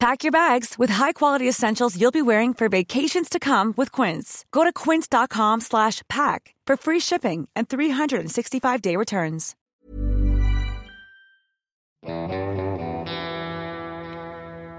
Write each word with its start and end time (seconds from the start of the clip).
Pack 0.00 0.24
your 0.24 0.32
bags 0.32 0.78
with 0.78 0.88
high-quality 0.88 1.46
essentials 1.46 2.00
you'll 2.00 2.10
be 2.10 2.22
wearing 2.22 2.54
for 2.54 2.70
vacations 2.70 3.28
to 3.28 3.38
come 3.38 3.74
with 3.76 3.92
Quince. 3.92 4.46
Go 4.50 4.64
to 4.64 4.72
quince.com 4.72 5.60
slash 5.60 6.00
pack 6.08 6.54
for 6.66 6.78
free 6.78 7.00
shipping 7.00 7.48
and 7.54 7.68
365-day 7.68 8.96
returns. 8.96 9.54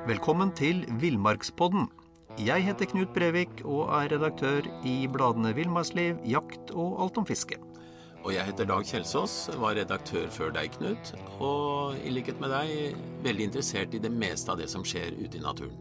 Velkommen 0.07 0.51
til 0.51 0.85
Villmarkspodden. 0.99 1.87
Jeg 2.39 2.63
heter 2.63 2.85
Knut 2.85 3.13
Brevik 3.13 3.61
og 3.63 3.93
er 3.93 4.15
redaktør 4.15 4.65
i 4.85 5.07
bladene 5.13 5.53
Villmarksliv, 5.55 6.17
Jakt 6.25 6.73
og 6.73 6.97
Alt 7.03 7.17
om 7.21 7.25
fiske. 7.29 7.61
Og 8.21 8.33
jeg 8.35 8.45
heter 8.45 8.67
Dag 8.69 8.85
Kjelsås, 8.85 9.35
var 9.57 9.73
redaktør 9.79 10.27
før 10.29 10.51
deg, 10.53 10.75
Knut. 10.77 11.13
Og 11.41 11.97
i 12.05 12.11
likhet 12.13 12.37
med 12.41 12.53
deg 12.53 12.99
veldig 13.25 13.47
interessert 13.49 13.95
i 13.97 14.01
det 14.03 14.11
meste 14.13 14.53
av 14.53 14.61
det 14.61 14.69
som 14.69 14.85
skjer 14.85 15.17
ute 15.17 15.39
i 15.39 15.41
naturen. 15.41 15.79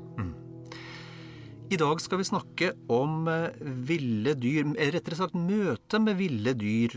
I 1.71 1.77
dag 1.79 2.01
skal 2.03 2.19
vi 2.19 2.27
snakke 2.27 2.69
om 2.91 3.29
eh, 3.31 3.53
ville 3.87 4.33
dyr, 4.35 4.65
eller 4.73 4.97
rettere 4.97 5.21
sagt 5.21 5.37
møte 5.39 6.01
med 6.03 6.17
ville 6.19 6.51
dyr 6.59 6.97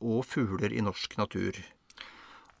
og 0.00 0.24
fugler 0.26 0.74
i 0.74 0.82
norsk 0.82 1.14
natur. 1.20 1.60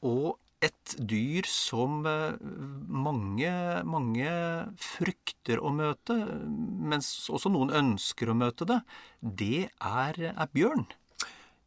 Og 0.06 0.36
et 0.62 0.94
dyr 1.02 1.48
som 1.50 2.06
eh, 2.06 2.38
mange, 2.86 3.50
mange 3.90 4.36
frykter 4.78 5.58
å 5.58 5.74
møte, 5.74 6.14
mens 6.46 7.10
også 7.26 7.50
noen 7.50 7.74
ønsker 7.74 8.30
å 8.30 8.38
møte 8.38 8.68
det, 8.70 8.78
det 9.18 9.66
er, 9.82 10.22
er 10.30 10.54
bjørn. 10.54 10.86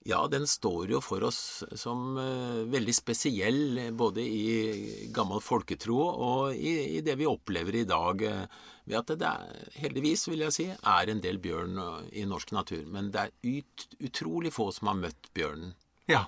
Ja, 0.09 0.23
den 0.27 0.47
står 0.49 0.95
jo 0.95 0.99
for 1.03 1.21
oss 1.27 1.61
som 1.77 2.16
uh, 2.17 2.63
veldig 2.73 2.94
spesiell, 2.95 3.81
både 3.94 4.23
i 4.25 5.08
gammel 5.13 5.43
folketro 5.45 5.99
og 6.02 6.55
i, 6.58 6.97
i 6.97 7.03
det 7.05 7.19
vi 7.19 7.30
opplever 7.30 7.77
i 7.77 7.85
dag. 7.85 8.23
Uh, 8.25 8.69
ved 8.89 8.97
at 8.97 9.13
det 9.21 9.30
er, 9.30 9.69
heldigvis, 9.83 10.25
vil 10.31 10.41
jeg 10.47 10.55
si, 10.55 10.67
er 10.73 11.11
en 11.13 11.21
del 11.21 11.38
bjørn 11.43 11.77
uh, 11.77 12.02
i 12.17 12.25
norsk 12.25 12.53
natur. 12.58 12.81
Men 12.89 13.11
det 13.13 13.27
er 13.27 13.59
ut, 13.61 13.88
utrolig 14.02 14.53
få 14.55 14.71
som 14.73 14.89
har 14.89 14.97
møtt 15.03 15.30
bjørnen. 15.38 15.75
Ja, 16.09 16.25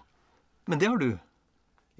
men 0.69 0.79
det 0.79 0.93
har 0.93 1.01
du. 1.01 1.15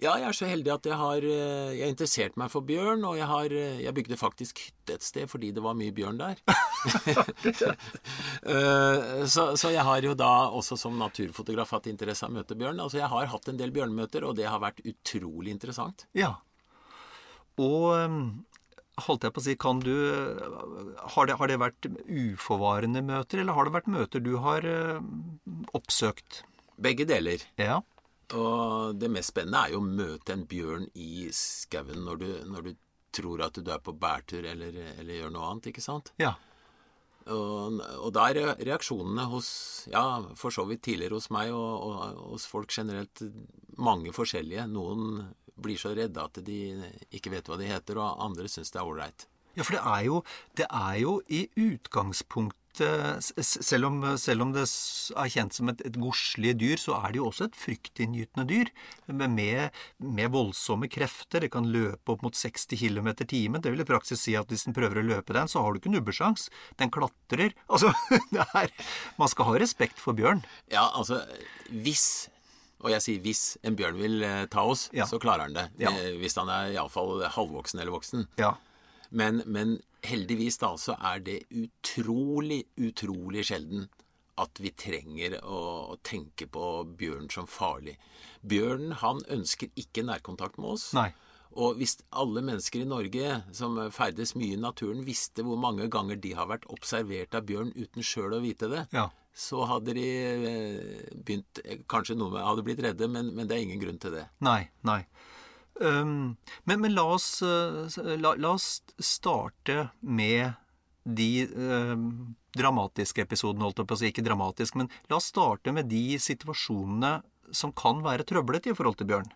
Ja, 0.02 0.16
jeg 0.18 0.26
er 0.26 0.34
så 0.36 0.48
heldig 0.50 0.72
at 0.74 0.88
jeg 0.90 0.98
har 0.98 1.26
eh, 1.28 1.74
Jeg 1.78 1.94
interessert 1.94 2.38
meg 2.40 2.50
for 2.50 2.66
bjørn, 2.66 3.04
og 3.06 3.18
jeg 3.20 3.28
har 3.30 3.54
eh, 3.54 3.82
Jeg 3.84 3.94
bygde 3.94 4.18
faktisk 4.18 4.64
hytte 4.64 4.96
et 4.98 5.06
sted 5.06 5.30
fordi 5.30 5.52
det 5.54 5.62
var 5.62 5.78
mye 5.78 5.94
bjørn 5.96 6.22
der. 6.22 6.42
Eh, 8.44 9.24
så, 9.30 9.44
så 9.56 9.70
jeg 9.72 9.84
har 9.88 10.04
jo 10.04 10.12
da 10.20 10.50
også 10.52 10.76
som 10.76 10.98
naturfotograf 11.00 11.70
hatt 11.72 11.86
interesse 11.88 12.26
av 12.26 12.34
å 12.34 12.36
møte 12.36 12.58
bjørn. 12.60 12.82
Altså 12.84 13.00
jeg 13.00 13.08
har 13.08 13.30
hatt 13.32 13.48
en 13.48 13.60
del 13.60 13.72
bjørnemøter, 13.72 14.26
og 14.28 14.36
det 14.36 14.50
har 14.50 14.60
vært 14.60 14.82
utrolig 14.84 15.54
interessant. 15.54 16.04
Ja. 16.18 16.34
Og 17.56 17.88
holdt 19.08 19.24
jeg 19.24 19.36
på 19.36 19.40
å 19.40 19.46
si, 19.46 19.56
kan 19.56 19.80
du 19.86 19.94
Har 21.16 21.30
det, 21.30 21.38
har 21.40 21.54
det 21.54 21.60
vært 21.64 21.88
uforvarende 22.04 23.06
møter, 23.08 23.46
eller 23.46 23.56
har 23.56 23.70
det 23.70 23.76
vært 23.78 23.92
møter 23.96 24.26
du 24.26 24.34
har 24.44 24.68
oppsøkt? 25.72 26.44
Begge 26.84 27.08
deler. 27.08 27.48
Ja. 27.62 27.80
Og 28.34 28.96
det 28.98 29.10
mest 29.12 29.34
spennende 29.34 29.66
er 29.66 29.76
jo 29.76 29.82
å 29.84 29.88
møte 29.88 30.34
en 30.34 30.48
bjørn 30.50 30.88
i 30.98 31.28
skauen 31.36 32.06
når 32.06 32.22
du, 32.22 32.30
når 32.50 32.70
du 32.70 32.72
tror 33.14 33.44
at 33.46 33.60
du 33.60 33.70
er 33.70 33.84
på 33.84 33.94
bærtur 33.94 34.46
eller, 34.50 34.80
eller 34.98 35.20
gjør 35.20 35.36
noe 35.36 35.52
annet, 35.52 35.70
ikke 35.74 35.84
sant? 35.84 36.14
Ja. 36.22 36.34
Og, 37.32 37.78
og 37.80 38.10
da 38.16 38.26
er 38.32 38.58
reaksjonene 38.60 39.30
hos 39.32 39.50
Ja, 39.92 40.20
for 40.36 40.52
så 40.52 40.66
vidt 40.68 40.82
tidligere 40.84 41.16
hos 41.16 41.30
meg 41.32 41.54
og, 41.56 41.86
og 41.88 42.34
hos 42.34 42.48
folk 42.50 42.74
generelt 42.74 43.22
mange 43.80 44.12
forskjellige. 44.16 44.66
Noen 44.72 45.22
blir 45.64 45.80
så 45.80 45.94
redde 45.96 46.24
at 46.24 46.42
de 46.44 46.58
ikke 47.14 47.32
vet 47.32 47.48
hva 47.48 47.60
de 47.60 47.70
heter, 47.70 48.02
og 48.02 48.26
andre 48.26 48.50
syns 48.52 48.74
det 48.74 48.82
er 48.82 48.90
ålreit. 48.90 49.28
Ja, 49.54 49.62
for 49.62 49.78
det 49.78 49.84
er 49.86 50.04
jo, 50.08 50.20
det 50.58 50.68
er 50.68 50.98
jo 51.04 51.20
i 51.30 51.46
utgangspunktet 51.62 52.60
selv 52.80 53.88
om, 53.90 54.00
selv 54.18 54.46
om 54.46 54.52
det 54.56 54.64
er 54.66 55.30
kjent 55.34 55.54
som 55.54 55.70
et, 55.70 55.82
et 55.86 55.98
godslig 56.00 56.56
dyr, 56.62 56.80
så 56.82 56.96
er 57.00 57.14
det 57.14 57.20
jo 57.22 57.28
også 57.30 57.48
et 57.50 57.58
fryktinngytende 57.60 58.46
dyr. 58.50 58.72
Med, 59.08 59.70
med, 60.00 60.28
voldsomme 60.34 60.90
krefter. 60.92 61.44
Det 61.46 61.52
kan 61.54 61.68
løpe 61.70 62.16
opp 62.16 62.24
mot 62.26 62.34
60 62.38 62.74
km 62.80 63.12
i 63.14 63.30
timen. 63.30 63.62
Det 63.62 63.74
vil 63.74 63.84
i 63.84 63.88
praksis 63.88 64.24
si 64.26 64.36
at 64.40 64.50
hvis 64.50 64.66
den 64.68 64.76
prøver 64.78 65.02
å 65.02 65.08
løpe 65.14 65.36
den, 65.36 65.52
så 65.52 65.62
har 65.64 65.74
du 65.74 65.82
ikke 65.82 65.94
nubbesjans. 65.94 66.50
Den 66.82 66.94
klatrer. 66.94 67.54
Altså, 67.74 67.90
det 68.32 68.44
er 68.54 68.70
Man 69.18 69.30
skal 69.32 69.48
ha 69.48 69.54
respekt 69.62 69.98
for 70.02 70.14
bjørn. 70.18 70.44
Ja, 70.72 70.86
altså 70.94 71.24
hvis 71.72 72.30
og 72.84 72.92
jeg 72.92 73.04
sier 73.06 73.22
hvis 73.24 73.42
en 73.64 73.78
bjørn 73.80 73.96
vil 73.96 74.24
eh, 74.28 74.44
ta 74.52 74.66
oss, 74.68 74.90
Ja. 74.94 75.06
så 75.08 75.16
klarer 75.24 75.48
han 75.48 75.56
det. 75.56 75.64
Ja. 75.80 75.94
Eh, 75.96 76.18
Hvis 76.20 76.36
han 76.36 76.50
er 76.52 76.74
iallfall 76.76 77.24
halvvoksen 77.32 77.80
eller 77.80 77.96
voksen. 77.96 78.26
Ja. 78.36 78.50
Men, 79.14 79.44
men 79.46 79.76
heldigvis 80.04 80.58
da 80.62 80.74
så 80.82 80.96
er 81.00 81.22
det 81.26 81.40
utrolig, 81.54 82.64
utrolig 82.82 83.46
sjelden 83.50 83.86
at 84.42 84.58
vi 84.58 84.72
trenger 84.74 85.36
å, 85.46 85.94
tenke 86.02 86.48
på 86.50 86.70
bjørn 86.98 87.28
som 87.30 87.46
farlig. 87.46 87.94
Bjørnen 88.42 88.96
han 89.04 89.22
ønsker 89.32 89.70
ikke 89.78 90.02
nærkontakt 90.08 90.58
med 90.58 90.72
oss. 90.74 90.88
Nei. 90.98 91.12
Og 91.54 91.78
hvis 91.78 92.00
alle 92.18 92.42
mennesker 92.42 92.82
i 92.82 92.88
Norge 92.90 93.36
som 93.54 93.78
ferdes 93.94 94.34
mye 94.34 94.56
i 94.56 94.62
naturen, 94.62 95.04
visste 95.06 95.46
hvor 95.46 95.60
mange 95.62 95.86
ganger 95.94 96.18
de 96.18 96.32
har 96.34 96.50
vært 96.50 96.66
observert 96.74 97.38
av 97.38 97.46
bjørn 97.46 97.70
uten 97.78 98.02
sjøl 98.02 98.34
å 98.34 98.42
vite 98.42 98.72
det, 98.72 98.88
Ja. 98.98 99.12
så 99.38 99.62
hadde 99.70 99.94
de 99.94 100.08
eh, 100.10 101.14
begynt 101.14 101.62
Kanskje 101.90 102.18
noen 102.18 102.42
hadde 102.42 102.66
blitt 102.66 102.82
redde, 102.82 103.06
men, 103.08 103.30
men 103.38 103.46
det 103.46 103.60
er 103.60 103.68
ingen 103.68 103.82
grunn 103.86 104.02
til 104.02 104.18
det. 104.18 104.26
Nei, 104.42 104.64
nei. 104.82 105.04
Um, 105.82 106.36
men, 106.70 106.82
men 106.84 106.94
la, 106.94 107.06
oss, 107.16 107.42
uh, 107.42 107.88
la, 108.20 108.36
la 108.38 108.54
oss 108.54 108.84
starte 109.02 109.88
med 110.02 110.54
de 111.04 111.48
um, 111.50 112.36
dramatiske 112.56 113.26
episodene, 113.26 113.66
holdt 113.66 113.82
jeg 113.82 113.90
på 113.90 113.98
å 113.98 114.02
si. 114.02 114.12
Ikke 114.14 114.26
dramatisk, 114.26 114.78
men 114.80 114.92
la 115.10 115.18
oss 115.20 115.32
starte 115.34 115.74
med 115.76 115.90
de 115.92 116.20
situasjonene 116.22 117.18
som 117.54 117.74
kan 117.76 118.04
være 118.06 118.26
trøblete 118.28 118.72
i 118.72 118.78
forhold 118.78 119.02
til 119.02 119.10
bjørn. 119.12 119.34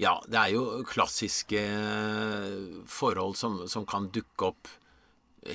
Ja, 0.00 0.16
det 0.26 0.38
er 0.38 0.52
jo 0.54 0.82
klassiske 0.88 1.60
forhold 2.90 3.36
som, 3.38 3.60
som 3.68 3.84
kan 3.88 4.08
dukke 4.14 4.52
opp 4.52 4.70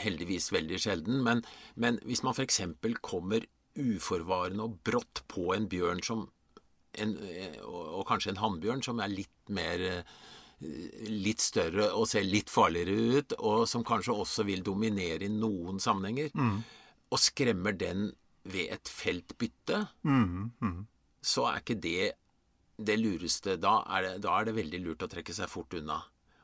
heldigvis 0.04 0.52
veldig 0.54 0.80
sjelden. 0.82 1.22
Men, 1.26 1.44
men 1.76 2.00
hvis 2.06 2.24
man 2.26 2.36
f.eks. 2.36 2.62
kommer 3.02 3.48
uforvarende 3.78 4.66
og 4.66 4.80
brått 4.88 5.24
på 5.32 5.52
en 5.56 5.68
bjørn 5.70 6.04
som 6.06 6.28
en, 7.04 7.14
og, 7.66 7.84
og 8.00 8.04
kanskje 8.10 8.34
en 8.34 8.42
hannbjørn 8.42 8.84
som 8.86 9.00
er 9.04 9.14
litt 9.14 9.54
mer 9.54 9.84
eh, 9.92 10.18
Litt 11.06 11.38
større 11.44 11.92
og 11.94 12.08
ser 12.10 12.24
litt 12.26 12.50
farligere 12.50 13.20
ut, 13.20 13.34
og 13.46 13.68
som 13.70 13.84
kanskje 13.86 14.16
også 14.18 14.42
vil 14.48 14.64
dominere 14.66 15.28
i 15.28 15.30
noen 15.30 15.78
sammenhenger, 15.78 16.32
og 17.14 17.20
skremmer 17.22 17.76
den 17.78 18.08
ved 18.42 18.72
et 18.74 18.90
feltbytte, 18.90 19.84
så 21.22 21.46
er 21.52 21.62
ikke 21.62 21.78
det 21.84 22.08
det 22.78 22.98
lureste. 22.98 23.60
Da 23.62 23.84
er 23.86 24.02
det, 24.08 24.14
da 24.26 24.34
er 24.40 24.50
det 24.50 24.56
veldig 24.58 24.82
lurt 24.82 25.06
å 25.06 25.12
trekke 25.14 25.34
seg 25.38 25.50
fort 25.50 25.78
unna. 25.78 26.00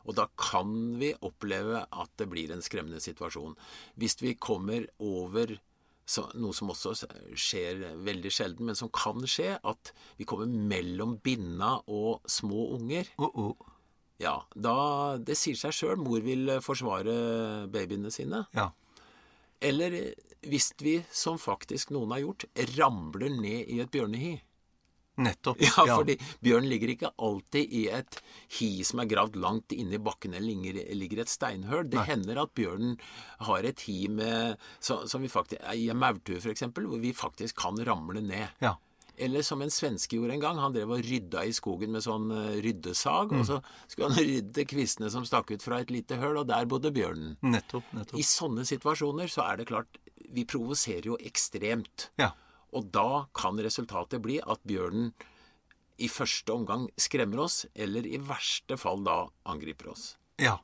Og 0.05 0.13
da 0.17 0.27
kan 0.37 0.69
vi 0.99 1.13
oppleve 1.25 1.81
at 1.89 2.13
det 2.21 2.29
blir 2.29 2.51
en 2.53 2.61
skremmende 2.61 3.01
situasjon. 3.01 3.55
Hvis 3.97 4.17
vi 4.21 4.35
kommer 4.35 4.85
over 4.99 5.57
så, 6.05 6.25
noe 6.35 6.55
som 6.55 6.71
også 6.73 6.93
skjer 7.39 7.83
veldig 8.03 8.31
sjelden, 8.33 8.67
men 8.67 8.77
som 8.77 8.91
kan 8.93 9.23
skje, 9.29 9.55
at 9.63 9.93
vi 10.19 10.27
kommer 10.27 10.49
mellom 10.49 11.17
binna 11.23 11.77
og 11.87 12.25
små 12.29 12.73
unger. 12.75 13.07
Uh 13.21 13.29
oh. 13.29 13.69
Ja, 14.21 14.37
da 14.55 15.17
Det 15.17 15.35
sier 15.35 15.57
seg 15.59 15.73
sjøl. 15.75 15.97
Mor 15.99 16.21
vil 16.23 16.51
forsvare 16.63 17.67
babyene 17.71 18.11
sine. 18.13 18.43
Ja. 18.55 18.69
Eller 19.63 19.95
hvis 20.43 20.71
vi, 20.83 20.97
som 21.11 21.39
faktisk 21.39 21.93
noen 21.95 22.11
har 22.11 22.23
gjort, 22.23 22.45
ramler 22.75 23.31
ned 23.31 23.71
i 23.71 23.79
et 23.83 23.91
bjørnehi. 23.91 24.35
Nettopp. 25.21 25.59
Ja, 25.61 25.83
fordi 25.85 26.15
bjørn 26.41 26.65
ligger 26.69 26.93
ikke 26.93 27.11
alltid 27.21 27.73
i 27.75 27.83
et 27.93 28.17
hi 28.57 28.69
som 28.87 29.03
er 29.03 29.09
gravd 29.11 29.37
langt 29.41 29.75
inne 29.75 29.99
i 29.99 30.01
bakken 30.01 30.33
eller 30.33 30.95
ligger, 30.97 31.21
et 31.21 31.31
steinhøl. 31.31 31.85
Det 31.89 32.07
hender 32.07 32.41
at 32.41 32.53
bjørnen 32.57 32.95
har 33.45 33.67
et 33.69 33.83
hi 33.85 34.07
med, 34.09 34.57
så, 34.79 35.03
som 35.09 35.21
vi 35.21 35.29
faktisk, 35.29 35.61
i 35.77 35.89
en 35.93 36.01
maurtue 36.01 36.41
f.eks., 36.41 36.65
hvor 36.73 36.99
vi 37.01 37.13
faktisk 37.13 37.61
kan 37.61 37.77
ramle 37.85 38.23
ned. 38.25 38.47
Ja. 38.63 38.75
Eller 39.15 39.45
som 39.45 39.61
en 39.61 39.69
svenske 39.69 40.17
gjorde 40.17 40.33
en 40.33 40.41
gang. 40.41 40.57
Han 40.57 40.73
drev 40.73 40.95
og 40.95 41.03
rydda 41.05 41.43
i 41.45 41.53
skogen 41.53 41.93
med 41.93 42.01
sånn 42.01 42.31
ryddesag. 42.33 42.63
ryddesag. 42.65 43.35
Og 43.37 43.45
så 43.45 43.59
skulle 43.85 44.09
han 44.09 44.17
rydde 44.17 44.65
kvistene 44.69 45.11
som 45.13 45.27
stakk 45.29 45.53
ut 45.53 45.65
fra 45.65 45.83
et 45.83 45.93
lite 45.93 46.17
høl, 46.21 46.39
og 46.41 46.47
der 46.49 46.65
bodde 46.69 46.89
bjørnen. 46.95 47.35
Nettopp. 47.45 47.91
nettopp. 47.93 48.17
I 48.17 48.25
sånne 48.25 48.65
situasjoner 48.65 49.29
så 49.29 49.45
er 49.51 49.61
det 49.61 49.69
klart 49.69 49.99
Vi 50.33 50.47
provoserer 50.49 51.11
jo 51.11 51.17
ekstremt. 51.21 52.07
Ja. 52.17 52.31
Og 52.73 52.89
da 52.93 53.25
kan 53.37 53.59
resultatet 53.61 54.21
bli 54.23 54.39
at 54.41 54.61
bjørnen 54.67 55.11
i 56.01 56.09
første 56.09 56.53
omgang 56.53 56.87
skremmer 56.97 57.43
oss, 57.45 57.63
eller 57.75 58.05
i 58.09 58.17
verste 58.17 58.77
fall 58.81 59.03
da 59.05 59.27
angriper 59.49 59.91
oss. 59.93 60.15
Ja. 60.41 60.57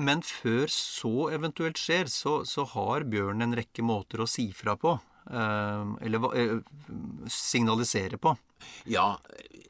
Men 0.00 0.22
før 0.24 0.70
så 0.72 1.28
eventuelt 1.34 1.78
skjer, 1.78 2.08
så, 2.08 2.40
så 2.48 2.64
har 2.72 3.04
bjørnen 3.10 3.50
en 3.50 3.58
rekke 3.58 3.84
måter 3.84 4.22
å 4.24 4.28
si 4.30 4.48
fra 4.56 4.78
på. 4.80 4.94
Eh, 5.28 5.90
eller 6.06 6.24
eh, 6.40 6.54
signalisere 7.28 8.16
på. 8.18 8.32
Ja, 8.88 9.12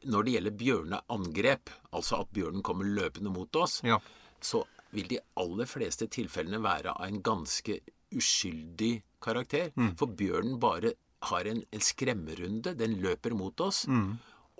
når 0.07 0.23
det 0.23 0.35
gjelder 0.37 0.57
bjørneangrep, 0.63 1.73
altså 1.91 2.21
at 2.23 2.31
bjørnen 2.35 2.63
kommer 2.65 2.87
løpende 2.87 3.33
mot 3.33 3.59
oss, 3.59 3.81
Ja. 3.83 3.99
så 4.39 4.63
vil 4.95 5.07
de 5.11 5.19
aller 5.39 5.67
fleste 5.69 6.07
tilfellene 6.11 6.59
være 6.63 6.95
av 6.95 7.07
en 7.07 7.21
ganske 7.23 7.77
uskyldig 8.11 9.01
karakter. 9.23 9.71
For 9.99 10.07
bjørnen 10.07 10.59
bare 10.61 10.91
har 11.29 11.43
en, 11.45 11.63
en 11.71 11.79
skremmerunde. 11.85 12.73
Den 12.79 12.95
løper 13.03 13.31
mot 13.37 13.59
oss, 13.61 13.85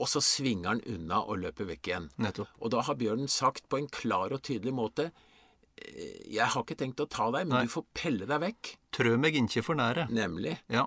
og 0.02 0.08
så 0.10 0.22
svinger 0.24 0.70
den 0.80 0.84
unna 0.96 1.18
og 1.26 1.38
løper 1.44 1.66
vekk 1.70 1.88
igjen. 1.92 2.08
Nettopp. 2.22 2.48
Og 2.62 2.68
da 2.74 2.80
har 2.88 2.96
bjørnen 2.98 3.28
sagt 3.30 3.64
på 3.70 3.78
en 3.82 3.88
klar 3.92 4.32
og 4.34 4.42
tydelig 4.48 4.74
måte 4.74 5.12
«Eh, 5.82 6.18
Jeg 6.36 6.48
har 6.54 6.62
ikke 6.66 6.78
tenkt 6.80 7.00
å 7.04 7.08
ta 7.10 7.26
deg, 7.32 7.48
men 7.48 7.56
Nei. 7.58 7.66
du 7.66 7.70
får 7.74 7.86
pelle 7.98 8.26
deg 8.30 8.40
vekk. 8.44 8.62
Trø 8.98 9.14
meg 9.18 9.34
ikke 9.40 9.64
for 9.66 9.76
nære. 9.80 10.04
Nemlig. 10.14 10.56
Ja. 10.74 10.86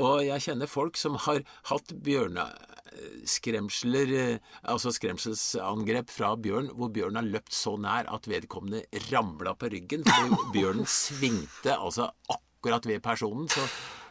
Og 0.00 0.16
jeg 0.24 0.40
kjenner 0.46 0.68
folk 0.70 0.94
som 0.96 1.14
har 1.26 1.40
hatt 1.68 1.88
bjørneskremsler, 2.06 4.08
eh, 4.20 4.38
altså 4.72 4.88
skremselsangrep 4.94 6.08
fra 6.12 6.30
bjørn, 6.36 6.68
hvor 6.76 6.88
bjørnen 6.94 7.18
har 7.20 7.28
løpt 7.34 7.52
så 7.56 7.72
nær 7.80 8.04
at 8.12 8.28
vedkommende 8.30 8.80
ramla 9.10 9.52
på 9.58 9.66
ryggen. 9.74 10.02
Fordi 10.08 10.28
bjørnen 10.56 10.86
svingte 11.02 11.72
altså 11.76 12.04
akkurat 12.28 12.48
ved 12.62 13.02
personen, 13.02 13.48
så 13.48 13.60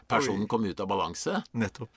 personen 0.08 0.46
kom 0.48 0.64
ut 0.64 0.80
av 0.80 0.88
balanse. 0.88 1.42
Nettopp. 1.54 1.90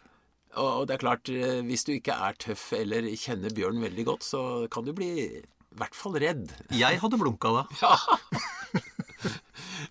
Og 0.56 0.86
det 0.88 0.94
er 0.96 1.02
klart, 1.04 1.28
eh, 1.30 1.62
hvis 1.68 1.84
du 1.84 1.92
ikke 1.98 2.16
er 2.16 2.34
tøff 2.40 2.70
eller 2.74 3.02
kjenner 3.20 3.52
bjørnen 3.52 3.82
veldig 3.84 4.06
godt, 4.08 4.24
så 4.24 4.70
kan 4.72 4.86
du 4.86 4.94
bli 4.94 5.10
i 5.20 5.42
hvert 5.76 5.96
fall 5.96 6.14
redd. 6.16 6.54
Jeg 6.72 7.00
hadde 7.02 7.18
blunka 7.20 7.52
da. 7.52 7.66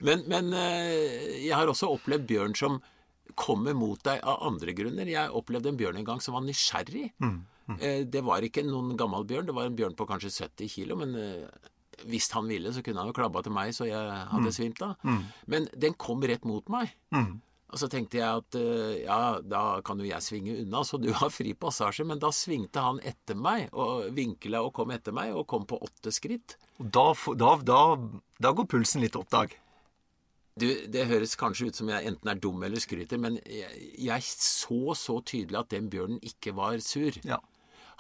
Men, 0.05 0.25
men 0.29 0.53
eh, 0.53 1.45
jeg 1.47 1.55
har 1.55 1.69
også 1.71 1.89
opplevd 1.95 2.27
bjørn 2.29 2.55
som 2.59 2.81
kommer 3.39 3.75
mot 3.77 4.01
deg 4.05 4.21
av 4.27 4.43
andre 4.47 4.75
grunner. 4.77 5.09
Jeg 5.09 5.31
opplevde 5.33 5.71
en 5.71 5.79
bjørn 5.79 5.97
en 6.01 6.05
gang 6.09 6.21
som 6.21 6.35
var 6.37 6.45
nysgjerrig. 6.45 7.07
Eh, 7.81 8.03
Det 8.11 8.21
var 8.27 8.45
ikke 8.45 8.65
noen 8.67 8.97
gammel 9.01 9.25
bjørn, 9.29 9.47
det 9.49 9.55
var 9.57 9.69
en 9.71 9.77
bjørn 9.79 9.97
på 9.97 10.07
kanskje 10.09 10.33
70 10.35 10.69
kilo, 10.75 10.97
men 11.01 11.15
hvis 12.09 12.31
han 12.35 12.49
ville, 12.51 12.73
så 12.75 12.83
kunne 12.85 13.03
han 13.03 13.11
jo 13.11 13.17
klabba 13.17 13.43
til 13.47 13.53
meg 13.55 13.73
så 13.77 13.87
jeg 13.89 14.29
hadde 14.31 14.53
svimt 14.55 14.83
av. 14.83 14.97
Men 15.47 15.69
den 15.77 15.95
kom 15.95 16.23
rett 16.23 16.45
mot 16.49 16.69
meg. 16.73 16.95
Og 17.75 17.81
så 17.81 17.89
tenkte 17.91 18.21
jeg 18.21 18.29
at 18.39 18.55
eh, 18.55 19.01
ja, 19.03 19.41
da 19.43 19.81
kan 19.83 19.99
jo 19.99 20.07
jeg 20.07 20.23
svinge 20.23 20.53
unna, 20.63 20.85
så 20.87 20.95
du 21.03 21.09
har 21.17 21.33
fri 21.35 21.57
passasje. 21.59 22.05
Men 22.07 22.21
da 22.23 22.31
svingte 22.31 22.79
han 22.85 23.01
etter 23.03 23.35
meg, 23.35 23.67
og 23.73 24.13
vinkla 24.15 24.61
og 24.63 24.71
kom 24.77 24.93
etter 24.95 25.17
meg, 25.17 25.33
og 25.35 25.49
kom 25.51 25.65
på 25.67 25.81
åtte 25.83 26.13
skritt. 26.15 26.55
Og 26.79 26.93
da, 26.95 27.09
da, 27.35 27.51
da, 27.67 27.81
da 28.39 28.53
går 28.55 28.69
pulsen 28.77 29.03
litt 29.03 29.19
opp, 29.19 29.27
Dag. 29.35 29.57
Du, 30.55 30.69
Det 30.87 31.09
høres 31.11 31.35
kanskje 31.35 31.67
ut 31.67 31.75
som 31.81 31.89
jeg 31.91 32.07
enten 32.13 32.31
er 32.31 32.39
dum 32.39 32.63
eller 32.63 32.79
skryter, 32.79 33.19
men 33.19 33.41
jeg, 33.43 33.89
jeg 33.99 34.23
så 34.23 34.95
så 34.95 35.19
tydelig 35.27 35.59
at 35.65 35.73
den 35.75 35.91
bjørnen 35.91 36.23
ikke 36.23 36.55
var 36.55 36.79
sur. 36.79 37.19
Ja. 37.27 37.41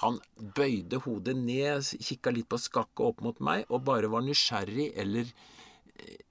Han 0.02 0.18
bøyde 0.56 1.00
hodet 1.04 1.36
ned, 1.38 1.86
kikka 2.02 2.32
litt 2.34 2.48
på 2.50 2.58
skakket 2.60 3.04
opp 3.06 3.24
mot 3.24 3.40
meg, 3.44 3.66
og 3.70 3.84
bare 3.86 4.10
var 4.10 4.24
nysgjerrig, 4.26 4.92
eller 4.98 5.28
eh, 5.28 6.22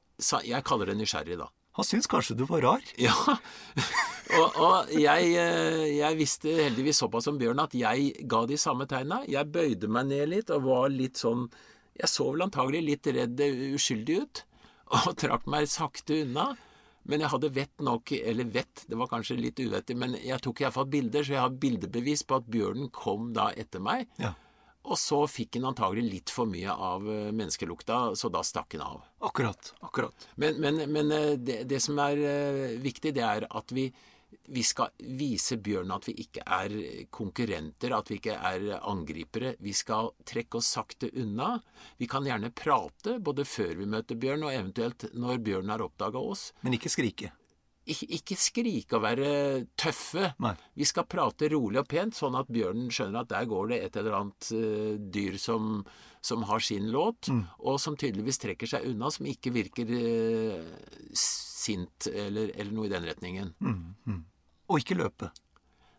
Jeg 0.43 0.65
kaller 0.67 0.91
det 0.91 0.97
nysgjerrig, 0.99 1.39
da. 1.39 1.49
Han 1.73 1.87
syntes 1.87 2.09
kanskje 2.09 2.37
du 2.37 2.45
var 2.49 2.61
rar. 2.61 2.83
Ja. 3.01 3.15
og 4.39 4.57
og 4.61 4.91
jeg, 4.93 5.33
eh, 5.39 5.85
jeg 5.97 6.19
visste 6.19 6.53
heldigvis 6.59 7.01
såpass 7.01 7.27
om 7.31 7.39
bjørn 7.41 7.63
at 7.63 7.73
jeg 7.77 8.13
ga 8.29 8.43
de 8.49 8.57
samme 8.61 8.87
tegna. 8.89 9.23
Jeg 9.29 9.51
bøyde 9.53 9.89
meg 9.89 10.11
ned 10.11 10.29
litt 10.35 10.53
og 10.53 10.67
var 10.67 10.91
litt 10.93 11.21
sånn 11.21 11.47
Jeg 11.93 12.09
så 12.09 12.25
vel 12.31 12.41
antagelig 12.41 12.81
litt 12.87 13.09
redd 13.15 13.41
eh, 13.45 13.73
uskyldig 13.77 14.19
ut. 14.21 14.43
Og 14.93 15.13
trakk 15.17 15.45
meg 15.49 15.67
sakte 15.69 16.23
unna. 16.23 16.51
Men 17.09 17.23
jeg 17.23 17.33
hadde 17.33 17.51
vett 17.51 17.83
nok, 17.83 18.13
eller 18.15 18.47
vett, 18.53 18.85
det 18.87 18.99
var 18.99 19.09
kanskje 19.11 19.39
litt 19.39 19.59
uvettig, 19.59 19.97
men 19.99 20.15
jeg 20.23 20.39
tok 20.43 20.63
iallfall 20.63 20.87
bilder, 20.91 21.25
så 21.25 21.35
jeg 21.35 21.43
har 21.43 21.59
bildebevis 21.65 22.23
på 22.27 22.39
at 22.39 22.47
bjørnen 22.51 22.89
kom 22.95 23.33
da 23.35 23.49
etter 23.59 23.83
meg. 23.83 24.07
Ja. 24.21 24.31
Og 24.83 24.99
så 24.99 25.21
fikk 25.31 25.55
han 25.55 25.69
antagelig 25.69 26.03
litt 26.09 26.31
for 26.33 26.49
mye 26.49 26.71
av 26.71 27.05
eh, 27.07 27.29
menneskelukta, 27.35 27.99
så 28.19 28.31
da 28.31 28.41
stakk 28.43 28.75
han 28.75 28.83
av. 28.83 29.05
Akkurat. 29.23 29.71
Akkurat. 29.79 30.27
Men, 30.35 30.59
men, 30.63 30.81
men 30.91 31.11
eh, 31.15 31.29
det, 31.39 31.61
det 31.71 31.79
som 31.83 31.99
er 32.03 32.19
eh, 32.19 32.73
viktig, 32.83 33.13
det 33.15 33.23
er 33.23 33.47
at 33.47 33.71
vi, 33.75 33.87
vi 34.53 34.63
skal 34.65 34.93
vise 35.19 35.57
bjørnen 35.63 35.93
at 35.95 36.07
vi 36.09 36.15
ikke 36.23 36.43
er 36.45 36.75
konkurrenter, 37.13 37.95
at 37.97 38.11
vi 38.11 38.19
ikke 38.19 38.37
er 38.37 38.67
angripere. 38.79 39.55
Vi 39.63 39.75
skal 39.75 40.11
trekke 40.27 40.59
oss 40.59 40.73
sakte 40.77 41.11
unna. 41.19 41.55
Vi 41.99 42.09
kan 42.09 42.25
gjerne 42.27 42.53
prate 42.55 43.19
både 43.23 43.45
før 43.47 43.75
vi 43.79 43.89
møter 43.89 44.19
bjørn, 44.19 44.47
og 44.47 44.55
eventuelt 44.55 45.09
når 45.13 45.43
bjørnen 45.45 45.73
har 45.75 45.85
oppdaga 45.85 46.21
oss. 46.33 46.51
Men 46.63 46.79
ikke 46.79 46.91
skrike. 46.93 47.33
Ikke, 47.83 48.07
ikke 48.15 48.37
skrike 48.39 48.95
og 48.95 49.03
være 49.03 49.29
tøffe. 49.79 50.29
Nei. 50.43 50.53
Vi 50.79 50.87
skal 50.87 51.07
prate 51.09 51.49
rolig 51.51 51.81
og 51.81 51.89
pent, 51.91 52.15
sånn 52.15 52.37
at 52.39 52.51
bjørnen 52.53 52.87
skjønner 52.93 53.25
at 53.25 53.31
der 53.33 53.49
går 53.51 53.73
det 53.73 53.79
et 53.83 53.97
eller 53.99 54.17
annet 54.21 54.49
uh, 54.55 54.93
dyr 55.17 55.35
som, 55.41 55.81
som 56.23 56.45
har 56.47 56.63
sin 56.63 56.87
låt, 56.93 57.27
og 57.59 57.79
som 57.83 57.97
tydeligvis 57.99 58.39
trekker 58.39 58.71
seg 58.71 58.87
unna, 58.87 59.11
som 59.11 59.27
ikke 59.27 59.51
virker 59.55 59.91
uh, 59.91 60.93
sint 61.11 62.07
eller, 62.13 62.53
eller 62.55 62.71
noe 62.75 62.87
i 62.87 62.93
den 62.93 63.09
retningen. 63.11 63.51
Og 64.71 64.79
ikke 64.79 64.99
løpe. 64.99 65.33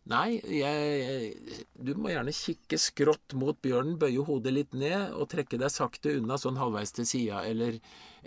Nei, 0.06 0.37
jeg, 0.45 1.61
du 1.81 1.95
må 1.97 2.11
gjerne 2.12 2.33
kikke 2.37 2.77
skrått 2.77 3.33
mot 3.41 3.56
bjørnen, 3.65 3.94
bøye 3.96 4.20
hodet 4.27 4.53
litt 4.53 4.75
ned 4.77 5.15
og 5.17 5.31
trekke 5.32 5.56
deg 5.56 5.73
sakte 5.73 6.13
unna, 6.19 6.37
sånn 6.37 6.58
halvveis 6.61 6.93
til 6.93 7.06
sida, 7.08 7.39
eller, 7.49 7.79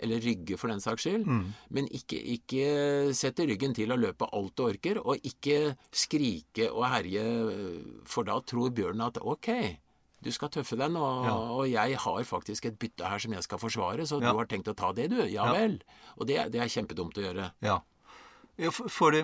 eller 0.02 0.18
rygge 0.24 0.58
for 0.58 0.72
den 0.72 0.82
saks 0.82 1.06
skyld. 1.06 1.28
Men 1.70 1.86
ikke, 1.94 2.18
ikke 2.34 3.12
sette 3.14 3.46
ryggen 3.46 3.76
til 3.78 3.94
og 3.94 4.02
løpe 4.02 4.26
alt 4.34 4.56
du 4.58 4.64
orker, 4.66 4.98
og 4.98 5.22
ikke 5.22 5.76
skrike 5.94 6.66
og 6.72 6.82
herje, 6.90 7.22
for 8.10 8.26
da 8.26 8.40
tror 8.42 8.74
bjørnen 8.74 9.06
at 9.06 9.20
ok, 9.22 9.52
du 10.18 10.32
skal 10.34 10.50
tøffe 10.50 10.74
deg 10.74 10.90
nå, 10.90 11.04
og 11.60 11.68
jeg 11.70 11.94
har 12.02 12.24
faktisk 12.26 12.66
et 12.72 12.78
bytte 12.82 13.06
her 13.06 13.22
som 13.22 13.36
jeg 13.38 13.46
skal 13.46 13.62
forsvare, 13.62 14.02
så 14.02 14.18
Ja. 14.18 14.32
du 14.32 14.38
har 14.42 14.50
tenkt 14.50 14.66
å 14.66 14.74
ta 14.74 14.90
det, 14.92 15.10
du? 15.14 15.20
Ja, 15.30 15.46
Ja. 15.46 15.52
vel. 15.54 15.78
Og 16.18 16.26
det, 16.26 16.50
det 16.50 16.58
er 16.58 16.66
kjempedumt 16.74 17.14
å 17.14 17.22
gjøre. 17.22 17.52
Ja. 17.62 17.78
Ja, 18.58 18.72
for, 18.74 19.14
det, 19.14 19.22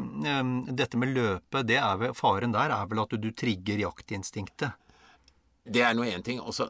dette 0.78 0.98
med 1.00 1.10
løpet, 1.10 1.66
det 1.66 1.80
er 1.82 1.96
vel, 1.98 2.12
faren 2.14 2.54
der 2.54 2.70
er 2.70 2.84
vel 2.90 3.02
at 3.02 3.14
du, 3.14 3.18
du 3.18 3.32
trigger 3.34 3.82
jaktinstinktet. 3.82 4.76
Det 5.64 5.82
er 5.82 5.96
nå 5.96 6.04
én 6.06 6.22
ting. 6.22 6.38
Også, 6.38 6.68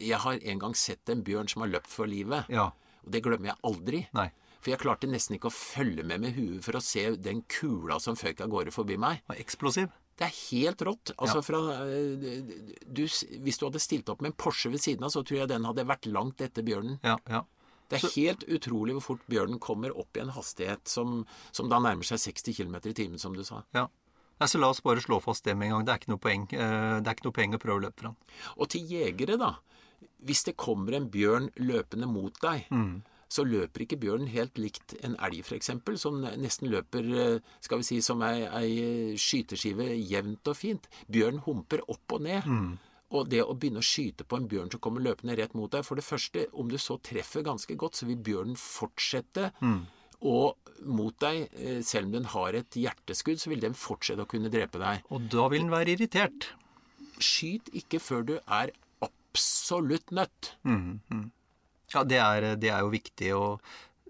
jeg 0.00 0.20
har 0.22 0.38
en 0.40 0.62
gang 0.62 0.76
sett 0.78 1.12
en 1.12 1.24
bjørn 1.26 1.50
som 1.52 1.64
har 1.66 1.72
løpt 1.74 1.90
for 1.92 2.08
livet. 2.08 2.48
Ja. 2.52 2.70
Og 3.02 3.12
det 3.12 3.20
glemmer 3.24 3.52
jeg 3.52 3.60
aldri. 3.68 4.04
Nei. 4.16 4.30
For 4.62 4.70
jeg 4.70 4.80
klarte 4.80 5.10
nesten 5.10 5.36
ikke 5.36 5.50
å 5.50 5.54
følge 5.54 6.04
med 6.06 6.22
med 6.22 6.36
huet 6.36 6.62
for 6.62 6.78
å 6.78 6.84
se 6.84 7.08
den 7.18 7.42
kula 7.50 7.98
som 8.00 8.16
føk 8.18 8.44
av 8.44 8.52
gårde 8.52 8.74
forbi 8.74 8.96
meg. 9.00 9.24
Og 9.26 9.40
eksplosiv. 9.42 9.90
Det 10.16 10.28
er 10.28 10.36
helt 10.52 10.84
rått. 10.86 11.14
Altså 11.16 11.40
fra 11.42 11.58
eh, 11.82 12.28
du, 12.84 13.02
Hvis 13.42 13.58
du 13.58 13.64
hadde 13.66 13.80
stilt 13.82 14.12
opp 14.12 14.22
med 14.22 14.32
en 14.32 14.38
Porsche 14.38 14.70
ved 14.70 14.84
siden 14.84 15.04
av, 15.04 15.10
så 15.14 15.24
tror 15.26 15.42
jeg 15.42 15.50
den 15.50 15.66
hadde 15.66 15.88
vært 15.88 16.06
langt 16.06 16.44
etter 16.44 16.64
bjørnen. 16.66 17.00
Ja, 17.02 17.16
ja. 17.32 17.42
Det 17.90 17.98
er 17.98 18.14
helt 18.16 18.44
utrolig 18.48 18.94
hvor 18.96 19.04
fort 19.10 19.26
bjørnen 19.28 19.58
kommer 19.60 19.92
opp 19.98 20.16
i 20.16 20.22
en 20.22 20.32
hastighet 20.32 20.88
som, 20.88 21.26
som 21.52 21.68
da 21.68 21.80
nærmer 21.82 22.06
seg 22.08 22.22
60 22.22 22.56
km 22.56 22.78
i 22.88 22.94
timen, 22.96 23.18
som 23.18 23.34
du 23.36 23.44
sa. 23.44 23.64
ja. 23.76 23.88
Nei, 24.40 24.48
så 24.48 24.58
la 24.58 24.72
oss 24.72 24.80
bare 24.82 24.98
slå 24.98 25.20
fast 25.22 25.44
det 25.46 25.52
med 25.54 25.68
en 25.68 25.74
gang. 25.76 25.84
Det 25.86 25.92
er 25.92 25.98
ikke 26.00 26.10
noe 26.10 26.18
poeng, 26.24 26.44
eh, 26.50 26.96
det 26.98 27.06
er 27.06 27.14
ikke 27.14 27.26
noe 27.28 27.34
poeng 27.36 27.52
å 27.54 27.58
prøve 27.62 27.78
å 27.78 27.82
løpe 27.84 28.00
fra 28.02 28.08
den. 28.10 28.16
Og 28.56 28.68
til 28.72 28.88
jegere, 28.90 29.36
da. 29.38 29.50
Hvis 30.26 30.40
det 30.48 30.56
kommer 30.58 30.96
en 30.96 31.06
bjørn 31.12 31.50
løpende 31.62 32.08
mot 32.10 32.34
deg, 32.42 32.64
så 33.32 33.44
løper 33.46 33.84
ikke 33.84 34.00
bjørnen 34.02 34.26
helt 34.32 34.58
likt 34.58 34.96
en 35.06 35.14
elg, 35.22 35.44
f.eks., 35.46 35.70
som 36.00 36.18
nesten 36.42 36.72
løper 36.72 37.06
eh, 37.14 37.52
skal 37.62 37.78
vi 37.78 37.86
si, 37.86 38.00
som 38.02 38.20
ei, 38.26 38.42
ei 38.50 39.14
skyteskive 39.16 39.86
jevnt 40.10 40.48
og 40.50 40.58
fint. 40.58 40.88
Bjørn 41.06 41.38
humper 41.46 41.84
opp 41.86 42.16
og 42.18 42.26
ned. 42.26 42.42
Og 43.12 43.28
det 43.28 43.42
å 43.44 43.54
begynne 43.54 43.82
å 43.82 43.84
skyte 43.84 44.24
på 44.24 44.38
en 44.38 44.46
bjørn 44.48 44.70
som 44.72 44.80
kommer 44.80 45.04
løpende 45.04 45.36
rett 45.36 45.52
mot 45.58 45.70
deg 45.72 45.84
For 45.84 46.00
det 46.00 46.04
første, 46.06 46.46
om 46.56 46.70
du 46.70 46.78
så 46.80 46.96
treffer 47.04 47.44
ganske 47.44 47.76
godt, 47.76 47.98
så 48.00 48.08
vil 48.08 48.22
bjørnen 48.24 48.56
fortsette 48.56 49.50
og 50.22 50.56
mot 50.86 51.14
deg, 51.18 51.48
eh, 51.58 51.80
selv 51.82 52.06
om 52.06 52.12
den 52.12 52.24
har 52.30 52.54
et 52.54 52.70
hjerteskudd, 52.78 53.40
så 53.42 53.50
vil 53.50 53.60
den 53.60 53.74
fortsette 53.74 54.22
å 54.22 54.28
kunne 54.30 54.50
drepe 54.50 54.78
deg. 54.78 55.02
Og 55.10 55.28
da 55.28 55.48
vil 55.50 55.64
den 55.64 55.72
være 55.72 55.96
irritert. 55.96 56.52
Skyt 57.18 57.72
ikke 57.74 57.98
før 58.00 58.22
du 58.28 58.36
er 58.46 58.70
absolutt 59.02 60.12
nødt. 60.14 60.54
Ja, 61.92 62.04
det 62.04 62.20
er, 62.22 62.54
det 62.56 62.70
er 62.70 62.80
jo 62.80 62.92
viktig 62.94 63.32
å 63.34 63.58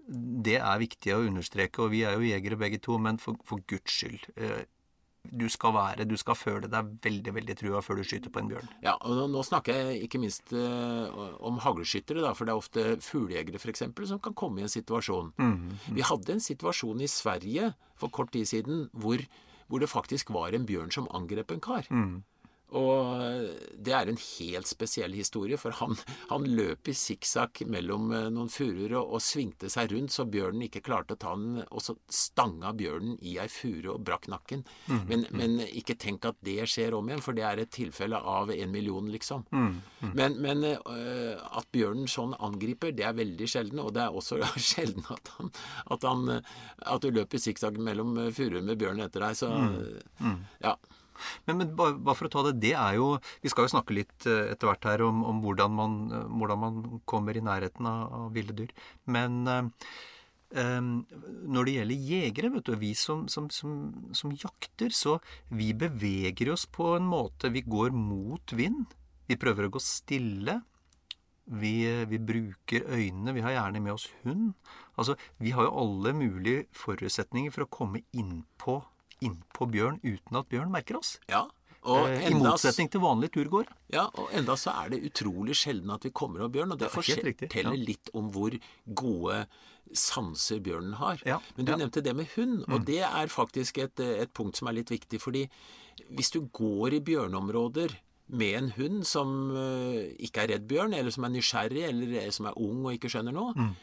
det 0.05 0.57
er 0.59 0.81
viktig 0.81 1.13
å 1.15 1.23
understreke, 1.23 1.85
og 1.85 1.93
vi 1.93 2.01
er 2.03 2.17
jo 2.17 2.27
jegere 2.27 2.57
begge 2.59 2.79
to, 2.83 2.97
men 2.99 3.17
for, 3.17 3.37
for 3.47 3.63
Guds 3.71 3.91
skyld. 3.91 4.27
Du 5.31 5.45
skal 5.49 5.71
være, 5.73 6.05
du 6.05 6.17
skal 6.19 6.35
føle 6.35 6.67
deg 6.67 6.89
veldig 7.03 7.33
veldig 7.37 7.55
trua 7.61 7.79
før 7.81 8.01
du 8.01 8.03
skyter 8.07 8.33
på 8.33 8.41
en 8.43 8.49
bjørn. 8.51 8.67
Ja, 8.83 8.97
og 9.07 9.23
nå, 9.31 9.43
snakker 9.47 9.77
jeg 9.77 10.03
ikke 10.07 10.19
minst 10.19 10.51
eh, 10.51 11.21
om 11.39 11.61
haglskyttere, 11.63 12.21
da, 12.25 12.33
for 12.35 12.45
det 12.45 12.53
er 12.53 12.59
ofte 12.59 12.83
fuglejegere 13.01 13.61
f.eks. 13.61 13.85
som 14.11 14.19
kan 14.19 14.35
komme 14.35 14.59
i 14.59 14.67
en 14.67 14.73
situasjon. 14.73 15.31
Vi 15.95 16.03
hadde 16.03 16.35
en 16.35 16.43
situasjon 16.43 17.01
i 17.01 17.07
Sverige 17.07 17.71
for 17.95 18.11
kort 18.13 18.33
tid 18.35 18.45
siden 18.51 18.89
hvor, 18.91 19.23
hvor 19.71 19.79
det 19.79 19.89
faktisk 19.89 20.33
var 20.35 20.53
en 20.53 20.67
bjørn 20.67 20.91
som 20.91 21.07
angrep 21.15 21.55
en 21.55 21.63
kar. 21.63 21.87
Og 22.73 23.47
det 23.77 23.93
er 23.93 24.09
en 24.09 24.19
helt 24.19 24.69
spesiell 24.69 25.13
historie, 25.17 25.57
for 25.61 25.75
han, 25.79 25.97
han 26.29 26.47
løp 26.49 26.89
i 26.89 26.95
sikksakk 26.97 27.63
mellom 27.69 28.11
eh, 28.15 28.29
noen 28.33 28.51
furuer 28.51 28.95
og, 28.99 29.15
og 29.17 29.23
svingte 29.23 29.69
seg 29.71 29.93
rundt 29.93 30.13
så 30.13 30.25
bjørnen 30.29 30.65
ikke 30.67 30.83
klarte 30.85 31.17
å 31.17 31.21
ta 31.21 31.33
den, 31.37 31.61
og 31.69 31.83
så 31.83 31.95
stanga 32.11 32.73
bjørnen 32.77 33.17
i 33.21 33.37
ei 33.41 33.49
furu 33.51 33.93
og 33.95 34.03
brakk 34.07 34.29
nakken. 34.31 34.63
Men, 35.09 35.25
men 35.35 35.59
ikke 35.65 35.95
tenk 35.99 36.25
at 36.27 36.39
det 36.45 36.67
skjer 36.69 36.95
om 36.97 37.09
igjen, 37.09 37.23
for 37.23 37.37
det 37.37 37.45
er 37.47 37.61
et 37.61 37.73
tilfelle 37.73 38.17
av 38.17 38.51
en 38.53 38.73
million, 38.73 39.09
liksom. 39.11 39.45
Men, 40.17 40.37
men 40.43 40.65
øh, 40.67 41.37
at 41.59 41.69
bjørnen 41.75 42.09
sånn 42.11 42.35
angriper, 42.43 42.93
det 42.95 43.07
er 43.07 43.17
veldig 43.17 43.49
sjelden, 43.49 43.83
og 43.83 43.93
det 43.95 44.05
er 44.05 44.17
også 44.17 44.41
sjelden 44.71 45.05
at, 45.13 45.33
han, 45.37 45.53
at, 45.93 46.09
han, 46.09 46.25
eh, 46.37 46.57
at 46.95 47.05
du 47.05 47.13
løper 47.13 47.41
sikksakk 47.41 47.79
mellom 47.81 48.17
eh, 48.25 48.33
furuer 48.35 48.63
med 48.65 48.79
bjørn 48.81 49.03
etter 49.05 49.27
deg. 49.27 49.39
Så 49.39 49.51
ja. 50.63 50.77
Men, 51.47 51.59
men 51.61 51.73
bare, 51.77 51.97
bare 51.97 52.19
for 52.19 52.29
å 52.29 52.33
ta 52.33 52.45
det, 52.47 52.55
det 52.63 52.73
er 52.77 52.97
jo 52.99 53.09
Vi 53.43 53.51
skal 53.51 53.67
jo 53.67 53.73
snakke 53.75 53.97
litt 53.97 54.27
eh, 54.29 54.53
etter 54.53 54.69
hvert 54.69 54.87
her 54.89 55.05
om, 55.07 55.23
om 55.27 55.43
hvordan, 55.43 55.75
man, 55.77 55.99
eh, 56.11 56.25
hvordan 56.41 56.63
man 56.63 56.81
kommer 57.09 57.37
i 57.37 57.43
nærheten 57.45 57.89
av, 57.89 58.01
av 58.19 58.33
ville 58.35 58.55
dyr. 58.55 58.73
Men 59.11 59.43
eh, 59.47 59.69
når 60.53 61.65
det 61.65 61.77
gjelder 61.77 62.09
jegere, 62.11 62.51
vet 62.53 62.67
du, 62.67 62.75
vi 62.77 62.91
som, 62.97 63.25
som, 63.31 63.49
som, 63.53 63.77
som 64.13 64.35
jakter, 64.37 64.93
så 64.93 65.17
vi 65.49 65.71
beveger 65.73 66.53
oss 66.53 66.67
på 66.69 66.93
en 66.97 67.07
måte 67.09 67.49
Vi 67.53 67.65
går 67.65 67.95
mot 67.95 68.53
vind. 68.53 68.85
Vi 69.29 69.39
prøver 69.39 69.67
å 69.67 69.73
gå 69.73 69.81
stille. 69.81 70.59
Vi, 71.43 71.73
vi 72.07 72.19
bruker 72.23 72.85
øynene. 72.87 73.33
Vi 73.35 73.43
har 73.43 73.57
gjerne 73.57 73.81
med 73.83 73.95
oss 73.95 74.07
hund. 74.23 74.53
Altså, 74.95 75.17
vi 75.41 75.51
har 75.55 75.67
jo 75.67 75.77
alle 75.81 76.13
mulige 76.15 76.67
forutsetninger 76.77 77.51
for 77.51 77.65
å 77.65 77.71
komme 77.81 78.03
innpå 78.15 78.77
innpå 79.27 79.67
bjørn 79.73 79.99
uten 80.03 80.39
at 80.39 80.49
bjørn 80.51 80.71
merker 80.73 80.99
oss. 81.01 81.17
ja. 81.29 81.45
Og 81.83 82.05
Eh, 82.07 82.29
I 82.31 82.33
motsetning 82.39 82.87
til 82.89 83.01
vanlig 83.03 83.27
turgåer. 83.35 83.67
ja, 83.91 84.05
og 84.15 84.29
enda 84.31 84.53
så 84.55 84.71
er 84.85 84.93
det 84.93 85.01
utrolig 85.03 85.51
sjelden 85.59 85.91
at 85.91 86.05
vi 86.07 86.11
kommer 86.15 86.39
over 86.39 86.53
bjørn, 86.53 86.71
og 86.71 86.79
det 86.79 86.87
det 86.87 86.93
forteller 86.95 87.75
ja. 87.75 87.85
litt 87.89 88.07
om 88.15 88.29
hvor 88.31 88.55
gode 88.87 89.41
sanser 89.91 90.61
bjørnen 90.63 90.93
har. 90.95 91.19
Ja, 91.27 91.41
Men 91.57 91.65
du 91.65 91.71
ja. 91.73 91.75
Mm. 91.75 91.81
nevnte 91.83 92.01
det 92.05 92.15
med 92.15 92.27
hund, 92.37 92.63
og 92.71 92.85
det 92.87 93.01
er 93.03 93.27
faktisk 93.27 93.77
et, 93.83 93.99
et 93.99 94.31
punkt 94.33 94.55
som 94.55 94.67
er 94.71 94.77
litt 94.79 94.89
viktig. 94.95 95.19
fordi 95.19 95.49
hvis 96.09 96.31
du 96.31 96.39
går 96.55 96.93
i 96.93 97.01
bjørneområder 97.01 97.97
med 98.29 98.55
en 98.61 98.69
hund 98.77 99.03
som 99.05 99.51
eh, 99.51 100.15
ikke 100.23 100.45
er 100.45 100.47
redd 100.55 100.67
bjørn, 100.71 100.93
eller 100.95 101.11
som 101.11 101.25
er 101.27 101.35
nysgjerrig, 101.35 101.83
eller 101.89 102.31
som 102.31 102.45
er 102.47 102.57
ung 102.57 102.85
og 102.85 102.93
ikke 102.95 103.11
skjønner 103.11 103.33
noe, 103.35 103.53
Mm. 103.59 103.75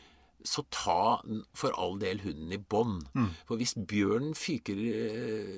Så 0.47 0.65
ta 0.73 1.21
for 1.57 1.75
all 1.77 1.99
del 2.01 2.23
hunden 2.25 2.53
i 2.55 2.59
bånd. 2.59 3.05
Mm. 3.15 3.29
For 3.49 3.61
hvis 3.61 3.75
bjørnen 3.77 4.35
fyker 4.39 4.81
eh, 4.81 5.55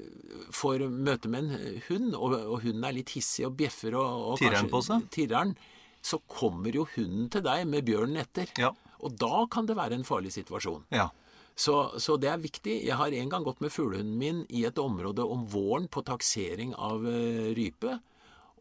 får 0.55 0.87
møte 0.91 1.31
med 1.33 1.47
en 1.47 1.81
hund, 1.89 2.13
og, 2.17 2.37
og 2.41 2.59
hunden 2.65 2.87
er 2.89 2.97
litt 2.99 3.15
hissig 3.17 3.47
og 3.49 3.57
bjeffer 3.61 3.97
og, 3.99 4.27
og 4.33 4.43
Tirrer 4.43 4.61
den 4.61 4.71
på 4.73 4.83
seg? 4.87 5.09
tirrer 5.15 5.37
den, 5.39 5.57
så 6.03 6.19
kommer 6.31 6.75
jo 6.75 6.87
hunden 6.97 7.29
til 7.31 7.45
deg 7.47 7.67
med 7.71 7.87
bjørnen 7.87 8.23
etter. 8.25 8.51
Ja. 8.59 8.73
Og 9.03 9.19
da 9.19 9.45
kan 9.51 9.67
det 9.69 9.79
være 9.79 9.99
en 9.99 10.07
farlig 10.07 10.35
situasjon. 10.35 10.87
Ja. 10.95 11.11
Så, 11.55 11.93
så 12.01 12.17
det 12.17 12.31
er 12.33 12.41
viktig. 12.41 12.79
Jeg 12.87 12.97
har 12.97 13.13
en 13.13 13.31
gang 13.31 13.45
gått 13.45 13.61
med 13.63 13.73
fuglehunden 13.75 14.17
min 14.19 14.43
i 14.49 14.65
et 14.67 14.79
område 14.81 15.25
om 15.27 15.45
våren 15.53 15.89
på 15.93 16.03
taksering 16.07 16.73
av 16.75 17.05
eh, 17.09 17.53
rype. 17.57 17.99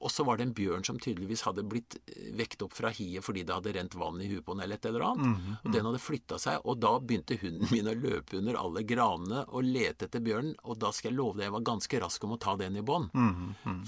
Og 0.01 0.11
så 0.11 0.25
var 0.25 0.39
det 0.39 0.47
en 0.47 0.53
bjørn 0.57 0.85
som 0.87 0.97
tydeligvis 1.01 1.43
hadde 1.45 1.63
blitt 1.69 1.97
eh, 2.01 2.31
vekt 2.37 2.63
opp 2.65 2.73
fra 2.77 2.89
hiet 2.93 3.23
fordi 3.25 3.43
det 3.45 3.53
hadde 3.53 3.73
rent 3.75 3.97
vann 3.99 4.21
i 4.21 4.29
huet 4.31 4.45
på 4.47 4.55
den 4.55 4.63
eller 4.65 4.79
et 4.79 4.87
eller 4.89 5.05
annet. 5.11 5.43
Og 5.61 5.69
den 5.75 5.85
hadde 5.87 6.01
flytta 6.01 6.39
seg, 6.41 6.65
og 6.65 6.79
da 6.81 6.95
begynte 6.99 7.37
hunden 7.41 7.69
min 7.71 7.89
å 7.91 7.95
løpe 7.97 8.39
under 8.39 8.57
alle 8.59 8.83
granene 8.87 9.43
og 9.49 9.67
lete 9.67 10.07
etter 10.09 10.23
bjørnen. 10.25 10.55
Og 10.65 10.79
da 10.81 10.91
skal 10.95 11.11
jeg 11.11 11.19
love 11.19 11.37
deg, 11.37 11.47
jeg 11.49 11.55
var 11.57 11.67
ganske 11.69 12.01
rask 12.05 12.25
om 12.27 12.35
å 12.35 12.39
ta 12.41 12.55
den 12.59 12.79
i 12.81 12.85
bånd. 12.85 13.13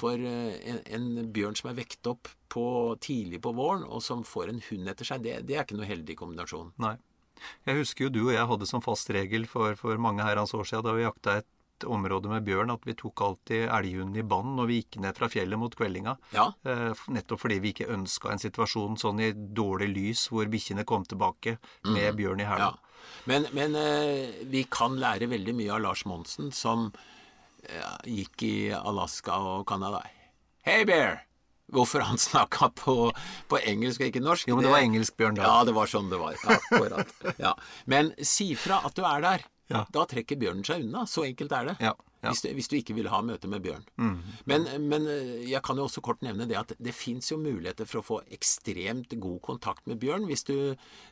For 0.02 0.20
eh, 0.20 0.60
en, 0.70 0.84
en 1.00 1.32
bjørn 1.34 1.58
som 1.60 1.72
er 1.72 1.80
vekt 1.82 2.12
opp 2.12 2.30
på, 2.54 2.68
tidlig 3.02 3.42
på 3.42 3.56
våren, 3.58 3.84
og 3.90 4.04
som 4.06 4.22
får 4.28 4.52
en 4.52 4.62
hund 4.70 4.92
etter 4.92 5.08
seg, 5.10 5.26
det, 5.26 5.40
det 5.50 5.58
er 5.58 5.66
ikke 5.66 5.80
noe 5.80 5.90
heldig 5.90 6.20
kombinasjon. 6.20 6.70
Nei. 6.84 6.96
Jeg 7.66 7.80
husker 7.82 8.06
jo 8.06 8.14
du 8.14 8.22
og 8.28 8.36
jeg 8.36 8.48
hadde 8.48 8.68
som 8.70 8.84
fast 8.86 9.10
regel 9.12 9.48
for, 9.50 9.74
for 9.80 10.00
mange 10.00 10.24
herrens 10.24 10.54
år 10.56 10.68
siden 10.70 10.86
da 10.86 10.94
vi 10.96 11.04
jakta 11.04 11.40
et 11.42 11.50
område 11.86 12.32
med 12.32 12.46
bjørn, 12.48 12.72
at 12.74 12.86
vi 12.88 12.96
tok 13.00 13.22
alltid 13.26 13.68
elghunden 13.68 14.20
i 14.20 14.26
bånd 14.28 14.56
når 14.58 14.70
vi 14.70 14.80
gikk 14.82 15.00
ned 15.04 15.18
fra 15.18 15.30
fjellet 15.32 15.60
mot 15.60 15.76
kveldinga. 15.76 16.16
Ja. 16.36 16.50
Eh, 16.68 17.04
nettopp 17.14 17.44
fordi 17.44 17.60
vi 17.64 17.74
ikke 17.74 17.92
ønska 17.94 18.34
en 18.34 18.42
situasjon 18.42 18.98
sånn 19.02 19.22
i 19.24 19.34
dårlig 19.34 19.92
lys 19.94 20.28
hvor 20.32 20.50
bikkjene 20.52 20.88
kom 20.88 21.06
tilbake 21.08 21.58
med 21.90 22.16
bjørn 22.20 22.44
i 22.44 22.50
hælen. 22.50 22.74
Ja. 22.74 22.94
Men, 23.30 23.48
men 23.56 23.76
eh, 23.80 24.32
vi 24.52 24.66
kan 24.72 24.98
lære 25.00 25.30
veldig 25.32 25.56
mye 25.56 25.76
av 25.76 25.84
Lars 25.84 26.06
Monsen, 26.10 26.52
som 26.56 26.90
eh, 27.68 27.94
gikk 28.08 28.48
i 28.48 28.56
Alaska 28.76 29.40
og 29.40 29.68
Canada. 29.70 30.04
Hey 30.64 30.88
bear! 30.88 31.24
Hvorfor 31.74 32.04
han 32.06 32.20
snakka 32.20 32.70
på, 32.76 32.96
på 33.50 33.60
engelsk 33.64 34.04
og 34.04 34.12
ikke 34.12 34.22
norsk 34.24 34.50
Jo, 34.50 34.58
men 34.58 34.68
det 34.68 34.74
var 34.74 34.84
engelsk 34.84 35.16
bjørn 35.18 35.40
da. 35.40 35.48
Ja, 35.48 35.64
det 35.68 35.74
var 35.76 35.90
sånn 35.90 36.12
det 36.12 36.20
var. 36.22 36.38
Akkurat. 36.44 37.16
Ja. 37.40 37.56
Men 37.90 38.12
si 38.20 38.52
fra 38.60 38.82
at 38.86 38.96
du 39.00 39.04
er 39.08 39.24
der. 39.24 39.48
Ja. 39.74 39.84
Da 39.94 40.04
trekker 40.10 40.38
bjørnen 40.40 40.66
seg 40.68 40.84
unna. 40.86 41.06
Så 41.10 41.26
enkelt 41.26 41.54
er 41.58 41.72
det. 41.72 41.76
Ja, 41.82 41.94
ja. 42.24 42.32
Hvis, 42.32 42.44
du, 42.46 42.50
hvis 42.56 42.70
du 42.72 42.76
ikke 42.78 42.96
vil 42.98 43.10
ha 43.12 43.20
møte 43.26 43.50
med 43.52 43.64
bjørn. 43.66 43.84
Men, 44.50 44.68
men 44.86 45.08
eh, 45.12 45.32
jeg 45.50 45.64
kan 45.66 45.80
jo 45.80 45.88
også 45.90 46.04
kort 46.06 46.22
nevne 46.26 46.48
det 46.50 46.60
at 46.60 46.76
det 46.78 46.94
fins 46.96 47.32
jo 47.32 47.40
muligheter 47.42 47.90
for 47.90 48.00
å 48.00 48.06
få 48.06 48.20
ekstremt 48.36 49.16
god 49.24 49.42
kontakt 49.46 49.90
med 49.90 50.00
bjørn 50.04 50.28
hvis 50.30 50.46
du 50.48 50.56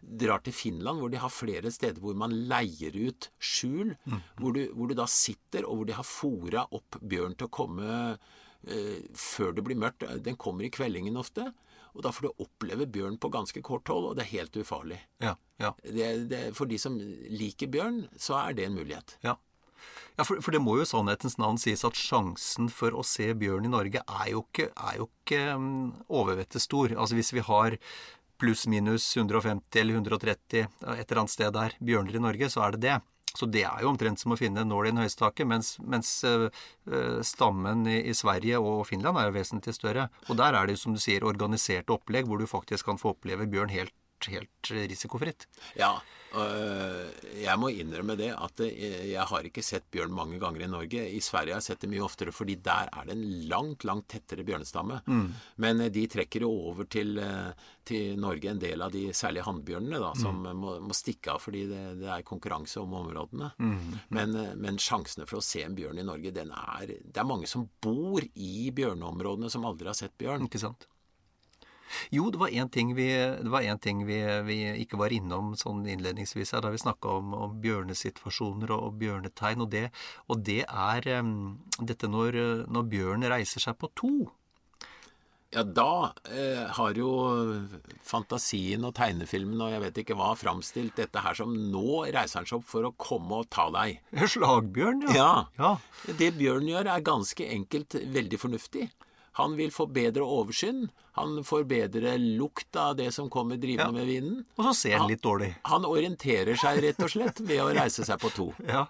drar 0.02 0.44
til 0.46 0.56
Finland, 0.56 1.02
hvor 1.02 1.12
de 1.12 1.20
har 1.22 1.34
flere 1.34 1.74
steder 1.74 2.00
hvor 2.04 2.16
man 2.18 2.36
leier 2.52 2.96
ut 2.96 3.32
skjul. 3.42 3.96
Hvor, 4.40 4.56
du, 4.56 4.64
hvor 4.76 4.92
du 4.92 4.96
da 4.98 5.10
sitter, 5.10 5.66
og 5.66 5.82
hvor 5.82 5.90
de 5.90 5.98
har 5.98 6.08
fora 6.08 6.68
opp 6.72 7.02
bjørn 7.02 7.36
til 7.40 7.50
å 7.50 7.56
komme 7.60 7.90
eh, 8.14 9.02
før 9.18 9.58
det 9.58 9.66
blir 9.68 9.80
mørkt. 9.82 10.08
Den 10.24 10.40
kommer 10.40 10.68
i 10.68 10.74
kveldingen 10.74 11.20
ofte. 11.20 11.50
Og 11.96 12.04
da 12.06 12.12
får 12.16 12.28
du 12.28 12.44
oppleve 12.46 12.88
bjørn 12.88 13.18
på 13.22 13.32
ganske 13.34 13.62
kort 13.66 13.90
hold, 13.92 14.12
og 14.12 14.18
det 14.18 14.26
er 14.26 14.34
helt 14.38 14.58
ufarlig. 14.62 15.00
Ja, 15.24 15.36
ja, 15.62 15.74
Det, 15.84 16.12
det, 16.32 16.42
for 16.58 16.70
de 16.70 16.80
som 16.82 16.98
liker 16.98 17.72
bjørn, 17.72 18.06
så 18.18 18.38
er 18.42 18.58
det 18.58 18.68
en 18.70 18.78
mulighet. 18.80 19.18
ja. 19.28 19.38
Ja, 20.20 20.26
for, 20.28 20.42
for 20.44 20.54
det 20.54 20.60
må 20.62 20.76
jo 20.78 20.84
i 20.84 20.90
sannhetens 20.90 21.38
navn 21.40 21.58
sies 21.58 21.82
at 21.88 21.98
sjansen 21.98 22.68
for 22.70 22.94
å 22.94 23.04
se 23.08 23.30
bjørn 23.34 23.66
i 23.66 23.72
Norge 23.72 24.02
er 24.04 24.28
jo 24.34 24.44
ikke, 24.44 24.68
er 24.76 24.98
jo 25.00 25.08
ikke 25.08 25.40
um, 25.56 25.70
overvettet 26.12 26.62
stor. 26.62 26.92
Altså 26.94 27.18
hvis 27.18 27.32
vi 27.34 27.42
har 27.48 27.78
pluss-minus 28.42 29.06
150 29.18 29.80
eller 29.82 29.98
130 30.02 30.60
et 30.66 30.68
eller 30.84 31.22
annet 31.24 31.34
sted 31.34 31.56
der 31.56 31.78
bjørner 31.80 32.18
i 32.20 32.24
Norge, 32.28 32.50
så 32.52 32.66
er 32.66 32.76
det 32.76 32.84
det. 32.86 32.98
Så 33.38 33.48
det 33.48 33.64
er 33.68 33.84
jo 33.84 33.92
omtrent 33.92 34.20
som 34.20 34.34
å 34.34 34.40
finne 34.40 34.64
en 34.64 34.72
nål 34.72 34.90
i 34.90 34.94
en 34.94 35.02
høystake, 35.04 35.46
mens, 35.48 35.76
mens 35.80 36.10
øh, 36.28 36.50
stammen 37.26 37.86
i, 37.88 38.02
i 38.12 38.16
Sverige 38.18 38.60
og 38.60 38.84
Finland 38.90 39.20
er 39.20 39.30
jo 39.30 39.38
vesentlig 39.38 39.76
større. 39.78 40.10
Og 40.30 40.40
der 40.40 40.58
er 40.58 40.68
det 40.68 40.78
jo, 40.78 40.84
som 40.84 40.96
du 40.98 41.02
sier, 41.02 41.26
organiserte 41.28 41.96
opplegg 41.96 42.28
hvor 42.28 42.42
du 42.42 42.50
faktisk 42.50 42.90
kan 42.90 43.00
få 43.02 43.16
oppleve 43.16 43.48
bjørn 43.52 43.72
helt, 43.74 43.96
helt 44.30 44.72
risikofritt. 44.72 45.48
Ja, 45.80 45.94
øh, 46.38 47.08
jeg 47.42 47.58
må 47.60 47.72
innrømme 47.74 48.16
det 48.20 48.32
at 48.36 48.64
øh, 48.66 49.12
jeg 49.12 49.26
har 49.32 49.48
ikke 49.48 49.64
sett 49.66 49.88
bjørn 49.92 50.14
mange 50.16 50.40
ganger 50.42 50.66
i 50.66 50.72
Norge. 50.72 51.08
I 51.10 51.22
Sverige 51.24 51.56
har 51.56 51.62
jeg 51.62 51.70
sett 51.72 51.86
det 51.86 51.92
mye 51.92 52.06
oftere, 52.06 52.34
fordi 52.36 52.60
der 52.64 52.92
er 52.92 53.08
det 53.08 53.18
en 53.18 53.26
langt, 53.52 53.86
langt 53.88 54.10
tettere 54.14 54.46
bjørnestamme. 54.48 55.02
Men 55.64 55.82
øh, 55.82 55.92
de 55.94 56.06
trekker 56.12 56.46
jo 56.46 56.52
over 56.72 56.90
til, 56.92 57.20
til 57.88 58.20
Norge 58.20 58.52
en 58.52 58.62
del 58.62 58.82
av 58.86 58.94
de 58.94 59.08
særlige 59.16 59.46
hannbjørnene, 59.48 60.02
da, 60.02 60.14
som 60.20 60.44
må, 60.46 60.78
må 60.84 60.96
stikke 60.98 61.36
av 61.36 61.42
fordi 61.42 61.66
det, 61.70 61.82
det 62.02 62.10
er 62.14 62.28
konkurranse 62.28 62.82
om 62.82 62.94
områdene. 63.02 63.52
Men, 64.14 64.36
øh, 64.38 64.54
men 64.60 64.80
sjansene 64.82 65.28
for 65.30 65.42
å 65.42 65.46
se 65.46 65.64
en 65.66 65.76
bjørn 65.78 66.02
i 66.02 66.08
Norge, 66.08 66.34
den 66.36 66.54
er 66.56 66.96
Det 67.02 67.18
er 67.18 67.28
mange 67.28 67.50
som 67.50 67.68
bor 67.82 68.24
i 68.36 68.72
bjørneområdene 68.76 69.50
som 69.52 69.66
aldri 69.68 69.92
har 69.92 69.98
sett 69.98 70.18
bjørn. 70.22 70.48
Ikke 70.50 70.62
sant? 70.62 70.88
Jo, 72.16 72.30
det 72.34 72.42
var 72.42 72.54
én 72.54 72.72
ting, 72.72 72.96
vi, 72.98 73.08
det 73.16 73.52
var 73.52 73.66
en 73.68 73.82
ting 73.82 74.04
vi, 74.08 74.20
vi 74.48 74.60
ikke 74.84 75.00
var 75.02 75.14
innom 75.16 75.54
sånn 75.60 75.86
innledningsvis 75.90 76.56
her, 76.56 76.66
da 76.66 76.74
vi 76.74 76.82
snakka 76.82 77.18
om, 77.22 77.34
om 77.38 77.56
bjørnesituasjoner 77.64 78.74
og, 78.76 78.90
og 78.90 79.00
bjørnetegn. 79.02 79.66
Og 79.66 79.72
det, 79.74 79.88
og 80.32 80.46
det 80.48 80.62
er 80.68 81.10
um, 81.22 81.34
dette 81.80 82.10
når, 82.12 82.40
når 82.72 82.94
bjørn 82.96 83.32
reiser 83.32 83.64
seg 83.64 83.80
på 83.82 83.92
to. 83.98 84.14
Ja, 85.52 85.66
da 85.68 86.14
eh, 86.32 86.64
har 86.78 86.96
jo 86.96 87.10
fantasien 88.08 88.86
og 88.88 88.94
tegnefilmen 88.96 89.60
og 89.60 89.74
jeg 89.74 89.84
vet 89.84 89.98
ikke 90.00 90.16
hva 90.16 90.30
framstilt 90.40 90.96
dette 90.96 91.24
her 91.26 91.36
som 91.36 91.52
nå 91.52 92.06
reiser 92.06 92.40
han 92.40 92.48
seg 92.48 92.62
opp 92.62 92.70
for 92.70 92.88
å 92.88 92.94
komme 92.96 93.42
og 93.44 93.50
ta 93.52 93.68
deg. 93.76 94.00
Slagbjørn, 94.32 95.10
ja. 95.12 95.18
Ja. 95.60 95.74
ja. 96.08 96.14
Det 96.16 96.32
Bjørn 96.40 96.72
gjør, 96.72 96.94
er 96.94 97.04
ganske 97.04 97.50
enkelt 97.58 98.00
veldig 98.16 98.40
fornuftig. 98.40 98.88
Han 99.40 99.56
vil 99.56 99.72
få 99.72 99.86
bedre 99.88 100.26
oversyn. 100.28 100.90
Han 101.16 101.44
får 101.48 101.64
bedre 101.70 102.18
lukt 102.20 102.76
av 102.76 102.96
det 103.00 103.12
som 103.16 103.30
kommer 103.32 103.58
drivende 103.58 103.88
Ja. 103.88 103.92
med 103.92 104.08
vinden. 104.08 104.46
Og 104.58 104.66
så 104.66 104.74
ser 104.76 104.98
han 104.98 105.08
litt 105.12 105.22
dårlig. 105.24 105.54
Han 105.64 105.86
orienterer 105.88 106.56
seg 106.60 106.82
rett 106.84 107.00
og 107.04 107.10
slett 107.14 107.40
ved 107.40 107.62
å 107.64 107.70
reise 107.76 108.04
seg 108.08 108.20
på 108.20 108.30
to. 108.36 108.50
Ja. 108.68 108.88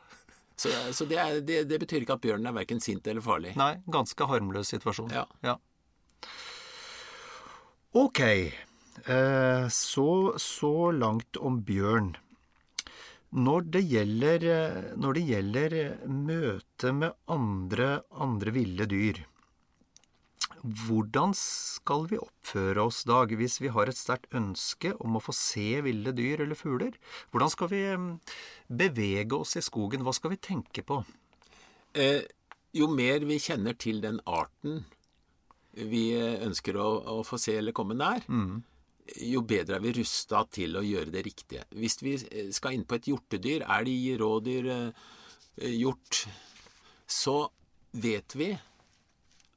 Så, 0.61 0.69
så 0.93 1.05
det, 1.09 1.17
er, 1.17 1.39
det, 1.41 1.63
det 1.69 1.77
betyr 1.81 2.03
ikke 2.03 2.13
at 2.19 2.21
bjørnen 2.21 2.45
er 2.45 2.53
verken 2.53 2.79
sint 2.83 3.07
eller 3.09 3.23
farlig. 3.25 3.55
Nei, 3.57 3.79
ganske 3.89 4.27
harmløs 4.29 4.69
situasjon. 4.69 5.09
Ja. 5.09 5.23
ja. 5.41 5.55
Ok, 7.97 8.19
eh, 9.05 9.67
så, 9.69 10.33
så 10.37 10.91
langt 10.91 11.37
om 11.37 11.61
bjørn. 11.65 12.13
Når 13.31 13.65
det 13.73 13.81
gjelder, 13.87 14.45
eh, 14.51 14.77
når 15.01 15.17
det 15.17 15.23
gjelder 15.31 15.75
møte 16.11 16.93
med 16.93 17.17
andre, 17.31 17.89
andre 18.11 18.53
ville 18.55 18.85
dyr, 18.91 19.23
hvordan 20.61 21.33
skal 21.37 22.05
vi 22.11 22.19
oppføre 22.21 22.85
oss, 22.85 23.01
Dag, 23.09 23.33
hvis 23.37 23.59
vi 23.63 23.71
har 23.73 23.89
et 23.89 23.97
sterkt 23.97 24.33
ønske 24.37 24.93
om 25.01 25.17
å 25.17 25.23
få 25.23 25.33
se 25.35 25.81
ville 25.85 26.13
dyr 26.17 26.45
eller 26.45 26.59
fugler? 26.59 26.97
Hvordan 27.33 27.53
skal 27.53 27.71
vi 27.71 27.81
eh, 27.89 28.37
bevege 28.69 29.41
oss 29.41 29.57
i 29.57 29.65
skogen? 29.65 30.05
Hva 30.05 30.13
skal 30.17 30.35
vi 30.35 30.41
tenke 30.41 30.85
på? 30.85 31.01
Eh, 31.97 32.21
jo 32.77 32.87
mer 32.91 33.25
vi 33.27 33.39
kjenner 33.41 33.75
til 33.75 34.03
den 34.03 34.21
arten 34.29 34.83
vi 35.73 36.11
eh, 36.17 36.41
ønsker 36.45 36.77
å, 36.77 36.89
å 37.17 37.23
få 37.27 37.39
se 37.41 37.57
eller 37.57 37.75
komme 37.75 37.97
nær, 37.97 38.23
jo 39.21 39.41
bedre 39.47 39.77
er 39.77 39.83
vi 39.83 39.93
rusta 39.97 40.43
til 40.51 40.77
å 40.77 40.83
gjøre 40.85 41.13
det 41.13 41.23
riktige. 41.25 41.65
Hvis 41.75 41.99
vi 42.03 42.15
eh, 42.17 42.51
skal 42.55 42.77
inn 42.77 42.85
på 42.87 42.97
et 42.97 43.09
hjortedyr, 43.09 43.65
elg, 43.77 44.11
rådyr, 44.21 44.69
eh, 44.75 45.71
hjort, 45.73 46.25
så 47.07 47.37
vet 47.91 48.35
vi 48.39 48.53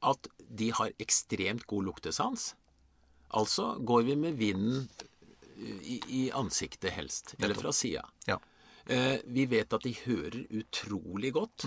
at 0.04 0.28
de 0.38 0.70
har 0.76 0.92
ekstremt 1.02 1.66
god 1.70 1.88
luktesans. 1.90 2.52
Altså 3.34 3.74
går 3.82 4.02
vi 4.10 4.16
med 4.20 4.38
vinden 4.38 4.84
i, 5.56 6.00
i 6.08 6.22
ansiktet 6.34 6.94
helst, 6.94 7.34
eller 7.38 7.54
fra 7.58 7.72
sida. 7.74 8.04
Ja. 8.28 8.38
Eh, 8.86 9.16
vi 9.24 9.46
vet 9.48 9.72
at 9.72 9.86
de 9.86 9.94
hører 10.04 10.44
utrolig 10.60 11.32
godt. 11.34 11.66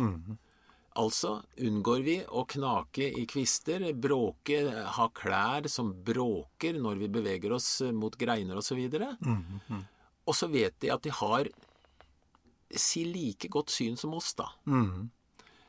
Altså 0.98 1.36
unngår 1.62 2.02
vi 2.06 2.16
å 2.26 2.42
knake 2.50 3.12
i 3.22 3.26
kvister, 3.30 3.84
bråke, 3.94 4.64
ha 4.98 5.10
klær 5.14 5.68
som 5.70 5.92
bråker 5.94 6.80
når 6.82 7.04
vi 7.04 7.10
beveger 7.20 7.54
oss 7.54 7.70
mot 7.94 8.16
greiner 8.18 8.58
osv. 8.58 8.80
Og, 8.90 9.84
og 10.26 10.38
så 10.38 10.50
vet 10.50 10.80
de 10.82 10.90
at 10.94 11.06
de 11.06 11.14
har 11.14 11.50
si 12.76 13.06
like 13.08 13.48
godt 13.54 13.72
syn 13.72 13.96
som 14.00 14.16
oss, 14.18 14.34
da. 14.38 14.50
Eh, 14.68 15.06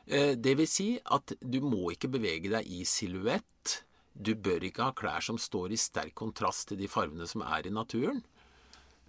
Det 0.09 0.55
vil 0.57 0.65
si 0.69 0.87
at 1.05 1.35
du 1.37 1.59
må 1.61 1.91
ikke 1.93 2.09
bevege 2.09 2.49
deg 2.49 2.65
i 2.65 2.81
silhuett. 2.87 3.75
Du 4.17 4.33
bør 4.33 4.65
ikke 4.65 4.87
ha 4.87 4.95
klær 4.97 5.21
som 5.21 5.37
står 5.37 5.75
i 5.75 5.79
sterk 5.79 6.15
kontrast 6.17 6.71
til 6.71 6.79
de 6.81 6.89
farvene 6.89 7.27
som 7.29 7.43
er 7.45 7.69
i 7.69 7.73
naturen. 7.73 8.23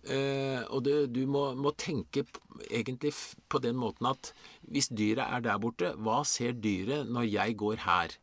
Eh, 0.09 0.63
og 0.73 0.85
det, 0.87 0.95
du 1.13 1.27
må, 1.29 1.51
må 1.61 1.75
tenke 1.77 2.23
egentlig 2.71 3.11
på 3.53 3.59
den 3.61 3.77
måten 3.77 4.09
at 4.09 4.31
hvis 4.73 4.89
dyret 4.97 5.27
er 5.27 5.43
der 5.45 5.59
borte, 5.61 5.91
hva 6.01 6.23
ser 6.25 6.55
dyret 6.57 7.11
når 7.13 7.27
jeg 7.29 7.59
går 7.61 7.83
her? 7.85 8.15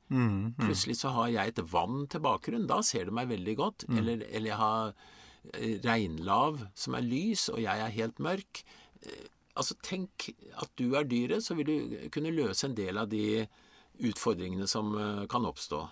Plutselig 0.57 0.97
så 1.03 1.13
har 1.13 1.29
jeg 1.35 1.53
et 1.53 1.61
vann 1.73 2.07
til 2.09 2.23
bakgrunn. 2.25 2.65
Da 2.69 2.81
ser 2.81 3.09
det 3.09 3.13
meg 3.13 3.29
veldig 3.29 3.55
godt. 3.59 3.85
Eller, 3.99 4.25
eller 4.31 4.49
jeg 4.53 4.61
har 4.63 4.93
eh, 5.53 5.77
regnlav 5.85 6.63
som 6.73 6.97
er 6.97 7.05
lys, 7.05 7.49
og 7.53 7.61
jeg 7.61 7.85
er 7.85 7.97
helt 7.99 8.19
mørk. 8.19 8.63
Eh, 9.57 9.61
altså 9.61 9.77
Tenk 9.81 10.29
at 10.55 10.71
du 10.77 10.95
er 10.95 11.07
dyret, 11.07 11.43
så 11.43 11.55
vil 11.57 11.67
du 11.67 12.09
kunne 12.13 12.35
løse 12.35 12.67
en 12.67 12.75
del 12.77 12.97
av 12.97 13.09
de 13.09 13.47
utfordringene 13.97 14.67
som 14.67 14.93
eh, 14.95 15.25
kan 15.29 15.45
oppstå. 15.45 15.87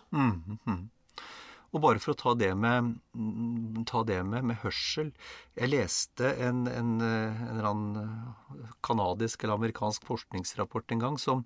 Og 1.75 1.81
bare 1.83 1.99
for 1.99 2.13
å 2.13 2.19
ta 2.19 2.33
det 2.37 2.53
med, 2.55 2.93
mm, 3.17 3.83
ta 3.89 4.03
det 4.07 4.21
med, 4.23 4.45
med 4.47 4.61
hørsel 4.61 5.09
Jeg 5.57 5.73
leste 5.73 6.29
en, 6.39 6.67
en, 6.71 6.93
eh, 7.01 7.41
en 7.41 7.57
eller 7.57 7.69
annen 7.71 8.75
kanadisk 8.85 9.43
eller 9.43 9.57
amerikansk 9.57 10.05
forskningsrapport 10.07 10.91
en 10.95 11.03
gang 11.03 11.17
som, 11.19 11.43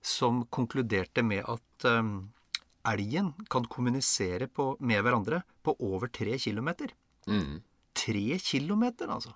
som 0.00 0.46
konkluderte 0.48 1.24
med 1.26 1.44
at 1.44 1.84
um, 1.90 2.30
elgen 2.88 3.34
kan 3.52 3.66
kommunisere 3.68 4.48
på, 4.48 4.78
med 4.80 5.02
hverandre 5.04 5.42
på 5.66 5.76
over 5.84 6.08
tre 6.08 6.38
kilometer. 6.40 6.94
Mm. 7.28 7.60
Tre 7.92 8.38
kilometer, 8.40 9.12
altså! 9.12 9.34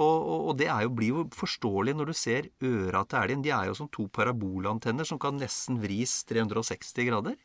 Og, 0.00 0.16
og, 0.24 0.44
og 0.48 0.54
det 0.56 0.68
er 0.72 0.86
jo, 0.86 0.92
blir 0.96 1.10
jo 1.12 1.22
forståelig 1.36 1.92
når 1.98 2.08
du 2.08 2.14
ser 2.16 2.46
øra 2.64 3.02
til 3.04 3.18
elgen. 3.20 3.42
De 3.44 3.50
er 3.52 3.66
jo 3.68 3.74
som 3.76 3.90
to 3.92 4.06
parabolantenner 4.08 5.04
som 5.04 5.18
kan 5.20 5.36
nesten 5.36 5.80
vris 5.82 6.22
360 6.30 7.08
grader. 7.10 7.36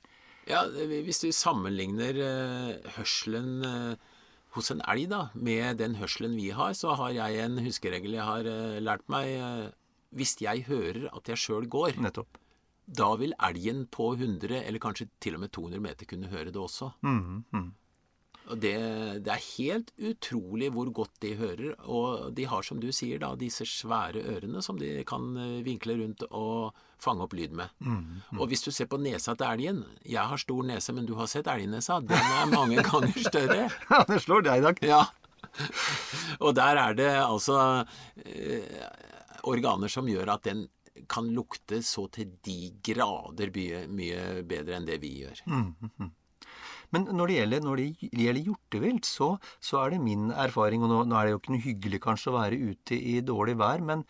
Ja, 0.48 0.62
Hvis 1.04 1.20
du 1.26 1.28
sammenligner 1.36 2.16
eh, 2.24 2.92
hørselen 2.96 3.66
eh, 3.68 4.14
hos 4.56 4.72
en 4.72 4.80
elg 4.88 5.10
da, 5.12 5.26
med 5.36 5.82
den 5.82 5.98
hørselen 6.00 6.38
vi 6.40 6.54
har, 6.56 6.72
så 6.72 6.96
har 6.96 7.12
jeg 7.18 7.42
en 7.44 7.60
huskeregel 7.66 8.16
jeg 8.16 8.24
har 8.30 8.48
eh, 8.48 8.78
lært 8.80 9.04
meg. 9.12 9.74
hvis 10.16 10.38
jeg 10.40 10.64
hører 10.70 11.10
at 11.12 11.28
jeg 11.28 11.38
sjøl 11.38 11.68
går, 11.68 11.98
Nettopp. 12.00 12.38
da 12.88 13.10
vil 13.20 13.34
elgen 13.44 13.84
på 13.92 14.14
100 14.16 14.64
eller 14.64 14.80
kanskje 14.80 15.10
til 15.20 15.36
og 15.36 15.42
med 15.44 15.52
200 15.52 15.84
meter 15.84 16.08
kunne 16.08 16.32
høre 16.32 16.48
det 16.48 16.56
også. 16.64 16.94
Mhm, 17.04 17.44
mhm. 17.52 17.74
Og 18.48 18.60
det, 18.64 18.74
det 19.26 19.32
er 19.34 19.46
helt 19.58 19.90
utrolig 20.00 20.70
hvor 20.72 20.90
godt 20.96 21.18
de 21.24 21.34
hører. 21.40 21.74
Og 21.84 22.32
de 22.36 22.46
har, 22.48 22.64
som 22.64 22.80
du 22.80 22.90
sier, 22.96 23.20
da, 23.20 23.34
disse 23.40 23.68
svære 23.68 24.24
ørene 24.36 24.62
som 24.64 24.80
de 24.80 24.94
kan 25.08 25.34
eh, 25.42 25.58
vinkle 25.66 25.98
rundt 26.00 26.24
og 26.30 26.78
fange 27.04 27.26
opp 27.26 27.36
lyd 27.38 27.54
med. 27.60 27.74
Og 28.40 28.48
hvis 28.50 28.64
du 28.66 28.72
ser 28.74 28.88
på 28.90 28.98
nesa 28.98 29.36
til 29.38 29.46
elgen 29.46 29.84
Jeg 30.08 30.24
har 30.32 30.40
stor 30.42 30.64
nese, 30.66 30.96
men 30.96 31.06
du 31.06 31.14
har 31.20 31.28
sett 31.30 31.50
elgnesa. 31.52 32.00
Den 32.02 32.18
er 32.18 32.48
mange 32.54 32.84
ganger 32.88 33.20
større. 33.28 33.68
Ja, 33.92 34.04
det 34.08 34.22
slår 34.24 34.48
deg 34.48 34.62
i 34.62 34.66
dag. 34.66 34.82
Ja. 34.86 35.04
Og 36.46 36.56
der 36.58 36.80
er 36.82 36.96
det 36.98 37.12
altså 37.20 37.60
eh, 38.24 38.66
organer 39.48 39.92
som 39.92 40.08
gjør 40.10 40.34
at 40.38 40.48
den 40.48 40.66
kan 41.10 41.28
lukte 41.30 41.82
så 41.86 42.08
til 42.10 42.32
de 42.46 42.72
grader 42.84 43.52
mye, 43.54 43.84
mye 43.92 44.24
bedre 44.48 44.80
enn 44.80 44.88
det 44.88 44.98
vi 45.04 45.12
gjør. 45.22 45.44
Men 46.96 47.08
når 47.12 47.28
det 47.28 47.38
gjelder, 47.38 47.64
når 47.66 47.82
det 47.82 48.12
gjelder 48.16 48.46
hjortevilt, 48.48 49.08
så, 49.10 49.30
så 49.60 49.82
er 49.84 49.92
det 49.96 50.02
min 50.06 50.30
erfaring 50.32 50.86
Og 50.86 50.92
nå, 50.92 51.02
nå 51.10 51.18
er 51.20 51.28
det 51.28 51.34
jo 51.34 51.40
ikke 51.42 51.56
noe 51.56 51.66
hyggelig 51.66 52.00
kanskje 52.06 52.32
å 52.32 52.38
være 52.38 52.60
ute 52.72 52.96
i 52.96 53.18
dårlig 53.26 53.58
vær, 53.60 53.84
men 53.84 54.06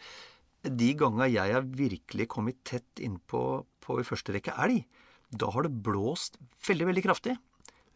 de 0.67 0.91
ganger 0.99 1.29
jeg 1.31 1.53
har 1.55 1.65
virkelig 1.79 2.27
kommet 2.33 2.57
tett 2.67 2.99
innpå 3.01 3.41
på 3.85 3.99
i 4.01 4.05
første 4.05 4.33
rekke 4.35 4.55
elg, 4.61 4.83
da 5.31 5.49
har 5.53 5.65
det 5.67 5.73
blåst 5.83 6.37
veldig, 6.67 6.87
veldig 6.89 7.03
kraftig. 7.05 7.35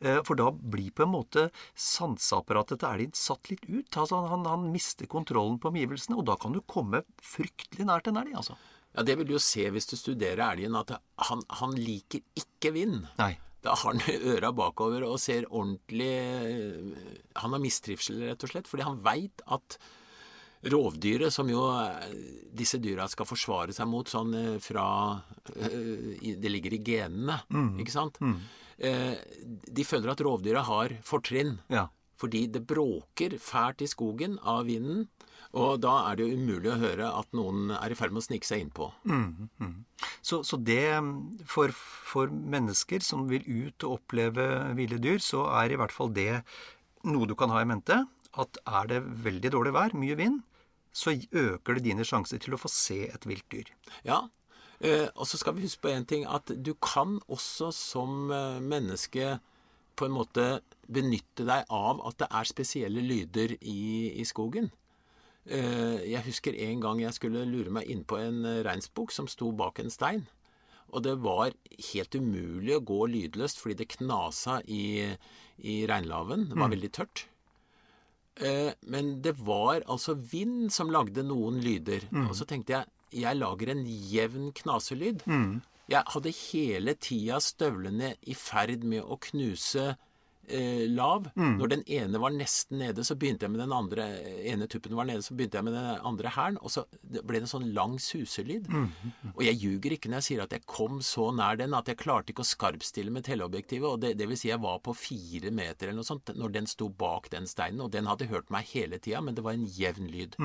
Eh, 0.02 0.22
For 0.26 0.40
da 0.40 0.50
blir 0.52 0.92
på 0.96 1.04
en 1.06 1.14
måte 1.14 1.50
sanseapparatet 1.78 2.82
til 2.82 2.90
elgen 2.90 3.16
satt 3.18 3.52
litt 3.52 3.66
ut. 3.70 3.98
Altså 3.98 4.22
han, 4.32 4.48
han 4.50 4.70
mister 4.74 5.10
kontrollen 5.12 5.60
på 5.62 5.70
omgivelsene, 5.72 6.18
og 6.18 6.26
da 6.30 6.38
kan 6.42 6.56
du 6.56 6.62
komme 6.64 7.04
fryktelig 7.22 7.88
nært 7.90 8.10
en 8.12 8.22
elg, 8.24 8.34
altså. 8.42 8.58
Ja, 8.96 9.04
Det 9.08 9.18
vil 9.20 9.30
du 9.30 9.36
jo 9.38 9.44
se 9.44 9.68
hvis 9.72 9.88
du 9.88 9.96
studerer 9.96 10.42
elgen, 10.50 10.76
at 10.76 10.96
han, 11.30 11.44
han 11.62 11.76
liker 11.78 12.24
ikke 12.36 12.74
vind. 12.76 13.06
Nei. 13.22 13.36
Da 13.62 13.76
har 13.78 13.94
han 13.94 14.02
øra 14.36 14.52
bakover 14.56 15.06
og 15.06 15.20
ser 15.22 15.48
ordentlig 15.50 16.14
Han 17.38 17.56
har 17.56 17.62
mistrivsel, 17.62 18.24
rett 18.30 18.46
og 18.46 18.54
slett, 18.54 18.70
fordi 18.70 18.88
han 18.88 19.02
veit 19.06 19.44
at 19.52 19.78
rovdyret, 20.70 21.34
som 21.34 21.50
jo 21.50 21.64
eh, 21.74 22.12
disse 22.54 22.80
dyra 22.82 23.08
skal 23.10 23.28
forsvare 23.30 23.74
seg 23.74 23.90
mot 23.90 24.10
sånn 24.10 24.34
eh, 24.38 24.58
fra 24.62 24.86
eh, 25.56 26.36
Det 26.38 26.52
ligger 26.52 26.76
i 26.78 26.84
genene, 26.86 27.40
ikke 27.82 27.94
sant? 27.94 28.22
Mm. 28.22 28.38
De 28.82 29.84
føler 29.86 30.10
at 30.10 30.22
rovdyra 30.26 30.64
har 30.66 30.96
fortrinn. 31.06 31.60
Ja. 31.70 31.84
Fordi 32.18 32.48
det 32.50 32.64
bråker 32.66 33.36
fælt 33.38 33.84
i 33.86 33.90
skogen 33.90 34.40
av 34.42 34.64
vinden, 34.66 35.04
og 35.52 35.82
da 35.84 35.94
er 36.08 36.18
det 36.18 36.28
jo 36.28 36.38
umulig 36.40 36.70
å 36.72 36.80
høre 36.80 37.08
at 37.12 37.34
noen 37.36 37.74
er 37.76 37.92
i 37.92 37.98
ferd 38.00 38.14
med 38.16 38.24
å 38.24 38.28
snike 38.28 38.48
seg 38.48 38.64
innpå. 38.64 38.88
Så, 40.24 40.42
så 40.48 40.60
det 40.62 40.86
for, 41.50 41.74
for 41.76 42.32
mennesker 42.32 43.04
som 43.04 43.28
vil 43.32 43.44
ut 43.48 43.84
og 43.88 43.98
oppleve 43.98 44.48
ville 44.78 45.00
dyr, 45.02 45.20
så 45.24 45.44
er 45.60 45.74
i 45.74 45.80
hvert 45.82 45.96
fall 45.96 46.14
det 46.16 46.44
noe 47.04 47.28
du 47.28 47.36
kan 47.36 47.52
ha 47.52 47.64
i 47.64 47.68
mente. 47.68 48.00
At 48.40 48.62
er 48.64 48.88
det 48.88 49.02
veldig 49.26 49.52
dårlig 49.52 49.76
vær, 49.76 49.96
mye 50.00 50.16
vind, 50.16 50.40
så 50.96 51.12
øker 51.16 51.76
det 51.76 51.88
dine 51.88 52.08
sjanser 52.08 52.40
til 52.40 52.56
å 52.56 52.62
få 52.62 52.72
se 52.72 53.04
et 53.10 53.28
vilt 53.28 53.48
dyr. 53.52 53.72
Ja, 54.08 54.24
eh, 54.80 55.10
og 55.16 55.28
så 55.28 55.40
skal 55.40 55.58
vi 55.58 55.66
huske 55.66 55.84
på 55.84 55.92
en 55.92 56.08
ting, 56.08 56.24
at 56.24 56.52
du 56.52 56.74
kan 56.80 57.20
også 57.28 57.74
som 57.76 58.32
eh, 58.32 58.62
menneske 58.64 59.40
på 60.00 60.08
en 60.08 60.16
måte 60.16 60.46
benytte 60.92 61.44
deg 61.48 61.68
av 61.68 62.00
at 62.08 62.22
det 62.24 62.30
er 62.32 62.48
spesielle 62.48 63.04
lyder 63.04 63.58
i, 63.60 64.16
i 64.16 64.24
skogen. 64.28 64.72
Eh, 65.48 66.12
Jeg 66.12 66.24
husker 66.28 66.54
en 66.68 66.82
gang 66.84 67.00
jeg 67.02 67.14
skulle 67.18 67.46
lure 67.50 67.72
meg 67.74 67.90
inn 67.90 68.04
på 68.04 68.18
en 68.22 68.44
eh, 68.46 68.62
reinsbukk 68.68 69.12
som 69.12 69.28
sto 69.28 69.52
bak 69.52 69.80
en 69.80 69.90
stein. 69.90 70.28
Og 70.92 71.04
det 71.04 71.16
var 71.24 71.54
helt 71.94 72.16
umulig 72.20 72.76
å 72.76 72.84
gå 72.84 73.06
lydløst 73.08 73.62
fordi 73.62 73.78
det 73.80 73.88
knasa 73.98 74.60
i, 74.68 75.08
i 75.64 75.86
regnlaven. 75.88 76.50
Det 76.50 76.58
var 76.60 76.68
veldig 76.76 76.92
tørt. 76.92 77.26
Eh, 78.36 78.74
men 78.88 79.22
det 79.22 79.38
var 79.40 79.82
altså 79.88 80.16
vind 80.16 80.72
som 80.72 80.92
lagde 80.92 81.24
noen 81.24 81.62
lyder. 81.64 82.06
Og 82.30 82.36
så 82.36 82.46
tenkte 82.46 82.74
jeg 82.78 82.86
jeg 83.12 83.36
lager 83.36 83.70
en 83.74 83.82
jevn 83.86 84.52
knaselyd. 84.56 85.24
Jeg 85.92 86.04
hadde 86.14 86.32
hele 86.32 86.94
tida 86.96 87.40
støvlene 87.44 88.14
i 88.24 88.34
ferd 88.34 88.84
med 88.88 89.04
å 89.04 89.18
knuse 89.20 89.98
eh, 90.54 90.84
lav. 90.92 91.30
Når 91.36 91.72
den 91.74 91.84
ene 91.88 92.22
var 92.22 92.34
nesten 92.36 92.82
nede, 92.82 93.06
så 93.08 93.16
begynte 93.20 93.48
jeg 93.48 93.54
med 93.54 93.64
den 93.64 93.76
andre 93.76 94.08
ene 94.52 94.68
tuppen 94.72 94.96
var 94.98 95.08
nede, 95.10 95.24
så 95.26 95.36
begynte 95.38 95.60
jeg 95.60 95.68
med 95.68 95.76
den 95.78 96.06
andre 96.12 96.34
hælen. 96.36 96.60
Og 96.62 96.74
så 96.74 96.86
ble 97.02 97.40
det 97.40 97.46
en 97.46 97.54
sånn 97.54 97.72
lang 97.78 97.98
suselyd. 98.02 98.70
Og 99.34 99.42
jeg 99.48 99.60
ljuger 99.62 99.98
ikke 99.98 100.12
når 100.12 100.22
jeg 100.22 100.30
sier 100.30 100.44
at 100.46 100.56
jeg 100.56 100.68
kom 100.70 101.02
så 101.06 101.30
nær 101.36 101.60
den 101.62 101.76
at 101.78 101.90
jeg 101.92 102.00
klarte 102.02 102.34
ikke 102.34 102.46
å 102.46 102.52
skarpstille 102.52 103.14
med 103.14 103.26
teleobjektivet. 103.28 103.88
Og 103.88 104.04
det, 104.04 104.16
det 104.20 104.30
vil 104.30 104.40
si 104.40 104.52
jeg 104.52 104.62
var 104.64 104.80
på 104.86 104.96
fire 104.98 105.52
meter 105.56 105.90
eller 105.90 106.02
noe 106.02 106.12
sånt 106.12 106.34
når 106.36 106.56
den 106.60 106.70
sto 106.70 106.90
bak 106.90 107.32
den 107.34 107.50
steinen. 107.50 107.82
Og 107.86 107.92
den 107.96 108.10
hadde 108.10 108.30
hørt 108.32 108.52
meg 108.54 108.70
hele 108.76 109.00
tida, 109.02 109.22
men 109.24 109.38
det 109.38 109.46
var 109.46 109.58
en 109.58 109.68
jevn 109.68 110.10
lyd. 110.12 110.38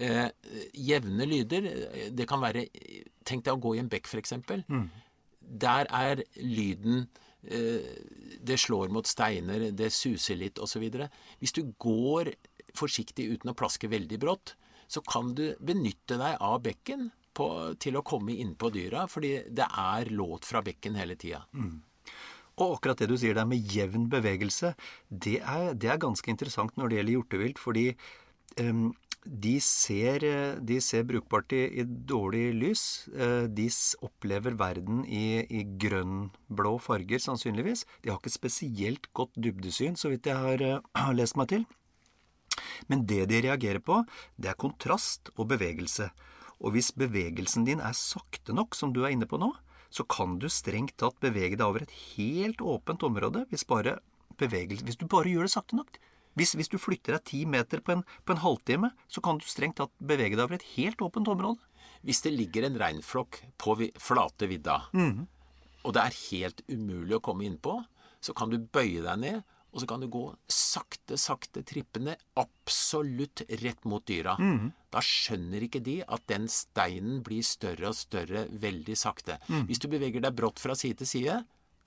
Eh, 0.00 0.28
jevne 0.74 1.26
lyder, 1.26 1.66
eh, 1.66 2.10
det 2.14 2.26
kan 2.30 2.40
være 2.40 2.62
Tenk 3.26 3.44
deg 3.44 3.52
å 3.52 3.60
gå 3.60 3.74
i 3.76 3.80
en 3.82 3.88
bekk, 3.90 4.06
f.eks. 4.08 4.32
Der 5.60 5.86
er 5.90 6.22
lyden 6.36 7.02
eh, 7.02 7.26
Det 7.40 8.56
slår 8.60 8.90
mot 8.92 9.06
steiner, 9.06 9.70
det 9.72 9.90
suser 9.94 10.36
litt 10.36 10.60
osv. 10.60 10.84
Hvis 11.40 11.54
du 11.56 11.62
går 11.80 12.34
forsiktig 12.76 13.30
uten 13.32 13.52
å 13.52 13.56
plaske 13.56 13.90
veldig 13.90 14.18
brått, 14.20 14.54
så 14.90 15.02
kan 15.06 15.34
du 15.38 15.52
benytte 15.62 16.18
deg 16.20 16.40
av 16.42 16.60
bekken 16.64 17.08
på, 17.36 17.46
til 17.80 17.98
å 17.98 18.04
komme 18.06 18.34
innpå 18.42 18.72
dyra, 18.74 19.06
fordi 19.10 19.36
det 19.48 19.66
er 19.66 20.10
låt 20.14 20.48
fra 20.48 20.62
bekken 20.66 20.98
hele 20.98 21.16
tida. 21.18 21.44
Og 22.60 22.76
akkurat 22.76 23.00
det 23.00 23.08
du 23.08 23.16
sier 23.18 23.36
der 23.38 23.48
med 23.48 23.70
jevn 23.72 24.08
bevegelse, 24.12 24.74
det 25.08 25.38
er, 25.40 25.70
det 25.74 25.92
er 25.92 26.02
ganske 26.02 26.30
interessant 26.32 26.76
når 26.76 26.90
det 26.90 26.98
gjelder 26.98 27.16
hjortevilt. 27.16 27.62
Fordi 27.62 27.86
em, 28.60 28.90
de, 29.24 29.58
ser, 29.60 30.24
eh, 30.24 30.58
de 30.64 30.80
ser 30.80 31.04
brukbart 31.04 31.52
i, 31.52 31.66
i 31.80 31.84
dårlig 31.84 32.54
lys. 32.56 32.84
Eh, 33.12 33.46
De 33.52 33.68
opplever 34.00 34.56
verden 34.56 35.04
i, 35.04 35.44
i 35.44 35.64
grønn-blå 35.64 36.78
farger, 36.80 37.20
sannsynligvis. 37.20 37.84
De 38.02 38.10
har 38.10 38.18
ikke 38.20 38.32
spesielt 38.32 39.10
godt 39.12 39.36
dybdesyn, 39.36 39.96
så 39.96 40.12
vidt 40.12 40.26
jeg 40.30 40.36
har, 40.36 40.64
eh, 40.64 40.80
har 40.96 41.14
lest 41.14 41.36
meg 41.36 41.52
til. 41.52 41.66
Men 42.88 43.04
det 43.06 43.28
de 43.28 43.42
reagerer 43.44 43.80
på, 43.84 44.00
det 44.40 44.50
er 44.50 44.60
kontrast 44.60 45.30
og 45.36 45.50
bevegelse. 45.52 46.10
Og 46.60 46.74
hvis 46.74 46.90
bevegelsen 46.92 47.64
din 47.68 47.80
er 47.80 47.96
sakte 47.96 48.56
nok, 48.56 48.74
som 48.74 48.92
du 48.92 49.04
er 49.04 49.12
inne 49.14 49.28
på 49.28 49.40
nå, 49.40 49.52
så 49.90 50.04
kan 50.08 50.38
du 50.38 50.48
strengt 50.48 50.96
tatt 51.00 51.18
bevege 51.20 51.58
deg 51.58 51.66
over 51.66 51.84
et 51.84 51.94
helt 52.14 52.60
åpent 52.62 53.02
område 53.02 53.44
hvis, 53.50 53.66
bare 53.66 53.98
bevegelse, 54.38 54.84
hvis 54.86 55.00
du 55.00 55.06
bare 55.10 55.28
gjør 55.32 55.48
det 55.48 55.54
sakte 55.54 55.76
nok. 55.76 55.98
Hvis, 56.40 56.54
hvis 56.56 56.70
du 56.72 56.78
flytter 56.80 57.18
deg 57.18 57.24
ti 57.28 57.42
meter 57.44 57.82
på 57.84 57.92
en, 57.98 58.02
på 58.24 58.32
en 58.34 58.40
halvtime, 58.40 58.90
så 59.12 59.20
kan 59.24 59.36
du 59.40 59.44
strengt 59.44 59.76
tatt 59.80 59.92
bevege 60.00 60.34
deg 60.38 60.46
over 60.46 60.56
et 60.56 60.68
helt 60.78 61.04
åpent 61.04 61.28
område. 61.28 61.60
Hvis 62.02 62.22
det 62.24 62.32
ligger 62.32 62.64
en 62.64 62.78
reinflokk 62.80 63.42
på 63.60 63.76
vi- 63.76 63.92
flate 64.00 64.48
vidda, 64.48 64.78
og 65.84 65.92
det 65.96 66.02
er 66.06 66.16
helt 66.30 66.62
umulig 66.72 67.18
å 67.18 67.22
komme 67.24 67.44
innpå, 67.44 67.78
så 68.20 68.32
kan 68.36 68.48
du 68.52 68.56
bøye 68.58 69.02
deg 69.04 69.18
ned, 69.20 69.42
og 69.72 69.80
så 69.80 69.86
kan 69.86 70.00
du 70.02 70.08
gå 70.10 70.22
sakte, 70.50 71.14
sakte 71.20 71.62
trippende 71.62 72.16
absolutt 72.70 73.42
rett 73.62 73.84
mot 73.86 74.02
dyra. 74.08 74.34
Da 74.90 74.98
skjønner 75.04 75.62
ikke 75.66 75.82
de 75.86 75.98
at 76.08 76.24
den 76.26 76.48
steinen 76.50 77.20
blir 77.26 77.42
større 77.46 77.92
og 77.92 77.94
større 77.98 78.46
veldig 78.50 78.96
sakte. 78.98 79.38
Hvis 79.68 79.78
du 79.78 79.86
beveger 79.92 80.20
deg 80.24 80.34
brått 80.38 80.58
fra 80.58 80.74
side 80.74 80.98
til 81.02 81.06
side, 81.12 81.38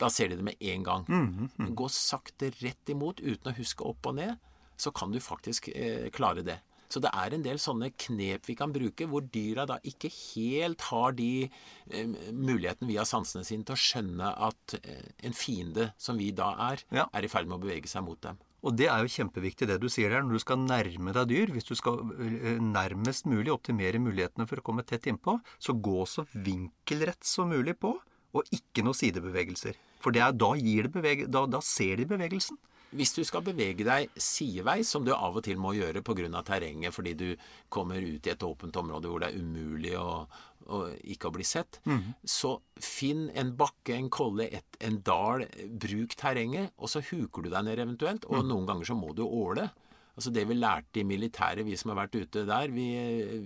da 0.04 0.10
ser 0.12 0.30
de 0.34 0.38
det 0.42 0.46
med 0.52 0.60
en 0.74 0.84
gang. 0.86 1.08
Men 1.10 1.74
Gå 1.80 1.88
sakte 1.94 2.52
rett 2.62 2.92
imot 2.94 3.24
uten 3.24 3.52
å 3.54 3.58
huske 3.58 3.88
opp 3.88 4.12
og 4.12 4.20
ned, 4.20 4.36
så 4.78 4.92
kan 4.96 5.12
du 5.14 5.20
faktisk 5.24 5.70
eh, 5.74 6.10
klare 6.14 6.44
det. 6.46 6.60
Så 6.94 7.00
det 7.02 7.10
er 7.18 7.34
en 7.34 7.42
del 7.42 7.58
sånne 7.58 7.88
knep 7.98 8.46
vi 8.46 8.54
kan 8.60 8.70
bruke, 8.74 9.08
hvor 9.10 9.24
dyra 9.34 9.64
da 9.66 9.80
ikke 9.90 10.12
helt 10.14 10.84
har 10.92 11.16
de 11.18 11.48
eh, 11.90 12.12
muligheten 12.30 12.86
via 12.86 13.02
sansene 13.10 13.42
sine 13.48 13.66
til 13.66 13.74
å 13.74 13.82
skjønne 13.82 14.28
at 14.50 14.76
eh, 14.84 15.08
en 15.26 15.34
fiende, 15.34 15.88
som 15.98 16.20
vi 16.22 16.28
da 16.38 16.52
er, 16.70 16.84
Ja. 16.94 17.08
er 17.10 17.26
i 17.26 17.32
ferd 17.34 17.50
med 17.50 17.58
å 17.58 17.64
bevege 17.64 17.90
seg 17.90 18.06
mot 18.06 18.20
dem. 18.22 18.38
Og 18.64 18.78
det 18.80 18.86
er 18.94 19.02
jo 19.04 19.10
kjempeviktig 19.12 19.68
det 19.68 19.80
du 19.82 19.90
sier 19.92 20.14
der, 20.14 20.22
når 20.24 20.38
du 20.38 20.44
skal 20.46 20.62
nærme 20.62 21.12
deg 21.18 21.32
dyr. 21.34 21.50
Hvis 21.56 21.66
du 21.68 21.74
skal 21.76 21.98
eh, 22.14 22.62
nærmest 22.62 23.26
mulig 23.28 23.52
optimere 23.52 24.00
mulighetene 24.00 24.46
for 24.48 24.62
å 24.62 24.66
komme 24.70 24.86
tett 24.88 25.10
innpå, 25.10 25.40
så 25.60 25.74
gå 25.76 26.06
så 26.08 26.24
vinkelrett 26.32 27.26
som 27.28 27.50
mulig 27.52 27.74
på, 27.82 27.96
og 28.34 28.54
ikke 28.54 28.84
noen 28.86 28.98
sidebevegelser. 28.98 29.78
For 30.04 30.16
det 30.16 30.24
er, 30.26 30.36
da, 30.36 30.54
bevege, 30.92 31.28
da, 31.32 31.46
da 31.48 31.62
ser 31.64 32.02
de 32.02 32.08
bevegelsen. 32.10 32.60
Hvis 32.94 33.16
du 33.16 33.24
skal 33.26 33.42
bevege 33.42 33.86
deg 33.88 34.12
sideveis, 34.22 34.90
som 34.90 35.06
du 35.06 35.14
av 35.16 35.38
og 35.40 35.46
til 35.46 35.58
må 35.58 35.72
gjøre 35.74 36.04
pga. 36.06 36.44
terrenget 36.46 36.94
fordi 36.94 37.14
du 37.14 37.36
kommer 37.70 37.98
ut 37.98 38.28
i 38.28 38.30
et 38.30 38.44
åpent 38.44 38.76
område 38.78 39.10
hvor 39.10 39.24
det 39.24 39.32
er 39.32 39.40
umulig 39.42 39.96
å, 39.98 40.28
å 40.70 40.82
ikke 41.02 41.32
å 41.32 41.34
bli 41.34 41.44
sett, 41.44 41.80
så 42.24 42.60
finn 42.78 43.32
en 43.34 43.56
bakke, 43.58 43.96
en 43.96 44.10
kolle, 44.10 44.46
et, 44.46 44.78
en 44.80 45.00
dal, 45.02 45.48
bruk 45.70 46.14
terrenget, 46.16 46.70
og 46.78 46.90
så 46.90 47.02
huker 47.02 47.42
du 47.42 47.50
deg 47.50 47.66
ned 47.66 47.80
eventuelt. 47.80 48.26
Og 48.30 48.46
noen 48.46 48.68
ganger 48.70 48.86
så 48.86 48.96
må 48.96 49.14
du 49.14 49.26
åle. 49.26 49.72
Altså 50.14 50.30
Det 50.30 50.44
vi 50.46 50.54
lærte 50.54 51.02
i 51.02 51.04
militæret, 51.10 51.66
vi 51.66 51.76
som 51.80 51.90
har 51.90 52.04
vært 52.04 52.16
ute 52.22 52.44
der, 52.46 52.70
vi, 52.70 52.86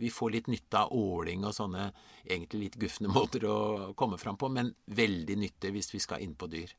vi 0.02 0.10
får 0.12 0.34
litt 0.34 0.48
nytte 0.52 0.82
av 0.82 0.92
åling 0.92 1.46
og 1.48 1.54
sånne 1.56 1.86
egentlig 2.28 2.66
litt 2.66 2.76
gufne 2.82 3.08
måter 3.16 3.46
å 3.48 3.58
komme 3.96 4.20
fram 4.20 4.36
på, 4.36 4.50
men 4.52 4.74
veldig 4.92 5.38
nyttig 5.40 5.72
hvis 5.78 5.94
vi 5.94 6.02
skal 6.04 6.26
inn 6.26 6.36
på 6.36 6.50
dyr. 6.52 6.74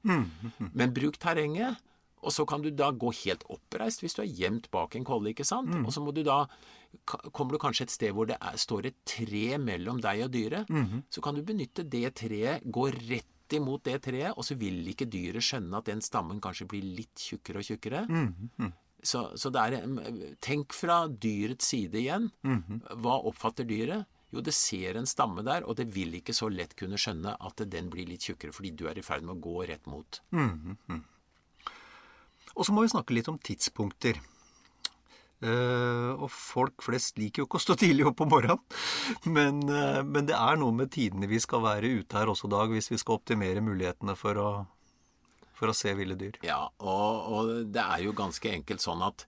Men 0.75 0.93
bruk 0.93 1.17
terrenget, 1.23 1.81
og 2.19 2.33
så 2.35 2.43
kan 2.51 2.61
du 2.61 2.69
da 2.75 2.91
gå 2.91 3.13
helt 3.23 3.45
oppreist 3.49 4.03
hvis 4.03 4.17
du 4.19 4.25
er 4.25 4.33
gjemt 4.35 4.69
bak 4.75 4.97
en 4.99 5.05
kolle, 5.07 5.31
ikke 5.33 5.47
sant? 5.47 5.71
Og 5.87 5.93
så 5.95 6.03
må 6.05 6.13
du 6.13 6.25
da 6.27 6.45
Kommer 7.07 7.53
du 7.53 7.59
kanskje 7.61 7.85
et 7.85 7.93
sted 7.93 8.15
hvor 8.17 8.25
det 8.27 8.39
er, 8.41 8.55
står 8.57 8.87
et 8.89 8.97
tre 9.05 9.59
mellom 9.61 9.99
deg 10.01 10.23
og 10.25 10.31
dyret, 10.33 10.71
så 11.13 11.21
kan 11.21 11.37
du 11.37 11.43
benytte 11.45 11.85
det 11.85 12.15
treet, 12.17 12.65
gå 12.65 12.87
rett 12.97 13.55
imot 13.57 13.85
det 13.85 13.99
treet, 14.07 14.33
og 14.37 14.45
så 14.45 14.57
vil 14.57 14.81
ikke 14.89 15.05
dyret 15.09 15.45
skjønne 15.45 15.77
at 15.83 15.85
den 15.89 16.01
stammen 16.05 16.41
kanskje 16.41 16.67
blir 16.69 16.83
litt 16.97 17.13
tjukkere 17.21 17.61
og 17.61 17.69
tjukkere. 17.69 18.07
Så, 19.03 19.29
så 19.39 19.51
det 19.55 19.63
er, 19.63 19.91
tenk 20.43 20.75
fra 20.75 21.05
dyrets 21.09 21.69
side 21.71 22.01
igjen. 22.01 22.31
Hva 22.99 23.21
oppfatter 23.31 23.69
dyret? 23.69 24.09
Jo, 24.35 24.43
det 24.45 24.53
ser 24.53 24.99
en 25.01 25.07
stamme 25.09 25.41
der, 25.47 25.65
og 25.65 25.79
det 25.79 25.87
vil 25.95 26.19
ikke 26.19 26.35
så 26.37 26.51
lett 26.53 26.75
kunne 26.77 26.99
skjønne 27.01 27.33
at 27.49 27.63
den 27.73 27.89
blir 27.93 28.09
litt 28.11 28.27
tjukkere, 28.29 28.53
fordi 28.53 28.75
du 28.77 28.85
er 28.91 28.99
i 29.01 29.05
ferd 29.05 29.25
med 29.25 29.39
å 29.39 29.45
gå 29.47 29.63
rett 29.71 29.87
mot. 29.89 30.21
Og 32.59 32.67
så 32.67 32.75
må 32.75 32.85
vi 32.85 32.91
snakke 32.93 33.15
litt 33.17 33.31
om 33.31 33.39
tidspunkter. 33.41 34.21
Uh, 35.39 36.19
og 36.19 36.33
folk 36.35 36.83
flest 36.83 37.21
liker 37.21 37.45
jo 37.45 37.47
ikke 37.47 37.61
å 37.61 37.63
stå 37.63 37.77
tidlig 37.79 38.09
opp 38.09 38.25
om 38.25 38.33
morgenen, 38.33 38.59
men, 39.31 39.61
uh, 39.71 40.01
men 40.03 40.27
det 40.27 40.35
er 40.35 40.59
noe 40.59 40.75
med 40.75 40.91
tidene 40.91 41.29
vi 41.31 41.39
skal 41.39 41.63
være 41.63 41.93
ute 42.01 42.19
her 42.19 42.33
også, 42.33 42.51
Dag, 42.51 42.75
hvis 42.75 42.91
vi 42.91 42.99
skal 42.99 43.21
optimere 43.21 43.63
mulighetene 43.63 44.17
for 44.19 44.41
å, 44.43 44.49
for 45.59 45.73
å 45.73 45.77
se 45.77 45.93
ville 45.99 46.17
dyr. 46.19 46.39
Ja, 46.47 46.63
og, 46.79 47.33
og 47.35 47.53
det 47.75 47.83
er 47.83 48.05
jo 48.07 48.15
ganske 48.17 48.53
enkelt 48.55 48.85
sånn 48.85 49.03
at 49.07 49.27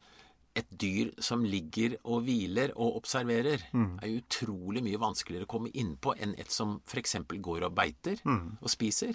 et 0.58 0.66
dyr 0.82 1.12
som 1.22 1.44
ligger 1.46 1.94
og 2.10 2.24
hviler 2.26 2.72
og 2.74 2.96
observerer, 2.98 3.62
er 4.02 4.06
jo 4.10 4.18
utrolig 4.22 4.82
mye 4.82 4.98
vanskeligere 4.98 5.46
å 5.46 5.50
komme 5.50 5.70
innpå 5.78 6.16
enn 6.18 6.34
et 6.42 6.50
som 6.50 6.80
f.eks. 6.90 7.20
går 7.38 7.66
og 7.68 7.74
beiter 7.76 8.18
og 8.26 8.70
spiser. 8.70 9.14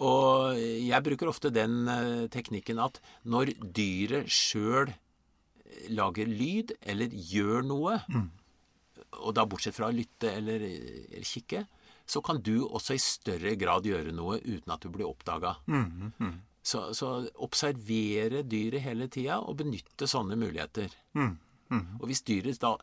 Og 0.00 0.56
jeg 0.58 1.04
bruker 1.06 1.28
ofte 1.30 1.52
den 1.54 1.84
eh, 1.86 2.24
teknikken 2.32 2.80
at 2.82 2.96
når 3.30 3.52
dyret 3.62 4.26
sjøl 4.32 4.90
lager 5.94 6.26
lyd 6.26 6.72
eller 6.82 7.12
gjør 7.12 7.62
noe, 7.68 8.00
og 9.20 9.34
da 9.36 9.44
bortsett 9.46 9.76
fra 9.76 9.90
å 9.90 9.94
lytte 9.94 10.32
eller, 10.32 10.64
eller 10.64 11.28
kikke, 11.28 11.64
så 12.06 12.20
kan 12.22 12.40
du 12.44 12.66
også 12.66 12.94
i 12.94 13.00
større 13.02 13.54
grad 13.56 13.86
gjøre 13.88 14.12
noe 14.12 14.38
uten 14.44 14.72
at 14.74 14.80
du 14.84 14.90
blir 14.92 15.08
oppdaga. 15.08 15.54
Så, 16.64 16.94
så 16.96 17.08
observere 17.44 18.42
dyret 18.48 18.80
hele 18.84 19.08
tida 19.12 19.38
og 19.44 19.58
benytte 19.60 20.06
sånne 20.08 20.36
muligheter. 20.40 20.92
Og 22.00 22.06
hvis 22.08 22.22
dyret 22.24 22.60
da 22.62 22.76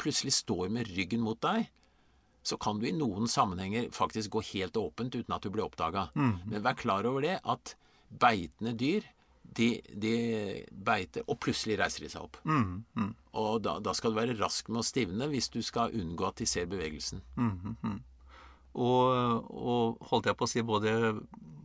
plutselig 0.00 0.32
står 0.42 0.68
med 0.72 0.88
ryggen 0.96 1.20
mot 1.24 1.40
deg, 1.44 1.68
så 2.44 2.58
kan 2.60 2.76
du 2.80 2.84
i 2.88 2.92
noen 2.92 3.28
sammenhenger 3.30 3.86
faktisk 3.94 4.34
gå 4.34 4.42
helt 4.52 4.76
åpent 4.76 5.14
uten 5.16 5.32
at 5.32 5.42
du 5.44 5.48
blir 5.54 5.64
oppdaga. 5.64 6.10
Men 6.44 6.62
vær 6.64 6.76
klar 6.76 7.06
over 7.08 7.24
det 7.24 7.38
at 7.44 7.76
beitende 8.20 8.74
dyr 8.76 9.04
de, 9.54 9.80
de 9.92 10.64
beiter, 10.72 11.22
og 11.28 11.38
plutselig 11.40 11.78
reiser 11.78 12.04
de 12.04 12.10
seg 12.12 12.24
opp. 12.26 12.36
Og 13.36 13.62
da, 13.64 13.78
da 13.80 13.92
skal 13.96 14.12
du 14.12 14.18
være 14.18 14.36
rask 14.40 14.68
med 14.72 14.80
å 14.82 14.84
stivne 14.84 15.28
hvis 15.32 15.48
du 15.52 15.60
skal 15.62 15.92
unngå 15.94 16.26
at 16.28 16.40
de 16.42 16.46
ser 16.48 16.66
bevegelsen. 16.68 17.22
Og, 18.74 19.46
og 19.54 20.08
holdt 20.10 20.26
jeg 20.30 20.36
på 20.38 20.46
å 20.46 20.50
si 20.50 20.62
både 20.66 20.94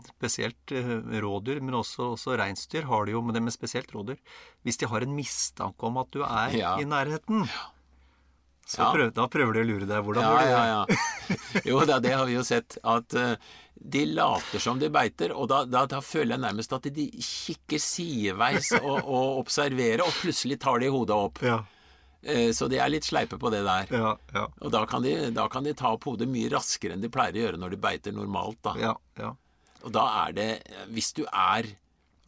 spesielt 0.10 0.72
eh, 0.76 0.94
rådyr, 1.24 1.60
men 1.64 1.80
også, 1.80 2.12
også 2.16 2.38
reinsdyr 2.40 2.86
har 2.90 3.06
det 3.08 3.14
jo, 3.16 3.22
men 3.26 3.34
det 3.36 3.42
med 3.46 3.54
spesielt 3.56 3.92
rådyr. 3.96 4.20
Hvis 4.68 4.78
de 4.82 4.90
har 4.92 5.06
en 5.06 5.16
mistanke 5.18 5.88
om 5.90 5.98
at 6.02 6.12
du 6.14 6.22
er 6.26 6.56
Ja. 6.58 6.76
i 6.80 6.86
nærheten, 6.88 7.48
Så 8.70 8.86
prøv, 8.94 9.10
da 9.18 9.26
prøver 9.28 9.54
de 9.58 9.62
å 9.64 9.66
lure 9.66 9.88
deg. 9.90 10.04
Hvordan 10.06 10.22
Ja, 10.22 10.30
gjør 10.30 10.46
det? 10.46 10.52
ja, 10.54 10.66
ja. 10.70 11.62
Jo 11.66 11.80
da, 11.90 11.96
det 12.00 12.12
har 12.14 12.26
vi 12.30 12.36
jo 12.36 12.44
sett. 12.46 12.78
At 12.86 13.16
uh, 13.18 13.34
de 13.74 14.04
later 14.14 14.62
som 14.62 14.78
de 14.78 14.90
beiter, 14.94 15.32
og 15.34 15.48
da, 15.50 15.64
da, 15.66 15.88
da 15.90 16.02
føler 16.06 16.36
jeg 16.36 16.44
nærmest 16.44 16.74
at 16.78 16.86
de 16.94 17.08
kikker 17.18 17.82
sideveis 17.82 18.70
og, 18.78 19.00
og 19.10 19.40
observerer, 19.42 20.04
og 20.06 20.14
plutselig 20.22 20.60
tar 20.62 20.78
de 20.84 20.92
hodet 20.94 21.18
opp. 21.18 21.42
Ja, 21.42 21.64
Så 22.54 22.68
de 22.68 22.76
er 22.84 22.90
litt 22.92 23.06
sleipe 23.08 23.38
på 23.40 23.48
det 23.54 23.62
der. 23.64 23.92
ja, 23.96 24.10
ja. 24.36 24.42
Og 24.60 24.72
da 24.74 24.82
kan, 24.86 25.04
de, 25.06 25.30
da 25.32 25.46
kan 25.48 25.64
de 25.64 25.72
ta 25.74 25.94
opp 25.96 26.04
hodet 26.10 26.28
mye 26.28 26.50
raskere 26.52 26.98
enn 26.98 27.04
de 27.04 27.08
pleier 27.12 27.38
å 27.38 27.44
gjøre 27.46 27.60
når 27.62 27.76
de 27.76 27.80
beiter 27.86 28.12
normalt. 28.16 28.60
da. 28.66 28.74
ja, 28.82 28.94
ja. 29.22 29.30
Og 29.88 29.94
da 29.96 30.04
er 30.26 30.34
det 30.36 30.48
Hvis 30.92 31.14
du 31.16 31.22
er 31.32 31.70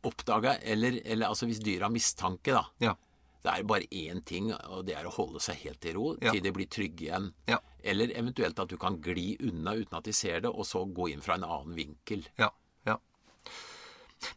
oppdaga, 0.07 0.55
eller, 0.63 1.01
eller 1.03 1.27
altså 1.27 1.45
hvis 1.49 1.59
dyret 1.59 1.83
har 1.89 1.91
mistanke, 1.93 2.55
da. 2.55 2.63
ja. 2.79 2.95
Det 3.41 3.49
er 3.49 3.63
bare 3.65 3.87
én 3.89 4.19
ting, 4.21 4.51
og 4.53 4.83
det 4.85 4.93
er 4.93 5.07
å 5.09 5.11
holde 5.15 5.39
seg 5.41 5.57
helt 5.63 5.85
i 5.89 5.93
ro 5.97 6.11
til 6.21 6.43
de 6.45 6.51
blir 6.53 6.67
trygge 6.69 7.07
igjen. 7.07 7.31
Ja. 7.49 7.57
Eller 7.81 8.11
eventuelt 8.13 8.59
at 8.61 8.69
du 8.69 8.77
kan 8.77 8.99
gli 9.01 9.31
unna 9.41 9.73
uten 9.79 9.97
at 9.97 10.05
de 10.05 10.13
ser 10.13 10.43
det, 10.45 10.51
og 10.53 10.61
så 10.69 10.83
gå 10.85 11.07
inn 11.09 11.23
fra 11.25 11.39
en 11.39 11.47
annen 11.47 11.73
vinkel. 11.73 12.21
Ja. 12.37 12.51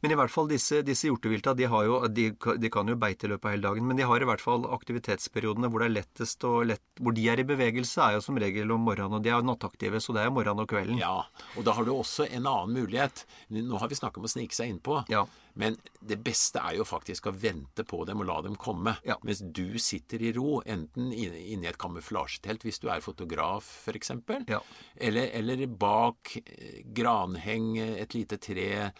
Men 0.02 0.14
i 0.14 0.16
hvert 0.18 0.32
fall 0.32 0.48
disse, 0.50 0.80
disse 0.86 1.08
hjortevilta 1.08 1.54
de, 1.58 1.66
har 1.70 1.84
jo, 1.88 1.98
de, 2.08 2.30
de 2.60 2.70
kan 2.72 2.88
jo 2.88 2.96
beite 3.00 3.26
i 3.28 3.32
løpet 3.32 3.48
av 3.50 3.54
hele 3.56 3.66
dagen, 3.68 3.86
men 3.88 3.98
de 4.00 4.06
har 4.08 4.22
i 4.24 4.28
hvert 4.28 4.42
fall 4.44 4.64
aktivitetsperiodene 4.74 5.68
hvor 5.70 5.84
det 5.84 5.90
er 5.90 5.96
lettest 5.98 6.44
og 6.48 6.66
lett, 6.70 6.82
hvor 7.00 7.14
de 7.16 7.26
er 7.30 7.42
i 7.42 7.46
bevegelse, 7.48 8.00
er 8.04 8.16
jo 8.18 8.24
som 8.24 8.38
regel 8.40 8.72
om 8.74 8.84
morgenen, 8.86 9.18
og 9.18 9.24
de 9.24 9.32
er 9.34 9.44
nattaktive, 9.44 10.00
så 10.00 10.16
det 10.16 10.24
er 10.24 10.34
morgenen 10.34 10.64
og 10.64 10.70
kvelden. 10.70 11.00
Ja, 11.02 11.24
og 11.56 11.64
da 11.66 11.76
har 11.76 11.86
du 11.88 11.92
også 11.94 12.26
en 12.30 12.46
annen 12.50 12.74
mulighet. 12.76 13.24
Nå 13.54 13.80
har 13.82 13.90
vi 13.92 13.98
snakket 13.98 14.22
om 14.22 14.28
å 14.28 14.34
snike 14.34 14.56
seg 14.56 14.72
innpå. 14.74 15.02
Ja. 15.12 15.24
Men 15.54 15.76
det 16.02 16.16
beste 16.26 16.58
er 16.66 16.80
jo 16.80 16.84
faktisk 16.88 17.28
å 17.30 17.32
vente 17.38 17.84
på 17.86 18.00
dem 18.08 18.24
og 18.24 18.26
la 18.26 18.40
dem 18.42 18.56
komme. 18.58 18.96
Ja. 19.06 19.14
Mens 19.22 19.38
du 19.54 19.76
sitter 19.78 20.22
i 20.26 20.32
ro, 20.34 20.56
enten 20.66 21.12
inni 21.14 21.68
et 21.70 21.78
kamuflasjetelt 21.78 22.64
hvis 22.66 22.80
du 22.82 22.88
er 22.90 23.04
fotograf 23.04 23.68
f.eks., 23.84 24.10
Ja. 24.50 24.58
eller, 24.96 25.30
eller 25.38 25.66
bak 25.70 26.34
eh, 26.42 26.80
granheng, 26.96 27.76
et 27.78 28.14
lite 28.18 28.40
tre, 28.42 28.90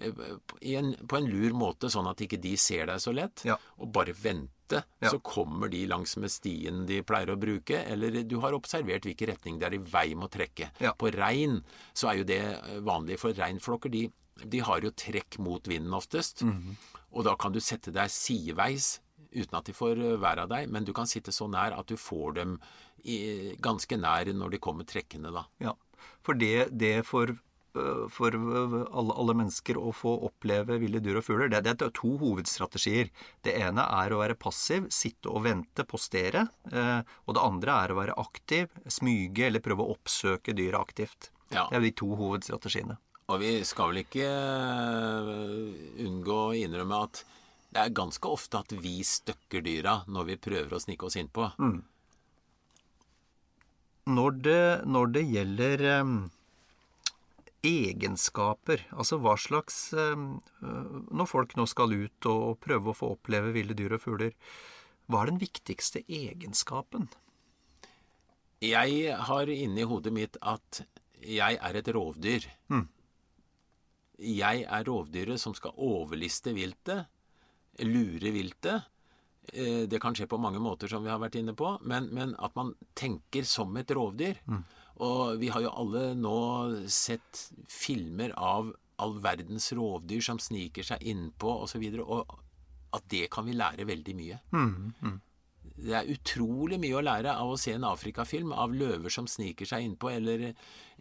en, 0.00 0.94
på 1.08 1.16
en 1.16 1.28
lur 1.30 1.54
måte, 1.56 1.90
sånn 1.92 2.08
at 2.10 2.20
ikke 2.24 2.40
de 2.42 2.56
ser 2.60 2.86
deg 2.90 3.00
så 3.02 3.12
lett. 3.14 3.44
Ja. 3.46 3.56
Og 3.78 3.92
bare 3.94 4.14
vente, 4.16 4.50
Ja. 5.00 5.10
så 5.12 5.18
kommer 5.22 5.68
de 5.70 5.86
langs 5.86 6.16
med 6.16 6.30
stien 6.32 6.86
de 6.88 7.02
pleier 7.02 7.30
å 7.34 7.36
bruke. 7.38 7.76
Eller 7.86 8.22
du 8.24 8.38
har 8.40 8.52
observert 8.56 9.04
hvilken 9.04 9.28
retning 9.28 9.58
det 9.60 9.66
er 9.68 9.74
i 9.76 9.78
vei 9.78 10.14
med 10.14 10.26
å 10.30 10.32
trekke. 10.38 10.70
Ja. 10.80 10.94
På 10.98 11.12
rein 11.14 11.60
så 11.92 12.08
er 12.10 12.18
jo 12.22 12.24
det 12.24 12.40
eh, 12.42 12.80
vanlig, 12.80 13.18
for 13.20 13.32
reinflokker 13.36 13.92
de, 13.92 14.06
de 14.44 14.58
har 14.64 14.80
jo 14.80 14.90
trekk 14.90 15.38
mot 15.38 15.62
vinden 15.68 15.94
oftest. 15.94 16.42
Mhm. 16.42 16.76
Og 17.14 17.22
da 17.28 17.36
kan 17.38 17.52
du 17.54 17.60
sette 17.62 17.92
deg 17.94 18.10
sideveis 18.10 19.00
uten 19.34 19.54
at 19.58 19.64
de 19.68 19.72
får 19.74 20.00
vær 20.18 20.40
av 20.42 20.48
deg, 20.50 20.68
men 20.70 20.84
du 20.86 20.92
kan 20.94 21.06
sitte 21.06 21.30
så 21.34 21.46
nær 21.50 21.74
at 21.78 21.86
du 21.86 21.96
får 21.98 22.34
dem 22.34 22.56
i, 23.04 23.54
ganske 23.62 23.96
nær 23.98 24.30
når 24.34 24.50
de 24.56 24.58
kommer 24.58 24.84
trekkende, 24.88 25.30
da. 25.34 25.44
Ja, 25.60 25.72
for 26.22 26.34
det, 26.34 26.70
det 26.78 27.04
for, 27.06 27.34
for 28.14 28.34
øh, 28.38 28.74
alle, 28.94 29.14
alle 29.18 29.34
mennesker 29.34 29.78
å 29.80 29.90
få 29.94 30.12
oppleve 30.28 30.76
ville 30.78 31.00
dyr 31.02 31.18
og 31.18 31.24
fugler, 31.26 31.48
det, 31.50 31.62
det 31.66 31.74
er 31.82 31.92
to 31.96 32.12
hovedstrategier. 32.20 33.10
Det 33.42 33.54
ene 33.58 33.82
er 34.02 34.14
å 34.14 34.20
være 34.22 34.36
passiv, 34.38 34.86
sitte 34.94 35.30
og 35.32 35.42
vente, 35.48 35.84
postere. 35.90 36.46
eh, 36.70 37.00
Og 37.26 37.34
det 37.34 37.42
andre 37.42 37.78
er 37.84 37.94
å 37.94 37.98
være 37.98 38.18
aktiv, 38.22 38.70
smyge 38.86 39.48
eller 39.48 39.64
prøve 39.64 39.82
å 39.82 39.96
oppsøke 39.96 40.54
dyret 40.54 40.78
aktivt. 40.80 41.30
Ja. 41.50 41.66
Det 41.70 41.76
er 41.80 41.84
de 41.88 41.92
to 41.98 42.12
hovedstrategiene. 42.18 42.98
Og 43.32 43.40
vi 43.40 43.50
skal 43.64 43.90
vel 43.90 44.02
ikke 44.04 44.28
eh, 44.28 46.04
unngå 46.06 46.38
å 46.50 46.54
innrømme 46.58 47.02
at 47.08 47.24
det 47.74 47.82
er 47.82 47.94
ganske 47.96 48.30
ofte 48.30 48.60
at 48.60 48.70
vi 48.84 49.00
støkker 49.02 49.64
dyra 49.66 49.96
når 50.06 50.28
vi 50.28 50.36
prøver 50.46 50.76
å 50.76 50.82
snike 50.82 51.08
oss 51.08 51.16
innpå. 51.18 51.48
Når 54.14 54.36
det, 54.44 54.62
når 54.86 55.12
det 55.16 55.22
gjelder 55.32 55.84
egenskaper, 57.64 58.84
altså 58.92 59.18
hva 59.22 59.34
slags 59.40 59.78
øh, 59.96 60.16
Når 61.10 61.28
folk 61.30 61.54
nå 61.56 61.66
skal 61.70 61.92
ut 61.96 62.28
og 62.30 62.58
prøve 62.64 62.92
å 62.92 62.96
få 62.96 63.12
oppleve 63.16 63.52
ville 63.56 63.76
dyr 63.76 63.96
og 63.96 64.02
fugler, 64.04 64.34
hva 65.08 65.22
er 65.24 65.32
den 65.32 65.40
viktigste 65.42 66.00
egenskapen? 66.08 67.08
Jeg 68.64 69.12
har 69.28 69.50
inni 69.52 69.84
hodet 69.84 70.12
mitt 70.16 70.36
at 70.40 70.84
jeg 71.24 71.58
er 71.60 71.76
et 71.80 71.88
rovdyr. 71.92 72.46
Jeg 74.24 74.64
er 74.64 74.84
rovdyret 74.86 75.40
som 75.42 75.54
skal 75.56 75.74
overliste 75.76 76.52
viltet, 76.56 77.08
lure 77.82 78.30
viltet. 78.32 78.84
Eh, 79.52 79.84
Det 79.90 80.00
kan 80.00 80.14
skje 80.16 80.28
på 80.30 80.38
mange 80.40 80.60
måter, 80.62 80.88
som 80.88 81.02
vi 81.04 81.10
har 81.12 81.18
vært 81.20 81.36
inne 81.40 81.52
på, 81.58 81.74
men, 81.82 82.08
men 82.14 82.34
at 82.38 82.54
man 82.56 82.74
tenker 82.96 83.44
som 83.44 83.74
et 83.76 83.90
rovdyr. 83.90 84.38
Og 85.02 85.40
vi 85.40 85.50
har 85.50 85.64
jo 85.64 85.74
alle 85.74 86.06
nå 86.14 86.38
sett 86.92 87.48
filmer 87.70 88.34
av 88.38 88.70
all 89.02 89.16
verdens 89.18 89.72
rovdyr 89.74 90.22
som 90.22 90.38
sniker 90.38 90.86
seg 90.86 91.02
innpå 91.02 91.50
osv., 91.64 91.82
og, 91.82 91.96
så 91.98 92.04
og 92.06 92.40
at 92.94 93.06
det 93.10 93.26
kan 93.34 93.46
vi 93.48 93.56
lære 93.58 93.88
veldig 93.88 94.14
mye. 94.14 94.40
Det 95.74 95.94
er 95.98 96.10
utrolig 96.12 96.78
mye 96.78 96.98
å 97.00 97.02
lære 97.02 97.32
av 97.34 97.50
å 97.50 97.58
se 97.58 97.72
en 97.74 97.86
Afrikafilm 97.88 98.52
av 98.54 98.74
løver 98.76 99.10
som 99.10 99.26
sniker 99.26 99.66
seg 99.66 99.82
innpå, 99.88 100.12
eller, 100.14 100.52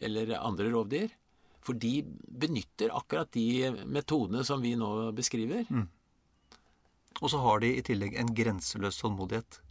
eller 0.02 0.34
andre 0.40 0.72
rovdyr. 0.74 1.14
For 1.64 1.78
de 1.80 2.02
benytter 2.28 2.92
akkurat 2.98 3.30
de 3.32 3.70
metodene 3.86 4.42
som 4.48 4.64
vi 4.64 4.74
nå 4.80 5.12
beskriver. 5.16 5.68
Og 7.22 7.30
så 7.30 7.40
har 7.44 7.62
de 7.62 7.70
i 7.78 7.86
tillegg 7.86 8.18
en 8.20 8.34
grenseløs 8.36 8.98
tålmodighet. 9.04 9.62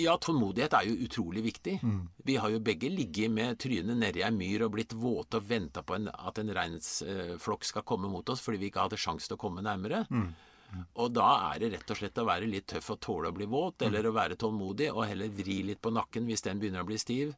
Ja, 0.00 0.16
tålmodighet 0.18 0.72
er 0.78 0.86
jo 0.88 0.94
utrolig 1.06 1.42
viktig. 1.44 1.78
Vi 2.24 2.36
har 2.40 2.50
jo 2.50 2.60
begge 2.64 2.88
ligget 2.88 3.30
med 3.30 3.58
trynet 3.60 3.96
nedi 4.00 4.22
ei 4.24 4.30
myr 4.32 4.64
og 4.66 4.72
blitt 4.76 4.92
våte 4.96 5.40
og 5.40 5.48
venta 5.48 5.82
på 5.82 5.94
en, 5.98 6.08
at 6.08 6.38
en 6.38 6.52
reinsflokk 6.56 7.64
skal 7.68 7.82
komme 7.86 8.08
mot 8.08 8.28
oss 8.32 8.40
fordi 8.44 8.58
vi 8.62 8.70
ikke 8.70 8.86
hadde 8.86 8.98
sjanse 9.00 9.28
til 9.28 9.36
å 9.36 9.42
komme 9.42 9.62
nærmere. 9.66 10.04
Og 11.02 11.10
da 11.10 11.28
er 11.50 11.58
det 11.58 11.72
rett 11.72 11.90
og 11.90 11.98
slett 11.98 12.18
å 12.22 12.24
være 12.28 12.46
litt 12.46 12.68
tøff 12.70 12.92
og 12.94 13.00
tåle 13.02 13.32
å 13.32 13.34
bli 13.34 13.46
våt, 13.50 13.82
eller 13.82 14.06
å 14.06 14.12
være 14.14 14.36
tålmodig 14.38 14.92
og 14.92 15.02
heller 15.10 15.28
vri 15.34 15.62
litt 15.66 15.80
på 15.82 15.90
nakken 15.90 16.28
hvis 16.30 16.42
den 16.46 16.60
begynner 16.62 16.84
å 16.84 16.86
bli 16.86 16.98
stiv. 17.02 17.34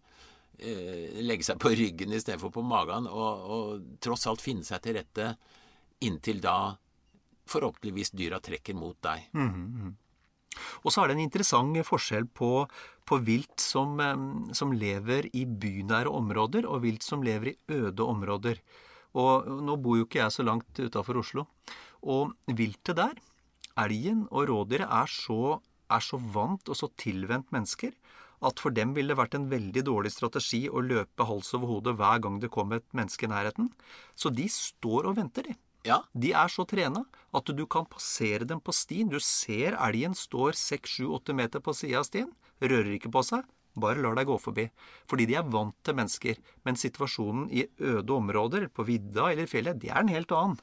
Eh, 0.59 1.17
legge 1.25 1.47
seg 1.49 1.59
på 1.59 1.73
ryggen 1.73 2.13
istedenfor 2.13 2.53
på 2.53 2.63
magen, 2.63 3.07
og, 3.09 3.47
og 3.57 3.87
tross 4.05 4.27
alt 4.29 4.45
finne 4.45 4.65
seg 4.69 4.83
til 4.85 4.99
rette 5.01 5.31
inntil 6.05 6.43
da 6.45 6.77
forhåpentligvis 7.49 8.13
dyra 8.15 8.39
trekker 8.41 8.77
mot 8.77 8.99
deg. 9.03 9.25
Og 10.83 10.93
så 10.93 11.03
er 11.03 11.11
det 11.11 11.19
en 11.19 11.25
interessant 11.27 11.79
forskjell 11.87 12.29
på, 12.35 12.67
på 13.09 13.19
vilt 13.27 13.63
som, 13.63 13.99
som 14.57 14.73
lever 14.77 15.31
i 15.33 15.45
bynære 15.47 16.11
områder, 16.11 16.69
og 16.69 16.85
vilt 16.87 17.07
som 17.07 17.25
lever 17.25 17.53
i 17.53 17.59
øde 17.81 18.07
områder. 18.07 18.63
Og 19.19 19.49
nå 19.65 19.77
bor 19.81 19.99
jo 20.01 20.09
ikke 20.09 20.23
jeg 20.23 20.35
så 20.35 20.47
langt 20.47 20.81
utafor 20.81 21.21
Oslo. 21.21 21.47
Og 22.03 22.33
viltet 22.49 22.99
der, 22.99 23.15
elgen 23.79 24.27
og 24.31 24.49
rådyret, 24.51 24.89
er 24.89 25.11
så, 25.11 25.59
er 25.93 26.05
så 26.05 26.19
vant 26.19 26.69
og 26.69 26.79
så 26.79 26.91
tilvendt 27.01 27.53
mennesker 27.55 27.93
at 28.43 28.59
for 28.63 28.75
dem 28.75 28.95
ville 28.97 29.13
det 29.13 29.21
vært 29.21 29.37
en 29.39 29.49
veldig 29.51 29.85
dårlig 29.87 30.11
strategi 30.15 30.65
å 30.67 30.83
løpe 30.83 31.27
hals 31.29 31.53
over 31.57 31.77
hode 31.77 31.95
hver 31.99 32.23
gang 32.25 32.41
det 32.43 32.51
kom 32.55 32.73
et 32.75 32.87
menneske 32.97 33.29
i 33.29 33.31
nærheten. 33.31 33.69
Så 34.19 34.33
de 34.35 34.49
står 34.51 35.07
og 35.11 35.19
venter, 35.21 35.47
de. 35.47 35.55
Ja, 35.87 36.03
De 36.15 36.31
er 36.37 36.51
så 36.53 36.65
trena 36.69 37.03
at 37.35 37.51
du 37.51 37.65
kan 37.67 37.89
passere 37.91 38.47
dem 38.47 38.61
på 38.63 38.75
stien. 38.77 39.11
Du 39.11 39.19
ser 39.21 39.75
elgen 39.75 40.15
står 40.15 40.55
6-7-8 40.59 41.35
meter 41.35 41.65
på 41.65 41.75
sida 41.75 42.03
av 42.03 42.07
stien, 42.07 42.31
rører 42.63 42.95
ikke 42.95 43.11
på 43.13 43.25
seg, 43.27 43.43
bare 43.75 44.03
lar 44.05 44.15
deg 44.19 44.29
gå 44.29 44.37
forbi. 44.39 44.69
Fordi 45.11 45.27
de 45.31 45.39
er 45.41 45.49
vant 45.51 45.75
til 45.83 45.97
mennesker. 45.99 46.39
Men 46.67 46.79
situasjonen 46.79 47.49
i 47.51 47.67
øde 47.81 48.15
områder, 48.15 48.69
på 48.69 48.87
vidda 48.87 49.31
eller 49.33 49.49
i 49.49 49.51
fjellet, 49.51 49.81
det 49.83 49.91
er 49.91 50.05
en 50.05 50.13
helt 50.13 50.35
annen. 50.37 50.61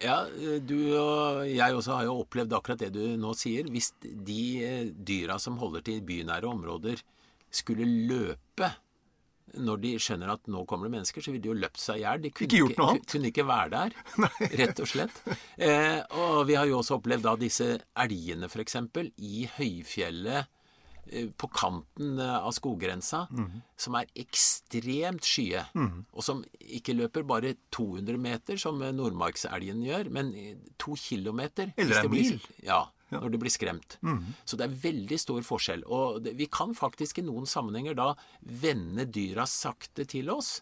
Ja, 0.00 0.22
du 0.64 0.78
og 0.96 1.44
jeg 1.44 1.76
også 1.76 1.98
har 1.98 2.06
jo 2.08 2.20
opplevd 2.22 2.54
akkurat 2.56 2.80
det 2.80 2.94
du 2.94 3.18
nå 3.20 3.34
sier. 3.36 3.68
Hvis 3.68 3.92
de 4.00 4.42
eh, 4.64 4.86
dyra 4.96 5.36
som 5.38 5.58
holder 5.60 5.84
til 5.84 6.00
i 6.00 6.06
bynære 6.08 6.48
områder, 6.48 7.02
skulle 7.52 7.84
løpe 7.84 8.70
når 9.58 9.80
de 9.82 9.94
skjønner 9.98 10.30
at 10.34 10.46
nå 10.46 10.64
kommer 10.66 10.86
det 10.86 10.94
mennesker, 10.98 11.20
så 11.24 11.32
ville 11.32 11.42
de 11.42 11.48
jo 11.50 11.54
løpt 11.58 11.80
seg 11.82 11.96
i 11.98 12.04
hjel. 12.04 12.20
De 12.22 12.30
kunne 12.30 12.48
Ikke 12.70 12.84
annet. 12.86 13.06
kunne 13.10 13.30
ikke 13.32 13.46
være 13.48 13.70
der, 13.70 13.90
rett 14.62 14.80
og 14.80 14.86
slett. 14.90 15.20
Eh, 15.58 16.00
og 16.20 16.46
vi 16.46 16.54
har 16.54 16.66
jo 16.70 16.78
også 16.78 16.98
opplevd 17.00 17.22
da 17.26 17.36
disse 17.40 17.68
elgene, 17.96 18.48
f.eks., 18.50 18.76
i 19.18 19.48
høyfjellet 19.56 20.46
eh, 21.10 21.26
på 21.36 21.48
kanten 21.50 22.18
eh, 22.20 22.36
av 22.38 22.52
skoggrensa, 22.54 23.24
Mhm. 23.32 23.62
som 23.76 23.94
er 23.98 24.06
ekstremt 24.14 25.24
skye, 25.26 25.64
og 26.12 26.22
som 26.22 26.44
ikke 26.60 26.94
løper 26.94 27.24
bare 27.26 27.54
200 27.72 28.18
meter, 28.20 28.56
som 28.60 28.78
nordmarkselgen 28.78 29.82
gjør, 29.86 30.10
men 30.12 30.32
to 30.78 30.94
kilometer. 31.00 31.72
Eller 31.76 32.04
en 32.04 32.10
mil. 32.10 32.32
Mhm. 32.38 32.96
Ja, 33.10 33.18
når 33.18 33.34
det 33.34 33.42
blir 33.42 33.52
skremt. 33.52 33.98
Så 34.46 34.58
det 34.58 34.68
er 34.68 34.80
veldig 34.86 35.18
stor 35.20 35.42
forskjell. 35.46 35.84
Og 35.90 36.22
det, 36.24 36.36
vi 36.38 36.46
kan 36.50 36.74
faktisk 36.78 37.18
i 37.20 37.26
noen 37.26 37.48
sammenhenger 37.48 37.98
da 37.98 38.12
vende 38.40 39.08
dyra 39.10 39.48
sakte 39.50 40.06
til 40.08 40.30
oss. 40.30 40.60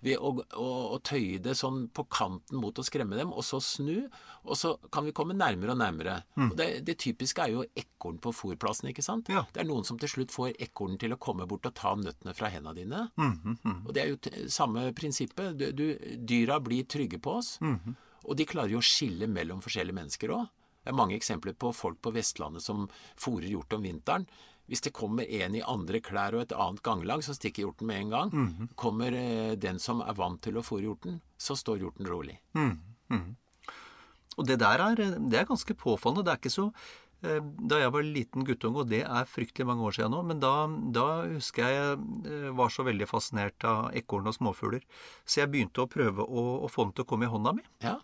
ved 0.00 0.16
å, 0.16 0.30
å, 0.56 0.68
å, 0.94 0.98
tøye 1.04 1.38
det 1.44 1.52
sånn 1.58 1.82
på 1.92 2.06
kanten 2.08 2.56
mot 2.56 2.78
å 2.78 2.84
skremme 2.84 3.18
dem, 3.18 3.34
og 3.36 3.44
så 3.44 3.58
snu. 3.60 4.08
Og 4.46 4.56
så 4.56 4.72
kan 4.92 5.04
vi 5.04 5.12
komme 5.12 5.36
nærmere 5.36 5.74
og 5.74 5.80
nærmere. 5.82 6.14
Mm. 6.40 6.46
Og 6.46 6.54
det, 6.56 6.68
det, 6.88 6.96
typiske 7.04 7.44
er 7.44 7.52
jo 7.52 7.66
ekorn 7.76 8.16
på 8.22 8.32
fòrplassen, 8.32 8.88
ikke 8.94 9.04
sant. 9.04 9.28
Ja. 9.28 9.44
Det 9.52 9.60
er 9.60 9.68
noen 9.68 9.84
som 9.84 10.00
til 10.00 10.08
slutt 10.08 10.32
får 10.32 10.54
ekornen 10.56 10.96
til 11.00 11.12
å 11.12 11.20
komme 11.20 11.44
bort 11.50 11.68
og 11.68 11.76
ta 11.76 11.92
nøttene 12.00 12.32
fra 12.36 12.48
hendene 12.48 12.78
dine. 12.78 13.02
Mm, 13.20 13.34
mm, 13.34 13.58
mm. 13.60 13.82
og 13.84 13.92
det 13.96 14.04
er 14.04 14.14
jo 14.14 14.48
samme 14.48 14.86
prinsippet. 14.96 15.60
Du, 15.60 15.68
du, 15.76 16.16
dyra 16.16 16.56
blir 16.64 16.88
trygge 16.88 17.20
på 17.20 17.36
oss. 17.42 17.58
Mm, 17.60 17.92
og 18.24 18.40
de 18.40 18.48
klarer 18.48 18.72
jo 18.72 18.80
å 18.80 18.88
skille 18.88 19.28
mellom 19.28 19.60
forskjellige 19.64 20.00
mennesker 20.00 20.32
òg. 20.38 20.48
Det 20.80 20.92
er 20.92 20.96
mange 20.96 21.16
eksempler 21.16 21.56
på 21.60 21.72
folk 21.76 22.00
på 22.02 22.12
Vestlandet 22.14 22.64
som 22.64 22.86
fòrer 23.20 23.50
hjort 23.50 23.76
om 23.76 23.84
vinteren. 23.84 24.26
Hvis 24.70 24.84
det 24.86 24.94
kommer 24.94 25.26
en 25.26 25.56
i 25.58 25.64
andre 25.66 25.98
klær 26.04 26.36
og 26.38 26.44
et 26.44 26.54
annet 26.54 26.82
ganglag, 26.86 27.24
så 27.26 27.34
stikker 27.34 27.66
hjorten 27.66 27.88
med 27.90 28.00
en 28.00 28.10
gang. 28.10 28.30
Mm 28.32 28.48
-hmm. 28.48 28.74
Kommer 28.76 29.12
eh, 29.12 29.56
den 29.56 29.78
som 29.78 30.00
er 30.00 30.14
vant 30.14 30.42
til 30.42 30.56
å 30.56 30.62
fòre 30.62 30.82
hjorten, 30.82 31.20
så 31.36 31.56
står 31.56 31.78
hjorten 31.78 32.06
rolig. 32.06 32.38
Mm 32.54 32.78
-hmm. 33.08 33.34
Og 34.38 34.46
det 34.46 34.58
der 34.58 34.78
er, 34.78 34.94
det 35.30 35.38
er 35.38 35.44
ganske 35.44 35.74
påfallende. 35.74 36.24
Det 36.24 36.32
er 36.32 36.36
ikke 36.36 36.50
så 36.50 36.72
eh, 37.22 37.40
da 37.70 37.78
jeg 37.78 37.92
var 37.92 38.02
liten 38.02 38.44
guttunge, 38.44 38.78
og 38.78 38.88
det 38.88 39.02
er 39.02 39.24
fryktelig 39.24 39.66
mange 39.66 39.82
år 39.82 39.90
siden 39.90 40.10
nå, 40.10 40.22
men 40.22 40.40
da, 40.40 40.66
da 40.92 41.26
husker 41.26 41.66
jeg 41.66 41.74
jeg 41.74 41.98
eh, 42.32 42.50
var 42.56 42.68
så 42.68 42.82
veldig 42.82 43.08
fascinert 43.08 43.64
av 43.64 43.90
ekorn 43.92 44.26
og 44.26 44.34
småfugler, 44.34 44.80
så 45.26 45.40
jeg 45.40 45.50
begynte 45.50 45.82
å 45.82 45.90
prøve 45.90 46.22
å, 46.22 46.64
å 46.64 46.68
få 46.68 46.84
den 46.84 46.92
til 46.92 47.02
å 47.02 47.10
komme 47.12 47.24
i 47.24 47.28
hånda 47.28 47.52
mi. 47.52 47.62
Ja. 47.82 47.98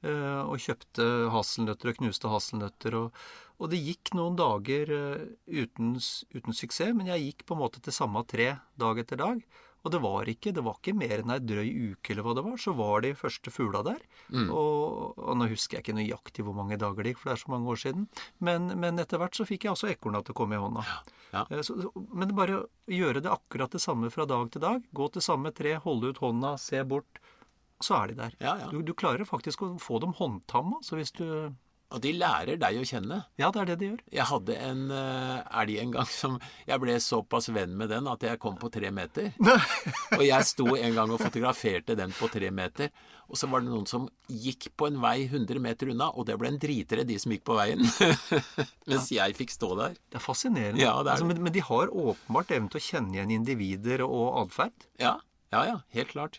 Og 0.00 0.56
kjøpte 0.64 1.04
hasselnøtter 1.34 1.90
og 1.90 1.98
knuste 1.98 2.30
hasselnøtter. 2.32 2.96
Og, 2.96 3.24
og 3.60 3.72
det 3.72 3.80
gikk 3.84 4.14
noen 4.16 4.38
dager 4.38 4.92
eh, 4.96 5.24
uten, 5.52 5.96
uten, 6.32 6.54
suksess, 6.56 6.94
men 6.96 7.10
jeg 7.12 7.26
gikk 7.26 7.44
på 7.48 7.56
en 7.56 7.60
måte 7.66 7.82
til 7.84 7.94
samme 7.94 8.22
tre 8.28 8.54
dag 8.80 9.02
etter 9.02 9.20
dag. 9.20 9.42
Og 9.80 9.92
det 9.94 10.00
var 10.04 10.28
ikke, 10.28 10.52
det 10.52 10.62
var 10.64 10.76
ikke 10.76 10.92
mer 10.96 11.22
enn 11.22 11.32
ei 11.32 11.38
drøy 11.40 11.68
uke 11.92 12.12
eller 12.12 12.24
hva 12.26 12.34
det 12.36 12.44
var, 12.44 12.56
så 12.60 12.74
var 12.76 13.00
de 13.04 13.14
første 13.16 13.52
fugla 13.52 13.80
der. 13.86 14.00
Mm. 14.28 14.50
Og, 14.52 15.14
og, 15.16 15.30
nå 15.40 15.48
husker 15.48 15.78
jeg 15.78 15.86
ikke 15.86 15.96
nøyaktig 15.96 16.44
hvor 16.44 16.56
mange 16.56 16.76
dager 16.80 17.00
det 17.00 17.14
gikk, 17.14 17.22
for 17.22 17.30
det 17.30 17.36
er 17.36 17.42
så 17.44 17.52
mange 17.54 17.72
år 17.72 17.80
siden. 17.80 18.04
Men, 18.44 18.68
men 18.80 19.00
etter 19.00 19.20
hvert 19.20 19.36
så 19.36 19.48
fikk 19.48 19.64
jeg 19.64 19.72
også 19.72 19.88
ekorna 19.92 20.20
til 20.24 20.36
å 20.36 20.40
komme 20.40 20.58
i 20.58 20.60
hånda. 20.60 20.84
Ja. 20.84 20.98
Ja. 21.30 21.46
Eh, 21.48 21.64
så, 21.64 21.78
men 21.96 22.36
bare 22.36 22.64
gjøre 22.92 23.24
det 23.24 23.32
akkurat 23.32 23.72
det 23.72 23.80
samme 23.80 24.12
fra 24.12 24.28
dag 24.28 24.52
til 24.52 24.64
dag. 24.64 24.84
Gå 24.92 25.08
til 25.14 25.24
samme 25.24 25.52
tre, 25.56 25.78
holde 25.80 26.12
ut 26.12 26.20
hånda, 26.24 26.56
se 26.60 26.84
bort. 26.84 27.22
Så 27.80 27.96
er 27.96 28.12
de 28.12 28.20
der. 28.20 28.36
Ja, 28.44 28.54
du, 28.70 28.82
du, 28.84 28.92
klarer 28.94 29.24
faktisk 29.28 29.64
å 29.64 29.74
få 29.80 30.00
dem 30.02 30.12
håndtamma. 30.18 30.82
Så 30.84 30.98
hvis 31.00 31.14
du 31.16 31.26
og 31.90 31.98
de 32.04 32.12
lærer 32.14 32.58
deg 32.60 32.76
å 32.78 32.84
kjenne. 32.86 33.16
Ja, 33.40 33.48
det 33.50 33.60
er 33.64 33.68
det 33.72 33.76
de 33.80 33.86
gjør. 33.88 34.02
Jeg 34.14 34.26
hadde 34.30 34.56
en 34.62 34.82
uh, 34.94 35.40
elg 35.58 35.78
en 35.82 35.94
gang 35.96 36.06
som 36.06 36.36
Jeg 36.68 36.78
ble 36.82 36.94
såpass 37.02 37.48
venn 37.50 37.72
med 37.78 37.90
den 37.90 38.06
at 38.06 38.22
jeg 38.22 38.38
kom 38.42 38.54
på 38.60 38.70
tre 38.70 38.92
meter. 38.94 39.32
og 40.18 40.22
jeg 40.22 40.46
sto 40.46 40.68
en 40.76 40.94
gang 40.94 41.10
og 41.10 41.18
fotograferte 41.18 41.96
den 41.98 42.14
på 42.14 42.28
tre 42.30 42.52
meter. 42.54 42.92
Og 43.26 43.38
så 43.38 43.48
var 43.50 43.64
det 43.64 43.72
noen 43.72 43.88
som 43.90 44.06
gikk 44.30 44.68
på 44.78 44.86
en 44.86 45.00
vei 45.02 45.24
100 45.24 45.58
meter 45.62 45.90
unna, 45.90 46.12
og 46.14 46.28
det 46.30 46.36
ble 46.38 46.52
en 46.52 46.60
dritere 46.62 47.06
de 47.06 47.16
som 47.22 47.34
gikk 47.34 47.42
på 47.50 47.58
veien. 47.58 47.82
Mens 48.90 49.10
ja. 49.10 49.24
jeg 49.24 49.38
fikk 49.40 49.54
stå 49.56 49.72
der. 49.80 49.98
Det 50.06 50.20
er 50.20 50.24
fascinerende. 50.24 50.82
Ja, 50.82 50.94
det 51.02 51.10
er... 51.10 51.16
Altså, 51.16 51.26
men, 51.26 51.42
men, 51.42 51.54
de 51.54 51.64
har 51.66 51.90
åpenbart 51.90 52.54
evnen 52.54 52.70
til 52.70 52.78
å 52.78 52.86
kjenne 52.86 53.18
igjen 53.18 53.34
individer 53.40 54.06
og 54.06 54.44
atferd. 54.44 54.86
Ja. 55.02 55.16
ja, 55.50 55.64
ja. 55.72 55.76
Helt 55.98 56.14
klart. 56.14 56.38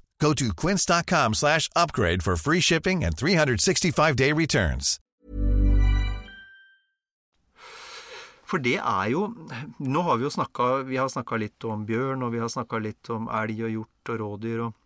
Go 0.21 0.33
to 0.33 0.53
quince.com 0.53 1.33
slash 1.33 1.69
upgrade 1.75 2.21
for 2.23 2.35
free 2.35 2.61
shipping 2.61 3.03
and 3.03 3.15
365-day 3.15 4.33
returns. 4.33 4.99
For 8.45 8.59
det 8.59 8.77
er 8.77 9.07
jo 9.13 9.29
Nå 9.79 10.03
har 10.05 10.19
vi 10.19 10.27
jo 10.27 10.31
snakka 11.09 11.39
litt 11.39 11.65
om 11.65 11.85
bjørn, 11.87 12.25
og 12.25 12.35
vi 12.35 12.41
har 12.43 12.51
snakka 12.51 12.81
litt 12.83 13.09
om 13.13 13.29
elg 13.31 13.63
og 13.65 13.73
hjort 13.77 14.13
og 14.13 14.21
rådyr 14.25 14.63
og 14.67 14.77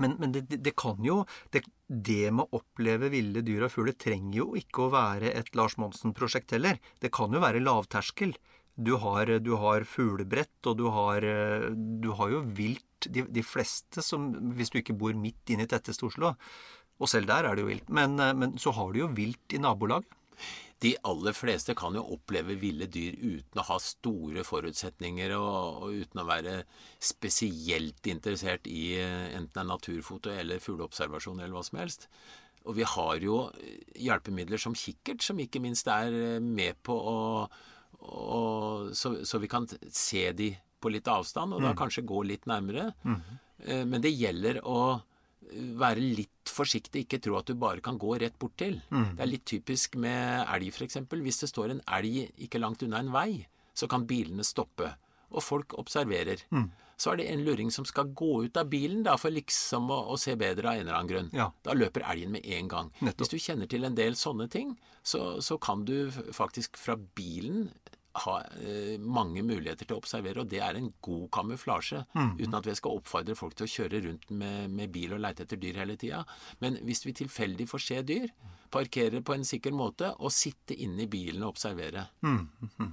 men, 0.00 0.14
men 0.16 0.32
det, 0.32 0.46
det, 0.48 0.72
kan 0.78 1.02
jo 1.04 1.18
det, 1.52 1.66
det, 1.86 2.30
med 2.32 2.46
å 2.46 2.62
oppleve 2.62 3.10
ville 3.12 3.42
dyr 3.44 3.66
og 3.66 3.74
fugler 3.74 3.92
trenger 4.00 4.38
jo 4.38 4.46
ikke 4.56 4.86
å 4.86 4.92
være 4.94 5.34
et 5.36 5.50
Lars 5.58 5.74
Monsen-prosjekt 5.76 6.54
heller. 6.56 6.78
Det 7.02 7.10
kan 7.12 7.34
jo 7.34 7.42
være 7.42 7.60
lavterskel. 7.60 8.32
Du 8.72 8.94
har, 9.02 9.28
har 9.66 9.84
fuglebrett, 9.84 10.54
og 10.64 10.78
du 10.80 10.86
har, 10.94 11.26
du 11.76 12.08
har 12.16 12.32
jo 12.32 12.40
vilt 12.56 12.86
de, 13.10 13.26
de, 13.28 13.42
fleste 13.42 14.02
som 14.04 14.30
Hvis 14.56 14.72
du 14.72 14.78
ikke 14.80 14.96
bor 14.98 15.14
midt 15.18 15.52
inne 15.52 15.66
i 15.66 15.70
tetteste 15.70 16.06
Oslo, 16.08 16.34
og 17.02 17.10
selv 17.10 17.30
der 17.30 17.48
er 17.48 17.56
det 17.56 17.64
jo 17.64 17.70
vilt, 17.72 17.88
men, 17.90 18.18
eh, 18.20 18.34
men 18.36 18.58
så 18.58 18.74
har 18.76 18.92
du 18.92 19.02
jo 19.02 19.14
vilt 19.16 19.56
i 19.56 19.62
nabolaget. 19.62 20.18
De 20.82 20.96
aller 21.06 21.34
fleste 21.36 21.76
kan 21.78 21.94
jo 21.94 22.02
oppleve 22.16 22.56
ville 22.58 22.88
dyr 22.90 23.14
uten 23.14 23.60
å 23.62 23.66
ha 23.68 23.76
store 23.78 24.42
forutsetninger 24.42 25.30
og, 25.36 25.84
og 25.84 26.00
uten 26.02 26.22
å 26.22 26.26
være 26.26 26.54
spesielt 26.98 28.08
interessert 28.10 28.66
i 28.66 28.96
Enten 28.98 29.36
enten 29.42 29.62
en 29.62 29.70
naturfoto 29.76 30.32
eller 30.34 30.62
fugleobservasjon 30.62 31.38
eller 31.38 31.54
hva 31.54 31.62
som 31.66 31.78
helst. 31.78 32.08
Og 32.66 32.76
vi 32.78 32.86
har 32.86 33.22
jo 33.22 33.36
hjelpemidler 33.98 34.60
som 34.60 34.74
kikkert, 34.78 35.22
som 35.24 35.38
ikke 35.42 35.62
minst 35.62 35.88
er 35.90 36.14
eh, 36.14 36.42
med 36.42 36.78
på 36.86 36.94
å, 36.94 37.22
å 38.02 38.42
så, 38.94 39.16
så, 39.26 39.40
vi 39.42 39.50
kan 39.50 39.66
se 39.90 40.28
de 40.38 40.52
på 40.82 40.92
litt 40.92 41.08
avstand, 41.10 41.54
og 41.54 41.62
da 41.62 41.72
mm. 41.72 41.78
kanskje 41.78 42.06
gå 42.08 42.22
litt 42.28 42.50
nærmere. 42.50 42.90
Mm. 43.06 43.16
Eh, 43.64 43.84
men 43.88 44.04
det 44.04 44.14
gjelder 44.14 44.60
å 44.66 44.82
være 45.52 46.02
litt 46.02 46.50
forsiktig, 46.50 47.04
ikke 47.04 47.20
tro 47.22 47.36
at 47.38 47.48
du 47.50 47.56
bare 47.58 47.82
kan 47.84 47.98
gå 48.00 48.16
rett 48.20 48.38
bort 48.40 48.56
til. 48.60 48.78
Mm. 48.90 49.16
Det 49.16 49.24
er 49.24 49.30
litt 49.30 49.46
typisk 49.48 49.96
med 50.00 50.44
elg, 50.46 50.70
f.eks. 50.72 51.00
Hvis 51.12 51.42
det 51.42 51.50
står 51.50 51.74
en 51.74 51.82
elg 51.98 52.44
ikke 52.46 52.60
langt 52.62 52.84
unna 52.86 53.02
en 53.02 53.12
vei, 53.14 53.42
så 53.74 53.88
kan 53.90 54.06
bilene 54.08 54.44
stoppe. 54.46 54.92
Og 55.32 55.44
folk 55.44 55.76
observerer. 55.80 56.44
Mm. 56.52 56.70
Så 57.00 57.12
er 57.12 57.18
det 57.18 57.28
en 57.32 57.42
luring 57.42 57.70
som 57.74 57.86
skal 57.88 58.12
gå 58.14 58.44
ut 58.44 58.58
av 58.60 58.68
bilen 58.70 59.02
da, 59.06 59.16
for 59.18 59.34
liksom 59.34 59.88
å, 59.90 59.98
å 60.12 60.18
se 60.20 60.36
bedre 60.38 60.70
av 60.70 60.78
en 60.78 60.84
eller 60.84 60.98
annen 60.98 61.10
grunn. 61.10 61.30
Ja. 61.34 61.48
Da 61.64 61.74
løper 61.74 62.04
elgen 62.12 62.36
med 62.36 62.46
en 62.46 62.68
gang. 62.70 62.92
Nettopp. 63.00 63.24
Hvis 63.24 63.32
du 63.32 63.42
kjenner 63.42 63.70
til 63.70 63.88
en 63.88 63.96
del 63.98 64.18
sånne 64.18 64.46
ting, 64.52 64.76
så, 65.02 65.40
så 65.42 65.58
kan 65.62 65.86
du 65.88 66.12
faktisk 66.34 66.78
fra 66.78 66.94
bilen 67.16 67.72
ha 68.14 68.34
eh, 68.60 68.96
mange 69.00 69.42
muligheter 69.46 69.88
til 69.88 69.96
å 69.96 70.02
observere, 70.02 70.42
og 70.42 70.50
det 70.52 70.60
er 70.64 70.78
en 70.78 70.90
god 71.04 71.28
kamuflasje. 71.32 72.02
Mm. 72.12 72.32
Uten 72.40 72.56
at 72.58 72.68
vi 72.68 72.76
skal 72.78 72.98
oppfordre 72.98 73.36
folk 73.38 73.56
til 73.58 73.68
å 73.68 73.72
kjøre 73.74 74.02
rundt 74.06 74.32
med, 74.36 74.72
med 74.72 74.92
bil 74.94 75.14
og 75.16 75.22
leite 75.24 75.46
etter 75.46 75.60
dyr 75.60 75.80
hele 75.82 75.96
tida. 76.00 76.22
Men 76.64 76.80
hvis 76.86 77.06
vi 77.06 77.16
tilfeldig 77.22 77.68
får 77.70 77.84
se 77.86 78.00
dyr, 78.12 78.32
parkere 78.72 79.22
på 79.24 79.36
en 79.36 79.46
sikker 79.46 79.74
måte 79.76 80.12
og 80.18 80.32
sitte 80.34 80.76
inne 80.76 81.06
i 81.06 81.10
bilen 81.12 81.44
og 81.44 81.54
observere. 81.56 82.06
Mm. 82.24 82.42
Mm. 82.78 82.92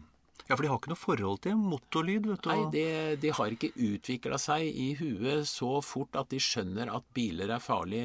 Ja, 0.50 0.56
for 0.56 0.66
de 0.66 0.70
har 0.72 0.80
ikke 0.80 0.90
noe 0.90 0.98
forhold 0.98 1.42
til 1.46 1.58
motorlyd? 1.62 2.26
vet 2.32 2.42
du. 2.42 2.50
Nei, 2.50 2.62
de, 2.74 2.86
de 3.22 3.34
har 3.38 3.54
ikke 3.54 3.70
utvikla 3.76 4.40
seg 4.42 4.66
i 4.66 4.92
huet 4.98 5.46
så 5.48 5.78
fort 5.86 6.18
at 6.18 6.32
de 6.34 6.40
skjønner 6.42 6.90
at 6.90 7.06
biler 7.14 7.54
er 7.54 7.62
farlig, 7.62 8.02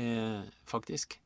faktisk. 0.68 1.16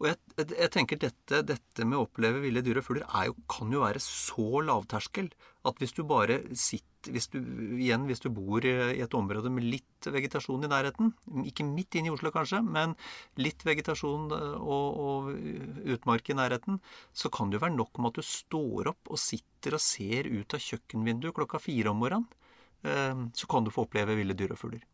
Og 0.00 0.10
jeg, 0.10 0.18
jeg, 0.38 0.70
tenker 0.74 1.00
dette, 1.00 1.42
dette, 1.48 1.86
med 1.86 1.98
å 1.98 2.06
oppleve 2.06 2.42
ville 2.44 2.62
dyr 2.64 2.80
og 2.80 2.86
fugler 2.86 3.32
kan 3.50 3.72
jo 3.72 3.84
være 3.84 4.02
så 4.02 4.62
lavterskel 4.66 5.30
at 5.66 5.80
hvis 5.82 5.96
du 5.96 6.04
bare 6.06 6.42
sitter 6.54 6.94
hvis 7.12 7.28
du, 7.30 7.38
Igjen, 7.78 8.06
hvis 8.08 8.22
du 8.24 8.28
bor 8.34 8.64
i 8.66 8.98
et 8.98 9.14
område 9.14 9.50
med 9.52 9.66
litt 9.66 10.08
vegetasjon 10.10 10.66
i 10.66 10.70
nærheten, 10.70 11.12
ikke 11.46 11.66
midt 11.68 11.94
inn 11.98 12.08
i 12.08 12.10
Oslo 12.10 12.32
kanskje, 12.34 12.58
men 12.66 12.96
litt 13.38 13.62
vegetasjon 13.66 14.32
og, 14.32 14.98
og 15.06 15.30
utmark 15.94 16.32
i 16.32 16.38
nærheten, 16.38 16.80
så 17.14 17.30
kan 17.30 17.50
det 17.50 17.60
jo 17.60 17.64
være 17.66 17.76
nok 17.76 18.00
med 18.00 18.10
at 18.10 18.18
du 18.18 18.26
står 18.26 18.90
opp 18.90 19.12
og 19.12 19.22
sitter 19.22 19.78
og 19.78 19.84
ser 19.86 20.26
ut 20.32 20.58
av 20.58 20.66
kjøkkenvinduet 20.66 21.36
klokka 21.38 21.62
fire 21.62 21.94
om 21.94 22.02
morgenen. 22.02 22.26
Eh, 22.86 23.24
så 23.38 23.50
kan 23.50 23.66
du 23.66 23.72
få 23.74 23.86
oppleve 23.86 24.18
ville 24.18 24.36
dyr 24.36 24.54
og 24.54 24.62
fugler. 24.64 24.84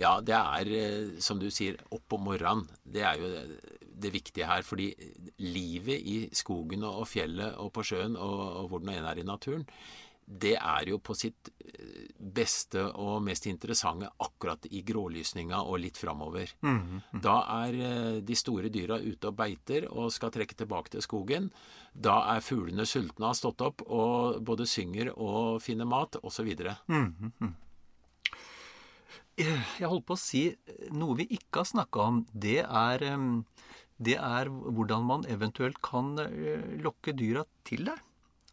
Ja, 0.00 0.16
det 0.20 0.36
er, 0.36 0.70
eh, 0.78 1.20
som 1.22 1.38
du 1.38 1.50
sier, 1.54 1.78
opp 1.94 2.16
om 2.16 2.24
morgenen. 2.30 2.66
Det 2.82 3.04
er 3.06 3.20
jo 3.20 3.28
det 3.94 4.14
viktige 4.14 4.48
her. 4.48 4.62
Fordi 4.66 4.92
livet 5.38 6.00
i 6.00 6.16
skogen 6.34 6.86
og 6.88 7.06
fjellet 7.10 7.58
og 7.62 7.72
på 7.74 7.84
sjøen 7.86 8.16
og, 8.16 8.40
og 8.64 8.72
hvor 8.72 8.82
den 8.84 8.96
ene 8.96 9.12
er 9.12 9.22
i 9.22 9.28
naturen, 9.28 9.66
det 10.24 10.54
er 10.56 10.88
jo 10.88 10.98
på 11.04 11.12
sitt 11.16 11.50
eh, 11.60 12.06
beste 12.16 12.80
og 12.80 13.18
mest 13.26 13.44
interessante 13.50 14.08
akkurat 14.24 14.64
i 14.72 14.80
grålysninga 14.86 15.58
og 15.68 15.82
litt 15.82 16.00
framover. 16.00 16.48
Da 17.26 17.34
er 17.60 17.76
eh, 17.76 18.20
de 18.24 18.36
store 18.38 18.70
dyra 18.72 18.98
ute 19.04 19.28
og 19.28 19.36
beiter 19.36 19.88
og 19.90 20.12
skal 20.14 20.32
trekke 20.32 20.56
tilbake 20.56 20.94
til 20.94 21.04
skogen. 21.04 21.50
Da 21.92 22.22
er 22.32 22.40
fuglene 22.44 22.86
sultne 22.88 23.26
og 23.26 23.34
har 23.34 23.38
stått 23.38 23.60
opp 23.68 23.84
og 23.84 24.40
både 24.44 24.66
synger 24.66 25.12
og 25.14 25.60
finner 25.62 25.84
mat 25.84 26.16
osv. 26.22 26.54
Jeg 29.38 29.90
holdt 29.90 30.06
på 30.06 30.16
å 30.16 30.20
si 30.20 30.46
eh, 30.52 30.88
noe 30.94 31.18
vi 31.18 31.28
ikke 31.36 31.62
har 31.62 31.70
snakka 31.70 32.08
om. 32.10 32.22
Det 32.30 32.60
er, 32.62 33.04
det 33.98 34.16
er 34.18 34.50
hvordan 34.50 35.06
man 35.08 35.28
eventuelt 35.30 35.80
kan 35.84 36.14
eh, 36.22 36.74
lokke 36.84 37.16
dyra 37.16 37.44
til 37.66 37.88
deg. 37.90 38.02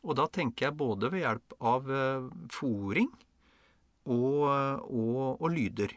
Og 0.02 0.18
da 0.18 0.26
tenker 0.34 0.70
jeg 0.70 0.80
både 0.80 1.12
ved 1.14 1.22
hjelp 1.22 1.54
av 1.62 1.90
fòring 2.50 3.12
og, 4.10 4.40
og, 4.90 5.20
og 5.38 5.50
lyder. 5.54 5.94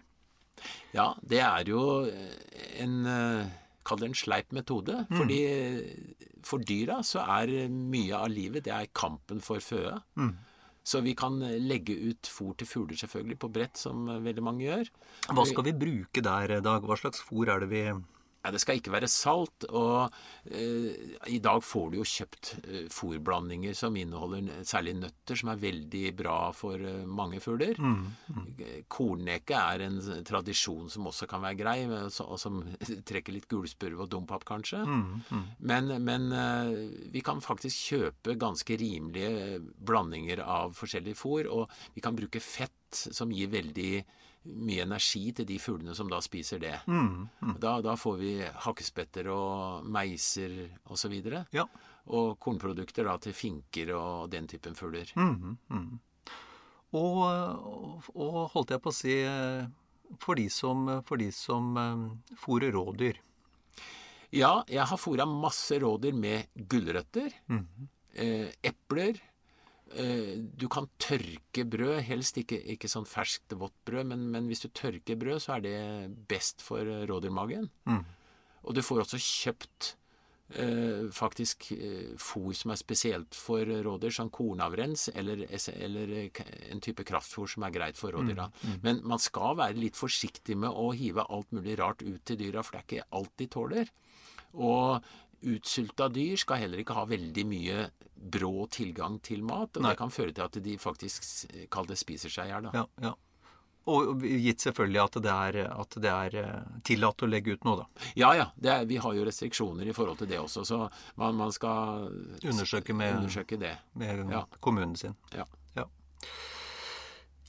Ja, 0.92 1.14
det 1.24 1.40
er 1.40 1.70
jo 1.72 2.04
en 2.84 2.98
eh, 3.08 3.60
Kall 3.84 4.00
det 4.00 4.06
en 4.08 4.14
sleip 4.16 4.52
metode. 4.56 4.94
Fordi 5.12 5.40
for 6.44 6.62
dyra 6.64 7.02
så 7.04 7.20
er 7.40 7.50
mye 7.68 8.16
av 8.16 8.30
livet 8.32 8.64
det 8.64 8.72
er 8.72 8.92
kampen 8.96 9.42
for 9.44 9.60
føde. 9.60 9.98
Så 10.84 11.00
vi 11.00 11.14
kan 11.16 11.38
legge 11.40 11.94
ut 12.10 12.28
fôr 12.28 12.52
til 12.60 12.68
fugler 12.68 12.98
selvfølgelig 13.00 13.38
på 13.40 13.48
brett, 13.52 13.78
som 13.80 14.04
veldig 14.24 14.42
mange 14.44 14.66
gjør. 14.66 14.90
Hva 15.32 15.46
skal 15.48 15.64
vi 15.70 15.72
bruke 15.80 16.20
der, 16.24 16.58
Dag? 16.64 16.84
Hva 16.84 16.98
slags 17.00 17.22
fôr 17.24 17.48
er 17.48 17.64
det 17.64 17.70
vi 17.72 17.86
Ja, 18.44 18.50
det 18.52 18.60
skal 18.60 18.76
ikke 18.76 18.92
være 18.92 19.08
salt. 19.08 19.64
Og 19.72 20.12
eh, 20.52 21.16
i 21.32 21.38
dag 21.42 21.62
får 21.64 21.90
du 21.90 21.96
jo 21.96 22.04
kjøpt 22.04 22.50
eh, 22.68 22.82
fôrblandinger 22.92 23.72
som 23.78 23.96
inneholder 23.96 24.64
særlig 24.68 24.98
nøtter, 24.98 25.38
som 25.40 25.48
er 25.54 25.62
veldig 25.62 26.02
bra 26.18 26.36
for 26.56 26.76
eh, 26.76 27.06
mange 27.08 27.40
fugler. 27.40 27.80
Eh, 28.60 28.82
Kornneke 28.92 29.56
er 29.56 29.86
en 29.86 29.96
tradisjon 30.28 30.90
som 30.92 31.08
også 31.08 31.28
kan 31.30 31.40
være 31.46 31.58
grei, 31.62 31.78
og, 31.88 32.10
og 32.26 32.36
som 32.40 32.60
trekker 33.08 33.32
litt 33.38 33.48
gulspurv 33.48 34.04
og 34.04 34.12
dompap, 34.12 34.44
kanskje. 34.48 34.82
Men, 35.64 35.94
men 36.04 36.28
eh, 36.36 36.74
vi 37.14 37.24
kan 37.24 37.40
faktisk 37.44 37.94
kjøpe 37.94 38.36
ganske 38.40 38.76
rimelige 38.80 39.62
blandinger 39.80 40.44
av 40.44 40.76
forskjellig 40.76 41.16
fôr, 41.16 41.48
og 41.48 41.72
vi 41.96 42.04
kan 42.04 42.16
bruke 42.18 42.44
fett 42.44 42.72
som 42.92 43.32
gir 43.34 43.48
veldig 43.50 44.04
mye 44.44 44.82
energi 44.84 45.32
til 45.32 45.46
de 45.48 45.56
fuglene 45.58 45.94
som 45.96 46.08
da 46.12 46.18
spiser 46.24 46.58
det. 46.60 46.74
Da, 47.62 47.78
da 47.84 47.94
får 47.96 48.16
vi 48.20 48.32
hakkespetter 48.66 49.28
og 49.32 49.84
meiser 49.88 50.68
osv. 50.92 51.14
Og, 51.24 51.46
Ja. 51.56 51.64
og 52.06 52.38
kornprodukter 52.38 53.04
da 53.08 53.16
til 53.18 53.32
finker 53.32 53.94
og 53.96 54.30
den 54.30 54.46
typen 54.50 54.74
fugler. 54.76 55.08
Og, 56.94 57.22
og, 57.24 58.10
og 58.14 58.36
holdt 58.54 58.70
jeg 58.76 58.82
på 58.84 58.92
å 58.92 58.94
si 58.94 59.14
for 60.20 60.38
de 60.38 60.44
som, 60.52 60.84
for 61.08 61.18
de 61.18 61.30
som 61.34 61.72
eh, 61.80 62.36
fôrer 62.38 62.70
rådyr. 62.76 63.16
Ja, 64.34 64.60
jeg 64.70 64.84
har 64.90 64.98
fôra 65.00 65.24
masse 65.26 65.78
rådyr 65.82 66.14
med 66.14 66.46
gulrøtter, 66.70 67.32
eh, 68.14 68.52
epler. 68.62 69.18
Eh, 69.94 70.36
du 70.58 70.66
kan 70.72 70.88
tørke 71.02 71.64
brød, 71.70 72.00
helst 72.08 72.38
ikke, 72.40 72.58
ikke 72.74 72.90
sånn 72.90 73.08
ferskt, 73.08 73.54
vått 73.58 73.76
brød, 73.86 74.08
men, 74.12 74.28
men 74.34 74.48
hvis 74.50 74.64
du 74.64 74.70
tørker 74.74 75.18
brød, 75.20 75.42
så 75.44 75.56
er 75.58 75.66
det 75.66 75.76
best 76.30 76.64
for 76.64 76.82
rådyrmagen. 77.08 77.70
Mm. 77.90 78.02
Og 78.64 78.74
du 78.74 78.80
får 78.84 79.04
også 79.04 79.20
kjøpt 79.20 79.94
eh, 80.56 81.10
faktisk 81.12 81.70
eh, 81.76 82.14
fôr 82.20 82.54
som 82.56 82.72
er 82.72 82.80
spesielt 82.80 83.36
for 83.36 83.64
rådyr, 83.64 84.14
sånn 84.14 84.32
kornavrens 84.34 85.08
eller, 85.14 85.44
eller 85.74 86.14
eh, 86.22 86.40
en 86.72 86.82
type 86.84 87.06
kraftfôr 87.06 87.50
som 87.50 87.66
er 87.66 87.74
greit 87.74 88.00
for 88.00 88.16
rådyra. 88.16 88.48
Mm. 88.50 88.70
Mm. 88.70 88.78
Men 88.86 89.02
man 89.14 89.22
skal 89.22 89.58
være 89.60 89.80
litt 89.80 90.00
forsiktig 90.00 90.56
med 90.60 90.72
å 90.72 90.90
hive 90.96 91.26
alt 91.28 91.52
mulig 91.54 91.78
rart 91.80 92.04
ut 92.04 92.22
til 92.24 92.40
dyra, 92.40 92.64
for 92.64 92.76
det 92.76 92.82
er 92.82 92.88
ikke 92.88 93.20
alt 93.20 93.36
de 93.40 93.50
tåler. 93.58 93.94
Og 94.54 95.14
utsulta 95.44 96.08
dyr 96.08 96.36
skal 96.40 96.62
heller 96.64 96.78
ikke 96.82 96.94
ha 96.96 97.04
veldig 97.10 97.44
mye 97.46 97.86
brå 98.14 98.66
tilgang 98.72 99.18
til 99.22 99.42
mat, 99.44 99.76
og 99.76 99.82
Nei. 99.84 99.90
det 99.92 99.98
kan 100.00 100.10
føre 100.14 100.32
til 100.32 100.44
at 100.46 100.56
de 100.64 100.78
faktisk 100.80 101.26
kall 101.70 101.86
det 101.86 101.98
spiser 102.00 102.32
seg 102.32 102.48
i 102.48 102.52
hjel. 102.54 102.70
Ja, 102.72 102.86
ja. 103.02 103.12
Og 103.86 104.22
gitt 104.24 104.62
selvfølgelig 104.64 105.00
at 105.02 105.16
det 105.26 105.32
er, 105.34 105.56
at 105.68 105.96
det 106.00 106.08
er 106.10 106.36
eh, 106.40 106.78
tillatt 106.88 107.20
å 107.20 107.28
legge 107.28 107.52
ut 107.52 107.66
noe, 107.68 107.82
da. 107.82 108.06
Ja, 108.16 108.30
ja. 108.38 108.46
Det 108.56 108.70
er, 108.72 108.86
vi 108.88 108.96
har 108.96 109.12
jo 109.12 109.26
restriksjoner 109.28 109.90
i 109.90 109.92
forhold 109.92 110.22
til 110.22 110.30
det 110.30 110.38
også, 110.40 110.64
så 110.64 110.78
man, 111.20 111.36
man 111.36 111.52
skal 111.52 112.06
Undersøke 112.40 112.96
med- 112.96 113.18
undersøke 113.18 113.58
det. 113.60 113.74
Med 113.92 114.24
Ja. 114.32 114.46
kommunen 114.64 114.96
sin. 114.96 115.14
Ja. 115.36 115.44
Ja. 115.76 115.84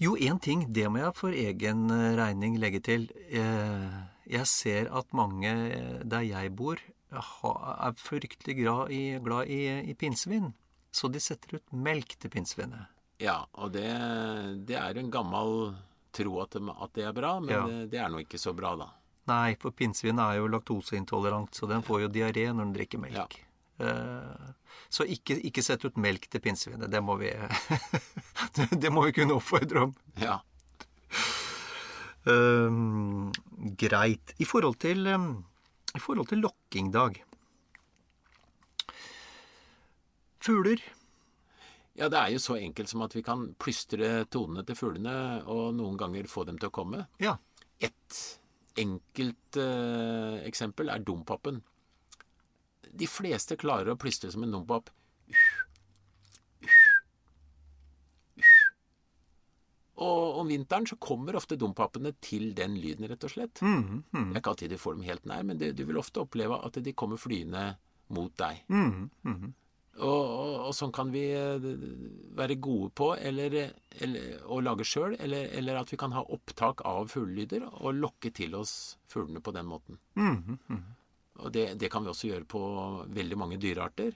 Jo, 0.04 0.18
én 0.20 0.40
ting, 0.44 0.66
det 0.76 0.90
må 0.92 1.00
jeg 1.00 1.16
for 1.16 1.32
egen 1.32 1.86
eh, 1.90 2.16
regning 2.20 2.60
legge 2.60 2.82
til. 2.84 3.08
Eh, 3.32 4.04
Jeg 4.28 4.48
ser 4.50 4.88
at 4.92 5.14
mange 5.14 5.52
der 6.04 6.24
jeg 6.26 6.50
bor, 6.58 6.80
er 7.12 7.94
fryktelig 8.02 8.56
glad 8.64 8.92
i, 8.92 9.18
glad 9.24 9.48
i, 9.48 9.60
i 9.92 9.94
pinnsvin. 9.94 10.54
Så 10.96 11.10
de 11.12 11.20
setter 11.20 11.58
ut 11.58 11.74
melk 11.74 12.16
til 12.20 12.30
pinnsvinet. 12.32 12.88
ja 13.20 13.46
og 13.54 13.72
det, 13.72 13.88
det 14.68 14.76
er 14.80 14.98
en 14.98 15.12
gammel 15.12 15.76
tro 16.16 16.40
at 16.42 16.52
det, 16.96 17.04
er 17.06 17.12
bra, 17.14 17.40
men 17.40 17.50
Ja. 17.52 17.66
det, 17.68 17.90
det 17.92 18.00
er 18.00 18.10
nå 18.10 18.20
ikke 18.24 18.40
så 18.40 18.54
bra, 18.56 18.76
da. 18.80 18.90
Nei, 19.28 19.56
for 19.60 19.72
pinnsvinet 19.72 20.22
er 20.22 20.38
jo 20.40 20.48
laktoseintolerant, 20.48 21.52
så 21.56 21.68
den 21.68 21.82
får 21.84 22.02
jo 22.06 22.08
diaré 22.14 22.46
når 22.54 22.64
den 22.64 22.74
drikker 22.78 23.00
melk. 23.02 23.40
Eh, 23.80 24.52
Så 24.90 25.04
ikke, 25.10 25.36
ikke 25.44 25.64
sett 25.66 25.84
ut 25.86 25.98
melk 25.98 26.30
til 26.32 26.40
pinnsvinet. 26.40 26.88
Det 26.92 27.02
må 27.04 27.18
vi 27.20 27.32
Det 28.84 28.92
må 28.94 29.04
vi 29.08 29.12
kunne 29.18 29.36
oppfordre 29.36 29.82
om. 29.90 29.96
Ja. 30.22 30.40
Ehm, 32.30 33.32
greit. 33.78 34.34
I 34.40 34.46
forhold 34.48 34.78
til, 34.80 35.06
ehm, 35.08 35.44
i 35.96 36.02
forhold 36.04 36.30
til 36.32 36.44
lokkingdag. 36.44 37.22
Fugler. 40.46 40.82
ja, 41.98 42.10
det 42.12 42.20
er 42.20 42.34
jo 42.36 42.42
så 42.44 42.58
enkelt 42.60 42.92
som 42.92 43.02
at 43.02 43.16
vi 43.16 43.24
kan 43.26 43.48
plystre 43.58 44.28
tonene 44.30 44.66
til 44.68 44.78
fuglene, 44.78 45.16
og 45.50 45.72
noen 45.74 45.98
ganger 45.98 46.30
få 46.30 46.44
dem 46.46 46.60
til 46.62 46.70
å 46.70 46.76
komme. 46.76 47.06
Ja. 47.24 47.38
Et 47.82 48.20
enkelt 48.78 49.58
eh, 49.58 50.44
eksempel 50.46 50.92
er 50.94 51.02
dompapen. 51.08 51.64
De 52.86 53.08
fleste 53.10 53.58
klarer 53.60 53.96
å 53.96 54.00
plystre 54.00 54.30
som 54.32 54.46
en 54.46 54.54
dompap. 54.54 54.92
Og 59.98 60.40
om 60.42 60.48
vinteren 60.52 60.86
så 60.90 60.98
kommer 61.00 61.38
ofte 61.40 61.56
dompapene 61.56 62.12
til 62.22 62.50
den 62.58 62.74
lyden, 62.82 63.08
rett 63.08 63.24
og 63.24 63.32
slett. 63.32 63.62
Mm, 63.64 64.02
Det 64.12 64.36
er 64.36 64.42
ikke 64.42 64.52
alltid 64.52 64.70
du 64.74 64.78
får 64.82 64.96
dem 64.98 65.06
helt 65.08 65.26
nær, 65.26 65.44
men 65.48 65.58
det, 65.58 65.76
du 65.78 65.86
vil 65.88 65.98
ofte 66.02 66.20
oppleve 66.20 66.58
at 66.66 66.80
de 66.84 66.94
kommer 66.94 67.18
flyende 67.22 67.78
mot 68.10 68.34
deg. 68.38 68.64
mm, 68.68 69.54
Og, 69.96 70.26
og, 70.28 70.56
og 70.68 70.74
sånn 70.76 70.92
kan 70.92 71.08
vi 71.14 71.22
eh, 71.32 71.64
være 72.36 72.58
gode 72.60 72.90
på 73.00 73.14
eller, 73.16 73.54
eller, 74.04 74.42
å 74.52 74.58
lage 74.60 74.84
sjøl, 74.84 75.16
eller, 75.24 75.48
eller 75.56 75.80
at 75.80 75.94
vi 75.94 75.96
kan 76.02 76.12
ha 76.12 76.26
opptak 76.36 76.84
av 76.84 77.08
fuglelyder 77.14 77.64
og 77.70 77.96
lokke 77.96 78.34
til 78.36 78.58
oss 78.60 78.98
fuglene 79.08 79.40
på 79.40 79.54
den 79.56 79.66
måten. 79.72 79.98
mm, 80.20 80.84
Og 81.40 81.52
det, 81.56 81.80
det 81.80 81.90
kan 81.92 82.04
vi 82.04 82.12
også 82.12 82.28
gjøre 82.34 82.44
på 82.52 82.60
veldig 83.16 83.38
mange 83.40 83.58
dyrearter. 83.64 84.12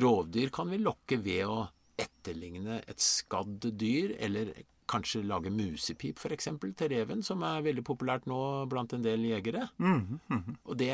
Rovdyr 0.00 0.48
kan 0.52 0.72
vi 0.72 0.78
lokke 0.80 1.20
ved 1.20 1.44
å 1.48 1.66
etterligne 1.98 2.80
et 2.88 3.00
skadd 3.02 3.68
dyr, 3.80 4.16
eller 4.20 4.54
kanskje 4.88 5.22
lage 5.26 5.52
musepip 5.52 6.18
f.eks. 6.18 6.48
til 6.78 6.92
reven, 6.92 7.22
som 7.24 7.42
er 7.46 7.64
veldig 7.66 7.84
populært 7.86 8.28
nå 8.30 8.40
blant 8.70 8.94
en 8.96 9.04
del 9.04 9.26
jegere. 9.28 9.68
Og 10.64 10.76
det, 10.80 10.92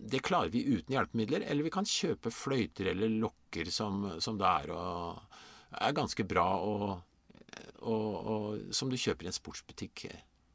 det 0.00 0.22
klarer 0.24 0.52
vi 0.54 0.64
uten 0.66 0.96
hjelpemidler, 0.96 1.46
eller 1.46 1.66
vi 1.66 1.74
kan 1.74 1.88
kjøpe 1.88 2.32
fløyter 2.34 2.92
eller 2.94 3.12
lokker 3.22 3.70
som, 3.72 4.06
som 4.24 4.38
det 4.40 4.50
er, 4.50 4.74
og, 4.74 5.40
er 5.80 5.96
ganske 5.96 6.26
bra, 6.28 6.46
og, 6.58 6.86
og, 7.82 8.12
og 8.34 8.74
som 8.74 8.92
du 8.92 8.98
kjøper 9.00 9.26
i 9.26 9.32
en 9.32 9.36
sportsbutikk, 9.36 10.06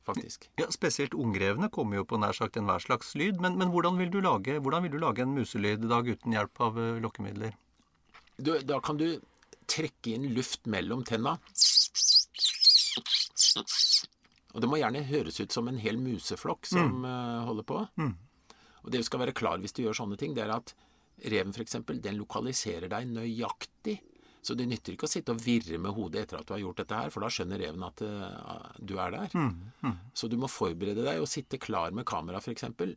faktisk. 0.10 0.50
ja, 0.60 0.70
Spesielt 0.74 1.14
ungrevene 1.14 1.70
kommer 1.74 2.00
jo 2.02 2.08
på 2.10 2.20
nær 2.22 2.36
sagt 2.38 2.58
enhver 2.60 2.82
slags 2.84 3.16
lyd. 3.20 3.42
Men, 3.44 3.58
men 3.60 3.74
hvordan, 3.74 4.00
vil 4.02 4.14
du 4.14 4.22
lage, 4.26 4.60
hvordan 4.60 4.86
vil 4.86 4.96
du 4.96 5.02
lage 5.02 5.26
en 5.26 5.36
muselyd, 5.36 5.86
Dag, 5.90 6.08
uten 6.08 6.36
hjelp 6.36 6.64
av 6.66 6.80
eh, 6.80 7.02
lokkemidler? 7.04 7.58
Du, 8.40 8.56
da 8.64 8.80
kan 8.84 9.00
du 9.00 9.20
trekke 9.70 10.16
inn 10.16 10.32
luft 10.34 10.66
mellom 10.70 11.04
tenna. 11.06 11.38
Og 14.54 14.64
det 14.64 14.70
må 14.70 14.80
gjerne 14.82 15.06
høres 15.06 15.40
ut 15.40 15.54
som 15.54 15.70
en 15.70 15.80
hel 15.82 16.00
museflokk 16.02 16.70
som 16.70 17.04
mm. 17.04 17.10
holder 17.50 17.68
på. 17.70 17.82
Og 18.84 18.92
det 18.92 19.02
du 19.02 19.08
skal 19.08 19.24
være 19.24 19.36
klar 19.38 19.60
hvis 19.62 19.76
du 19.78 19.84
gjør 19.84 20.00
sånne 20.02 20.18
ting, 20.20 20.34
det 20.38 20.46
er 20.46 20.56
at 20.56 20.74
reven 21.30 21.54
f.eks. 21.54 21.78
den 22.02 22.18
lokaliserer 22.18 22.88
deg 22.92 23.10
nøyaktig 23.12 23.98
Så 24.42 24.56
det 24.56 24.70
nytter 24.72 24.96
ikke 24.96 25.06
å 25.06 25.12
sitte 25.12 25.34
og 25.36 25.42
virre 25.44 25.78
med 25.84 25.92
hodet 25.92 26.24
etter 26.24 26.40
at 26.40 26.48
du 26.48 26.54
har 26.56 26.62
gjort 26.64 26.80
dette 26.80 26.96
her, 26.96 27.12
for 27.12 27.26
da 27.26 27.30
skjønner 27.34 27.60
reven 27.60 27.84
at 27.84 28.02
uh, 28.08 28.70
du 28.80 28.96
er 28.98 29.12
der. 29.12 29.34
Så 30.16 30.30
du 30.32 30.38
må 30.40 30.48
forberede 30.48 31.04
deg 31.04 31.20
og 31.20 31.28
sitte 31.28 31.60
klar 31.60 31.92
med 31.92 32.08
kamera 32.08 32.40
f.eks. 32.40 32.70
For 32.80 32.96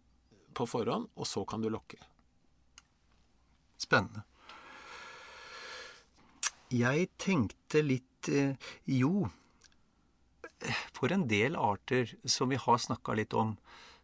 på 0.53 0.66
forhånd, 0.68 1.09
og 1.16 1.26
så 1.26 1.44
kan 1.48 1.62
du 1.64 1.70
lokke. 1.72 1.98
Spennende. 3.80 4.24
Jeg 6.72 7.11
tenkte 7.20 7.82
litt 7.84 8.28
eh, 8.32 8.55
Jo, 8.88 9.26
for 10.97 11.15
en 11.15 11.27
del 11.31 11.57
arter 11.59 12.13
som 12.25 12.53
vi 12.53 12.61
har 12.61 12.81
snakka 12.83 13.17
litt 13.19 13.35
om, 13.39 13.57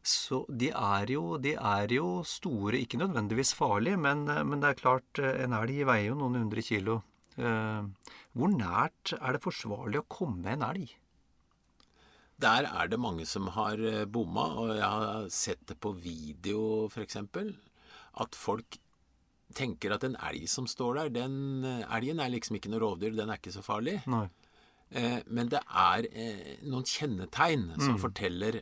så 0.09 0.45
de 0.49 0.71
er, 0.71 1.11
jo, 1.11 1.37
de 1.43 1.55
er 1.57 1.93
jo 1.93 2.23
store, 2.27 2.79
ikke 2.81 3.01
nødvendigvis 3.01 3.55
farlige, 3.59 3.99
men, 4.01 4.25
men, 4.25 4.63
det 4.63 4.71
er 4.71 4.81
klart, 4.81 5.21
en 5.21 5.57
elg 5.59 5.83
veier 5.89 6.13
jo 6.13 6.19
noen 6.21 6.39
hundre 6.39 6.65
kilo. 6.65 7.01
Hvor 7.37 8.55
nært 8.55 9.13
er 9.19 9.37
det 9.37 9.43
forsvarlig 9.45 10.01
å 10.01 10.09
komme 10.11 10.55
en 10.55 10.65
elg? 10.65 10.95
Der 12.39 12.69
er 12.71 12.91
det 12.91 13.01
mange 13.03 13.27
som 13.27 13.51
har 13.57 13.83
bomma, 14.07 14.47
og 14.63 14.75
jeg 14.79 14.87
har 14.87 15.31
sett 15.35 15.65
det 15.67 15.77
på 15.83 15.93
video 15.99 16.87
f.eks. 16.87 17.19
At 18.23 18.39
folk 18.39 18.79
tenker 19.59 19.95
at 19.95 20.05
en 20.07 20.17
elg 20.29 20.47
som 20.51 20.69
står 20.71 21.03
der, 21.03 21.15
den 21.25 21.67
elgen 21.67 22.23
er 22.23 22.31
liksom 22.33 22.59
ikke 22.59 22.71
noe 22.73 22.85
rovdyr, 22.85 23.17
den 23.19 23.33
er 23.33 23.41
ikke 23.41 23.55
så 23.55 23.65
farlig. 23.67 23.99
Nei. 24.11 24.29
Eh, 24.91 25.21
men 25.27 25.53
det 25.53 25.61
er 25.67 26.09
eh, 26.13 26.59
noen 26.65 26.87
kjennetegn 26.89 27.71
som 27.77 27.97
mm. 27.97 28.03
forteller 28.03 28.61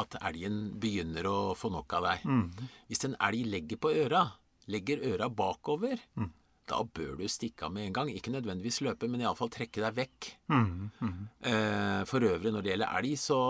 at 0.00 0.14
elgen 0.22 0.60
begynner 0.80 1.26
å 1.26 1.38
få 1.58 1.72
nok 1.74 1.96
av 1.98 2.06
deg. 2.06 2.26
Mm. 2.28 2.68
Hvis 2.88 3.04
en 3.08 3.16
elg 3.28 3.48
legger 3.50 3.80
på 3.82 3.92
øra, 4.04 4.26
legger 4.70 5.02
øra 5.12 5.28
bakover, 5.32 5.98
mm 6.16 6.30
da 6.70 6.80
bør 6.84 7.16
du 7.18 7.26
stikke 7.30 7.66
av 7.66 7.74
med 7.74 7.88
en 7.88 7.96
gang. 7.96 8.10
Ikke 8.12 8.32
nødvendigvis 8.32 8.80
løpe, 8.86 9.08
men 9.10 9.24
iallfall 9.24 9.50
trekke 9.52 9.82
deg 9.82 9.96
vekk. 9.96 10.28
Mm, 10.52 10.90
mm. 11.00 11.16
Eh, 11.50 12.02
for 12.10 12.26
øvrig, 12.26 12.52
når 12.54 12.64
det 12.64 12.72
gjelder 12.72 12.98
elg, 13.00 13.16
så 13.20 13.40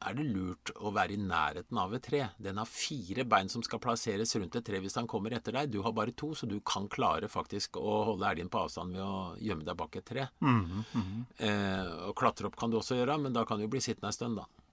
er 0.00 0.18
det 0.18 0.26
lurt 0.28 0.72
å 0.76 0.92
være 0.96 1.16
i 1.16 1.20
nærheten 1.22 1.80
av 1.82 1.96
et 1.96 2.04
tre. 2.06 2.22
Den 2.42 2.60
har 2.60 2.70
fire 2.70 3.26
bein 3.28 3.50
som 3.52 3.64
skal 3.66 3.82
plasseres 3.82 4.36
rundt 4.36 4.58
et 4.60 4.66
tre 4.66 4.82
hvis 4.82 4.98
han 5.00 5.08
kommer 5.10 5.36
etter 5.36 5.56
deg. 5.56 5.72
Du 5.72 5.80
har 5.86 5.96
bare 5.96 6.14
to, 6.16 6.32
så 6.36 6.48
du 6.50 6.58
kan 6.66 6.90
klare 6.92 7.30
faktisk 7.32 7.80
å 7.80 8.02
holde 8.12 8.28
elgen 8.28 8.52
på 8.52 8.66
avstand 8.66 8.96
ved 8.96 9.04
å 9.04 9.16
gjemme 9.42 9.66
deg 9.66 9.80
bak 9.80 9.96
et 10.00 10.08
tre. 10.12 10.28
Mm, 10.44 10.84
eh, 11.38 11.96
og 12.10 12.16
klatre 12.18 12.50
opp 12.50 12.60
kan 12.60 12.72
du 12.72 12.80
også 12.80 13.00
gjøre, 13.00 13.18
men 13.24 13.36
da 13.36 13.46
kan 13.48 13.60
du 13.60 13.68
bli 13.70 13.82
sittende 13.84 14.12
en 14.12 14.16
stund, 14.16 14.40
da. 14.42 14.65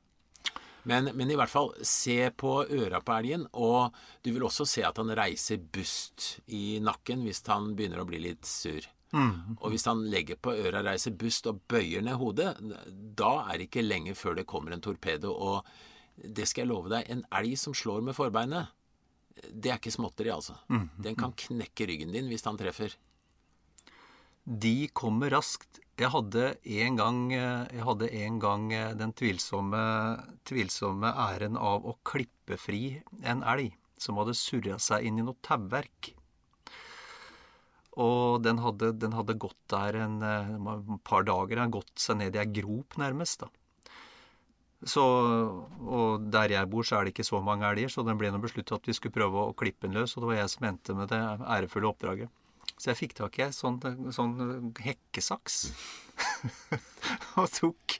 Men, 0.89 1.11
men, 1.15 1.31
i 1.31 1.37
hvert 1.39 1.51
fall, 1.51 1.71
se 1.87 2.17
på 2.35 2.57
øra 2.65 2.99
på 3.03 3.15
elgen, 3.15 3.45
og 3.53 3.95
du 4.25 4.33
vil 4.33 4.43
også 4.47 4.67
se 4.67 4.83
at 4.87 4.99
han 4.99 5.13
reiser 5.15 5.61
bust 5.63 6.41
i 6.51 6.79
nakken 6.83 7.23
hvis 7.23 7.43
han 7.47 7.71
begynner 7.77 8.03
å 8.03 8.07
bli 8.09 8.19
litt 8.25 8.47
sur. 8.49 8.83
Mm. 9.13 9.59
Og 9.59 9.69
hvis 9.71 9.85
han 9.87 10.03
legger 10.09 10.39
på 10.41 10.55
øra, 10.57 10.81
reiser 10.85 11.13
bust 11.17 11.47
og 11.49 11.61
bøyer 11.69 12.03
ned 12.03 12.17
hodet, 12.19 12.51
da 13.15 13.33
er 13.45 13.59
det 13.59 13.69
ikke 13.69 13.85
lenge 13.85 14.15
før 14.17 14.39
det 14.39 14.47
kommer 14.49 14.73
en 14.73 14.83
torpedo. 14.83 15.31
Og 15.31 15.67
det 16.17 16.47
skal 16.49 16.65
jeg 16.65 16.73
love 16.73 16.91
deg, 16.91 17.09
en 17.09 17.23
elg 17.39 17.57
som 17.61 17.77
slår 17.77 18.03
med 18.05 18.17
forbeinet, 18.17 18.73
det 19.49 19.71
er 19.71 19.79
ikke 19.79 19.93
småtteri, 19.93 20.29
altså. 20.29 20.55
Mm. 20.69 20.85
Den 21.05 21.15
kan 21.17 21.33
knekke 21.37 21.87
ryggen 21.89 22.13
din 22.13 22.29
hvis 22.29 22.45
han 22.45 22.57
treffer. 22.59 22.93
De 24.43 24.87
kommer 24.91 25.31
raskt 25.31 25.83
jeg 26.01 26.09
hadde 26.09 26.47
en 26.81 26.95
gang, 26.97 27.17
jeg 27.31 27.83
hadde 27.85 28.07
en 28.17 28.37
gang 28.41 28.63
den 28.97 29.13
tvilsomme, 29.13 29.81
tvilsomme, 30.49 31.11
æren 31.29 31.53
av 31.53 31.85
å 31.85 31.93
klippe 32.01 32.57
fri 32.57 32.97
en 33.21 33.43
elg 33.45 33.75
som 34.01 34.17
hadde 34.17 34.33
surra 34.33 34.79
seg 34.81 35.05
inn 35.05 35.21
i 35.21 35.25
noe 35.25 35.37
tauverk. 35.45 36.15
Og 38.01 38.41
den 38.41 38.57
hadde, 38.63 38.89
den 38.97 39.13
hadde, 39.13 39.37
gått 39.37 39.59
der 39.69 39.99
en, 40.01 40.17
en 40.25 41.01
par 41.05 41.27
dager. 41.29 41.53
Den 41.53 41.67
hadde 41.67 41.77
gått 41.77 41.93
seg 42.01 42.17
ned 42.23 42.33
i 42.33 42.41
ei 42.41 42.49
grop, 42.49 42.97
nærmest. 42.97 43.45
da. 43.45 43.51
Så, 44.89 45.03
og 45.77 46.25
der 46.33 46.57
jeg 46.57 46.71
bor, 46.73 46.83
så 46.83 46.97
er 46.97 47.05
det 47.05 47.13
ikke 47.13 47.27
så 47.29 47.37
mange 47.45 47.69
elger, 47.69 47.93
så 47.93 48.03
den 48.03 48.17
ble 48.19 48.33
besluttet 48.41 48.73
at 48.75 48.89
vi 48.89 48.97
skulle 48.97 49.13
prøve 49.15 49.45
å 49.45 49.53
klippe 49.55 49.85
den 49.85 49.93
løs. 50.01 50.17
Og 50.17 50.25
det 50.25 50.31
var 50.33 50.41
jeg 50.41 50.55
som 50.57 50.65
endte 50.71 50.97
med 50.97 51.13
det 51.13 51.21
ærefulle 51.21 51.93
oppdraget. 51.93 52.33
Så 52.79 52.91
jeg 52.91 52.99
fikk 52.99 53.17
tak 53.19 53.37
i 53.39 53.45
en 53.47 53.55
sånn, 53.55 53.79
sånn, 54.15 54.71
hekkesaks. 54.83 55.59
og, 57.39 57.47
tok, 57.53 57.97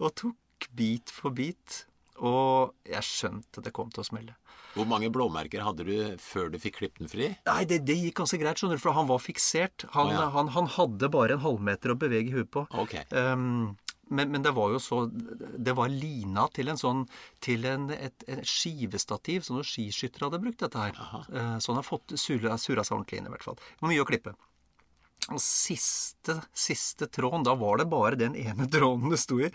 og 0.00 0.16
tok 0.22 0.70
bit 0.76 1.12
for 1.12 1.36
bit. 1.36 1.84
Og 2.16 2.72
jeg 2.88 3.04
skjønte 3.04 3.62
det 3.64 3.74
kom 3.76 3.92
til 3.92 4.02
å 4.02 4.08
smelle. 4.08 4.36
Hvor 4.76 4.88
mange 4.88 5.08
blåmerker 5.12 5.62
hadde 5.64 5.86
du 5.88 5.94
før 6.20 6.50
du 6.52 6.58
fikk 6.60 6.78
klippet 6.80 7.00
den 7.00 7.12
fri? 7.12 7.30
Nei, 7.48 7.62
det, 7.68 7.80
det, 7.88 7.96
gikk 7.96 8.18
ganske 8.20 8.40
greit, 8.40 8.60
skjønner 8.60 8.76
du, 8.76 8.82
for 8.82 8.96
han 8.96 9.08
var 9.08 9.22
fiksert. 9.24 9.86
Han, 9.94 10.12
oh, 10.12 10.16
ja. 10.16 10.26
han, 10.34 10.52
han 10.52 10.68
hadde 10.74 11.10
bare 11.12 11.36
en 11.36 11.44
halvmeter 11.44 11.94
å 11.94 11.98
bevege 12.00 12.34
huet 12.34 12.50
på. 12.52 12.66
Okay. 12.84 13.06
Um, 13.12 13.76
men, 14.08 14.30
men, 14.30 14.42
det 14.42 14.52
var 14.54 14.70
jo 14.70 14.78
så 14.78 15.00
Det 15.10 15.72
var 15.74 15.90
lina 15.90 16.44
til 16.54 16.70
en 16.70 16.78
sånn 16.78 17.00
Til 17.42 17.66
en, 17.66 17.88
et, 17.90 18.26
et 18.30 18.44
skivestativ 18.46 19.42
som 19.42 19.58
noen 19.58 19.66
skiskyttere 19.66 20.28
hadde 20.28 20.42
brukt 20.44 20.62
dette 20.62 20.78
her. 20.78 21.00
Aha. 21.02 21.22
så 21.58 21.72
han 21.72 21.80
har 21.80 21.86
fått 21.86 22.14
sura, 22.20 22.54
sura 22.60 22.84
seg 22.86 22.98
ordentlig 22.98 23.20
inn, 23.20 23.30
i 23.30 23.34
hvert 23.34 23.46
fall. 23.46 23.58
Det 23.58 23.82
var 23.82 23.92
mye 23.92 24.04
å 24.04 24.08
klippe. 24.08 24.36
Og 25.26 25.40
siste, 25.42 26.36
siste 26.54 27.08
tråden, 27.10 27.42
da 27.46 27.56
var 27.58 27.80
det 27.80 27.88
bare 27.90 28.18
den 28.18 28.36
ene 28.38 28.68
tråden 28.72 29.10
det 29.10 29.18
sto 29.22 29.40
i. 29.42 29.50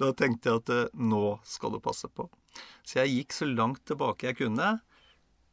Da 0.00 0.12
tenkte 0.16 0.48
jeg 0.48 0.62
at 0.62 0.72
uh, 0.72 1.02
nå 1.12 1.36
skal 1.48 1.74
du 1.74 1.82
passe 1.84 2.08
på. 2.08 2.28
Så 2.84 3.02
jeg 3.02 3.18
gikk 3.18 3.36
så 3.36 3.48
langt 3.50 3.84
tilbake 3.88 4.30
jeg 4.30 4.40
kunne. 4.40 4.74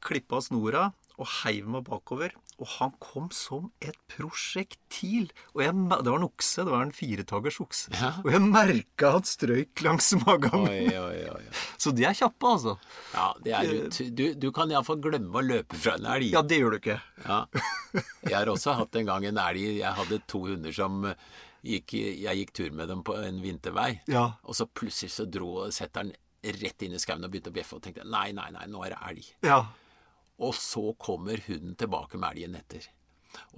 Klippa 0.04 0.40
snora 0.44 0.90
og 1.20 1.28
heiv 1.42 1.68
meg 1.68 1.84
bakover. 1.88 2.34
Og 2.60 2.68
han 2.78 2.92
kom 3.04 3.28
som 3.36 3.70
et 3.84 3.96
prosjektil. 4.12 5.30
Og 5.56 5.64
jeg, 5.64 5.74
det 5.76 6.12
var 6.12 6.20
en 6.20 6.28
okse. 6.28 6.64
Det 6.64 6.74
var 6.74 6.86
en 6.86 6.94
firetagers 6.96 7.60
okse. 7.64 7.92
Ja. 7.96 8.12
Og 8.24 8.32
jeg 8.34 8.44
merka 8.44 9.14
han 9.16 9.28
strøyk 9.28 9.84
langs 9.86 10.12
magen. 10.24 10.68
Oi. 10.68 11.50
Så 11.82 11.94
de 11.96 12.08
er 12.08 12.16
kjappe, 12.18 12.54
altså. 12.56 12.76
Ja, 13.14 13.28
det 13.44 13.56
er 13.56 13.70
du. 13.70 14.00
Du, 14.16 14.26
du 14.48 14.48
kan 14.56 14.72
iallfall 14.72 15.00
glemme 15.04 15.40
å 15.40 15.46
løpe 15.46 15.80
fra 15.80 15.98
en 16.00 16.08
elg. 16.16 16.32
Ja, 16.36 16.44
det 16.44 16.62
gjør 16.62 16.76
du 16.76 16.80
ikke. 16.82 17.00
Ja. 17.26 17.42
Jeg 18.30 18.36
har 18.36 18.52
også 18.52 18.76
hatt 18.80 18.96
en 19.00 19.08
gang 19.08 19.24
en 19.26 19.40
elg 19.42 19.64
Jeg 19.80 19.96
hadde 19.98 20.20
to 20.30 20.44
hunder 20.46 20.76
som 20.76 21.08
gikk, 21.66 21.96
Jeg 21.96 22.44
gikk 22.44 22.56
tur 22.56 22.74
med 22.76 22.92
dem 22.92 23.04
på 23.08 23.16
en 23.20 23.40
vintervei. 23.44 23.92
Ja. 24.12 24.26
Og 24.48 24.56
så 24.60 24.68
plutselig 24.68 25.16
så 25.16 25.28
dro 25.28 25.68
setteren 25.76 26.12
rett 26.60 26.86
inn 26.86 26.96
i 26.96 27.00
skauen 27.02 27.26
og 27.28 27.32
begynte 27.34 27.52
å 27.52 27.56
bjeffe. 27.56 27.80
Og 27.80 27.84
tenkte 27.84 28.08
nei, 28.08 28.30
nei, 28.36 28.50
nei, 28.56 28.68
nå 28.72 28.84
er 28.86 28.96
det 28.96 29.00
elg. 29.12 29.32
Ja. 29.48 29.64
Og 30.40 30.56
så 30.56 30.94
kommer 31.00 31.42
hunden 31.48 31.76
tilbake 31.80 32.20
med 32.20 32.36
elgen 32.36 32.58
etter. 32.60 32.88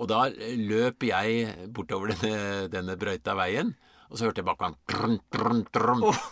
Og 0.01 0.09
da 0.11 0.25
løp 0.57 1.05
jeg 1.07 1.69
bortover 1.73 2.13
denne, 2.15 2.67
denne 2.73 2.97
brøyta 2.99 3.35
veien. 3.37 3.73
Og 4.11 4.19
så 4.19 4.27
hørte 4.27 4.43
jeg 4.43 4.73
trum, 4.91 5.61
trum. 5.71 6.01
Oh. 6.03 6.23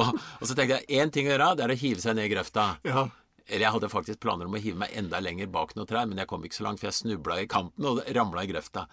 og, 0.00 0.08
og, 0.16 0.46
så 0.48 0.56
tenkte 0.56 0.80
jeg 0.80 0.98
én 0.98 1.12
ting 1.14 1.28
å 1.28 1.34
gjøre, 1.36 1.52
det 1.58 1.66
er 1.66 1.74
å 1.74 1.78
hive 1.78 2.02
seg 2.02 2.16
ned 2.18 2.26
i 2.26 2.32
grøfta. 2.32 2.64
Ja. 2.88 3.06
Eller 3.46 3.66
jeg 3.66 3.74
hadde 3.76 3.90
faktisk 3.92 4.22
planer 4.22 4.48
om 4.48 4.56
å 4.56 4.62
hive 4.62 4.80
meg 4.82 4.94
enda 4.98 5.20
lenger 5.22 5.50
bak 5.52 5.76
noen 5.76 5.86
trær, 5.86 6.08
men 6.10 6.18
jeg 6.18 6.30
kom 6.30 6.42
ikke 6.46 6.58
så 6.58 6.66
langt, 6.66 6.82
for 6.82 6.90
jeg 6.90 6.98
snubla 6.98 7.38
i 7.42 7.48
kanten 7.50 7.86
og 7.86 8.02
ramla 8.16 8.42
i 8.42 8.50
grøfta. 8.50 8.88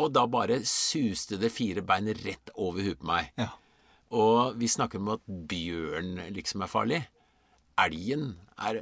Og 0.00 0.12
da 0.12 0.24
bare 0.30 0.60
suste 0.68 1.36
det 1.40 1.52
fire 1.52 1.84
bein 1.84 2.08
rett 2.22 2.52
over 2.56 2.84
huet 2.84 3.00
på 3.00 3.08
meg. 3.08 3.32
Ja. 3.40 3.50
Og 4.16 4.56
vi 4.60 4.68
snakker 4.72 5.00
om 5.00 5.12
at 5.18 5.24
bjørn 5.28 6.16
liksom 6.32 6.64
er 6.64 6.72
farlig 6.72 7.02
elgen 7.84 8.30
er, 8.58 8.80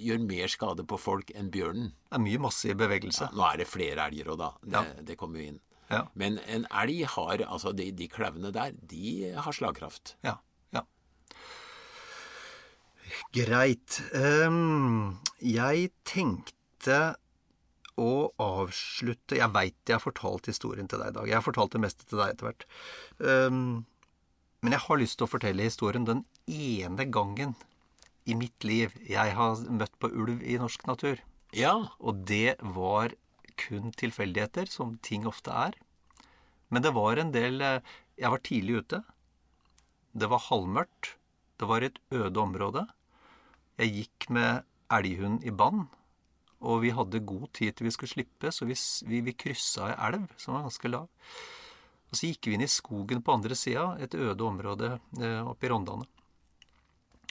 gjør 0.00 0.20
mer 0.24 0.50
skade 0.52 0.84
på 0.88 0.98
folk 1.00 1.32
enn 1.36 1.50
bjørnen. 1.52 1.92
Det 2.08 2.18
er 2.18 2.24
mye 2.24 2.42
masse 2.48 2.70
i 2.70 2.76
bevegelse. 2.78 3.28
Ja, 3.28 3.36
nå 3.36 3.46
er 3.48 3.62
det 3.62 3.68
flere 3.68 4.08
elger 4.08 4.32
òg, 4.32 4.40
da. 4.40 4.50
Det, 4.62 4.74
ja. 4.76 5.04
det, 5.10 5.18
kommer 5.20 5.42
jo 5.42 5.52
inn. 5.52 5.60
Ja. 5.88 6.02
Men 6.20 6.36
en 6.44 6.66
elg 6.82 7.06
har 7.14 7.44
Altså, 7.46 7.72
de, 7.72 7.90
de 7.96 8.08
klauvene 8.12 8.52
der, 8.52 8.74
de 8.90 9.32
har 9.36 9.56
slagkraft. 9.56 10.16
Ja. 10.24 10.38
ja. 10.76 10.84
Greit. 13.36 14.00
Um, 14.12 15.18
jeg 15.40 15.92
tenkte 16.08 17.16
å 17.98 18.30
avslutte 18.38 19.40
Jeg 19.40 19.50
veit 19.50 19.74
jeg 19.90 19.96
har 19.96 20.02
fortalt 20.04 20.46
historien 20.46 20.86
til 20.88 21.00
deg 21.02 21.12
i 21.12 21.16
dag. 21.16 21.30
Jeg 21.30 21.40
har 21.40 21.46
fortalt 21.46 21.74
det 21.74 21.82
meste 21.82 22.06
til 22.06 22.20
deg 22.20 22.34
etter 22.34 22.50
hvert. 22.50 22.68
Um, 23.18 23.86
men 24.62 24.74
jeg 24.74 24.84
har 24.86 24.98
lyst 25.00 25.18
til 25.18 25.28
å 25.28 25.30
fortelle 25.30 25.66
historien 25.66 26.06
den 26.06 26.24
ene 26.50 27.04
gangen 27.12 27.54
i 28.28 28.36
mitt 28.36 28.64
liv 28.66 28.94
jeg 29.08 29.34
har 29.36 29.64
møtt 29.72 29.94
på 30.00 30.10
ulv 30.12 30.42
i 30.44 30.58
norsk 30.60 30.84
natur. 30.88 31.20
Ja. 31.56 31.74
Og 31.98 32.24
det 32.28 32.58
var 32.60 33.14
kun 33.58 33.92
tilfeldigheter, 33.96 34.68
som 34.70 34.98
ting 35.02 35.26
ofte 35.26 35.54
er. 35.54 35.78
Men 36.68 36.84
det 36.84 36.92
var 36.94 37.18
en 37.18 37.32
del 37.32 37.62
eh, 37.64 37.80
Jeg 38.18 38.30
var 38.34 38.42
tidlig 38.42 38.82
ute. 38.82 39.02
Det 40.12 40.28
var 40.28 40.42
halvmørkt. 40.48 41.14
Det 41.58 41.68
var 41.70 41.82
et 41.82 41.98
øde 42.10 42.40
område. 42.40 42.86
Jeg 43.78 43.94
gikk 43.94 44.26
med 44.34 44.64
elghund 44.90 45.44
i 45.46 45.54
bånd. 45.54 45.86
Og 46.58 46.82
vi 46.82 46.90
hadde 46.90 47.22
god 47.22 47.46
tid 47.54 47.76
til 47.76 47.86
vi 47.86 47.94
skulle 47.94 48.10
slippe, 48.10 48.50
så 48.50 48.66
vi, 48.66 48.74
vi, 49.06 49.20
vi 49.22 49.36
kryssa 49.38 49.92
ei 49.92 49.98
elv 50.08 50.26
som 50.34 50.56
var 50.56 50.66
ganske 50.66 50.90
lav. 50.90 51.06
Og 52.10 52.18
så 52.18 52.30
gikk 52.32 52.48
vi 52.48 52.56
inn 52.56 52.64
i 52.66 52.70
skogen 52.72 53.22
på 53.22 53.36
andre 53.36 53.54
sida, 53.54 53.92
et 54.02 54.16
øde 54.18 54.42
område 54.42 54.96
eh, 55.20 55.42
oppe 55.46 55.68
i 55.68 55.70
Rondane. 55.70 56.08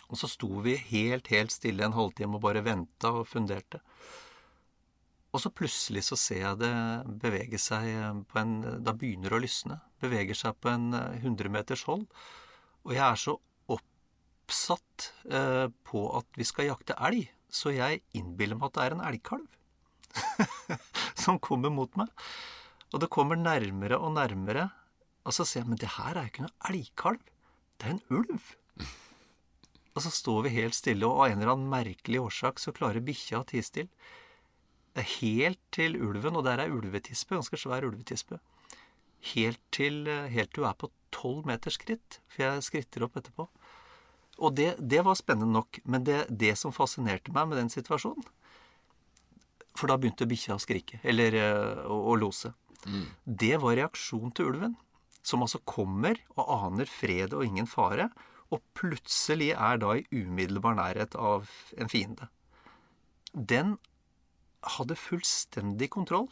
Og 0.08 0.20
så 0.20 0.30
sto 0.32 0.50
vi 0.64 0.78
helt, 0.90 1.28
helt 1.34 1.52
stille 1.52 1.84
en 1.84 1.96
halvtime 1.96 2.38
og 2.38 2.46
bare 2.46 2.64
venta 2.66 3.12
og 3.20 3.28
funderte. 3.28 3.82
Og 5.36 5.44
så 5.44 5.52
plutselig 5.52 6.06
så 6.08 6.18
ser 6.18 6.40
jeg 6.42 6.60
det 6.62 6.74
bevege 7.22 7.60
seg 7.62 8.24
på 8.32 8.40
en 8.42 8.56
Da 8.86 8.94
begynner 8.96 9.34
det 9.34 9.38
å 9.38 9.44
lysne. 9.44 9.80
Beveger 10.02 10.38
seg 10.40 10.56
på 10.64 10.72
en 10.72 10.94
100 10.96 11.52
meters 11.54 11.84
hold. 11.90 12.08
Og 12.88 12.96
jeg 12.96 13.04
er 13.04 13.20
så 13.20 13.36
oppsatt 13.76 15.12
eh, 15.28 15.68
på 15.84 16.04
at 16.18 16.40
vi 16.40 16.48
skal 16.48 16.70
jakte 16.70 16.96
elg, 17.04 17.28
så 17.52 17.74
jeg 17.76 18.02
innbiller 18.16 18.56
meg 18.56 18.70
at 18.70 18.78
det 18.78 18.86
er 18.86 18.96
en 18.96 19.06
elgkalv 19.10 19.48
som 21.24 21.42
kommer 21.44 21.74
mot 21.74 21.92
meg. 22.00 22.08
Og 22.96 23.04
det 23.04 23.12
kommer 23.12 23.40
nærmere 23.40 24.00
og 24.00 24.16
nærmere. 24.16 24.70
Og 25.28 25.36
så 25.36 25.44
ser 25.44 25.66
jeg 25.66 25.74
men 25.74 25.82
det 25.82 25.92
her 25.98 26.16
er 26.16 26.24
jo 26.24 26.32
ikke 26.32 26.48
noe 26.48 26.72
elgkalv. 26.72 27.34
Det 27.78 27.90
er 27.90 27.98
en 27.98 28.06
ulv. 28.22 28.54
Og 29.98 30.04
så 30.06 30.12
står 30.14 30.44
vi 30.46 30.58
helt 30.60 30.78
stille, 30.78 31.08
og 31.10 31.24
av 31.24 31.32
en 31.32 31.40
eller 31.42 31.56
annen 31.56 31.72
merkelig 31.72 32.20
årsak 32.22 32.62
så 32.62 32.74
klarer 32.76 33.02
bikkja 33.02 33.42
å 33.42 33.48
tie 33.50 33.66
stille. 33.66 33.90
Det 34.94 35.02
er 35.02 35.14
helt 35.24 35.62
til 35.74 35.98
ulven, 35.98 36.38
og 36.38 36.46
der 36.46 36.62
er 36.62 36.74
ulvetispe, 36.74 37.34
ganske 37.34 37.58
svær 37.58 37.86
ulvetispe. 37.88 38.38
Helt 39.34 39.62
til, 39.74 40.06
helt 40.06 40.54
til 40.54 40.62
du 40.62 40.70
er 40.70 40.78
på 40.78 40.92
tolv 41.14 41.50
meters 41.50 41.80
skritt, 41.80 42.20
for 42.30 42.46
jeg 42.46 42.68
skritter 42.68 43.08
opp 43.08 43.18
etterpå. 43.18 43.48
Og 44.38 44.54
det, 44.54 44.76
det 44.78 45.02
var 45.06 45.18
spennende 45.18 45.58
nok, 45.58 45.82
men 45.90 46.06
det, 46.06 46.28
det, 46.30 46.54
som 46.62 46.76
fascinerte 46.76 47.34
meg 47.34 47.50
med 47.50 47.58
den 47.58 47.74
situasjonen 47.74 48.26
For 49.74 49.90
da 49.90 49.98
begynte 49.98 50.30
bikkja 50.30 50.60
å 50.60 50.62
skrike, 50.62 51.02
eller 51.02 51.42
å, 51.90 51.98
å 52.14 52.18
lose. 52.22 52.54
Mm. 52.86 53.08
Det 53.26 53.56
var 53.66 53.80
reaksjon 53.82 54.34
til 54.38 54.54
ulven, 54.54 54.78
som 55.26 55.42
altså 55.42 55.62
kommer 55.66 56.22
og 56.38 56.54
aner 56.54 56.90
fred 56.90 57.34
og 57.34 57.50
ingen 57.50 57.66
fare, 57.70 58.12
og 58.54 58.64
plutselig 58.78 59.52
er 59.56 59.80
da 59.82 59.98
i 59.98 60.06
umiddelbar 60.12 60.78
nærhet 60.78 61.16
av 61.20 61.50
en 61.78 61.92
fiende. 61.92 62.30
Den 63.34 63.76
hadde 64.78 64.98
fullstendig 65.00 65.90
kontroll. 65.94 66.30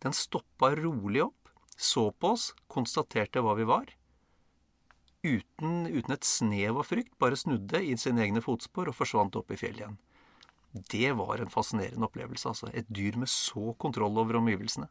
Den 0.00 0.16
stoppa 0.16 0.72
rolig 0.78 1.24
opp, 1.26 1.50
så 1.76 2.08
på 2.12 2.34
oss, 2.34 2.50
konstaterte 2.72 3.42
hva 3.44 3.56
vi 3.58 3.66
var. 3.68 3.90
Uten, 5.20 5.84
uten 5.84 6.14
et 6.14 6.24
snev 6.24 6.80
av 6.80 6.88
frykt, 6.88 7.12
bare 7.20 7.36
snudde 7.36 7.82
i 7.84 7.96
sine 8.00 8.24
egne 8.24 8.40
fotspor 8.44 8.88
og 8.88 8.96
forsvant 8.96 9.36
opp 9.36 9.52
i 9.52 9.58
fjellet 9.60 9.84
igjen. 9.84 9.98
Det 10.70 11.12
var 11.18 11.42
en 11.42 11.52
fascinerende 11.52 12.06
opplevelse, 12.06 12.48
altså. 12.48 12.70
Et 12.72 12.88
dyr 12.88 13.18
med 13.20 13.28
så 13.28 13.74
kontroll 13.80 14.16
over 14.22 14.38
omgivelsene. 14.38 14.88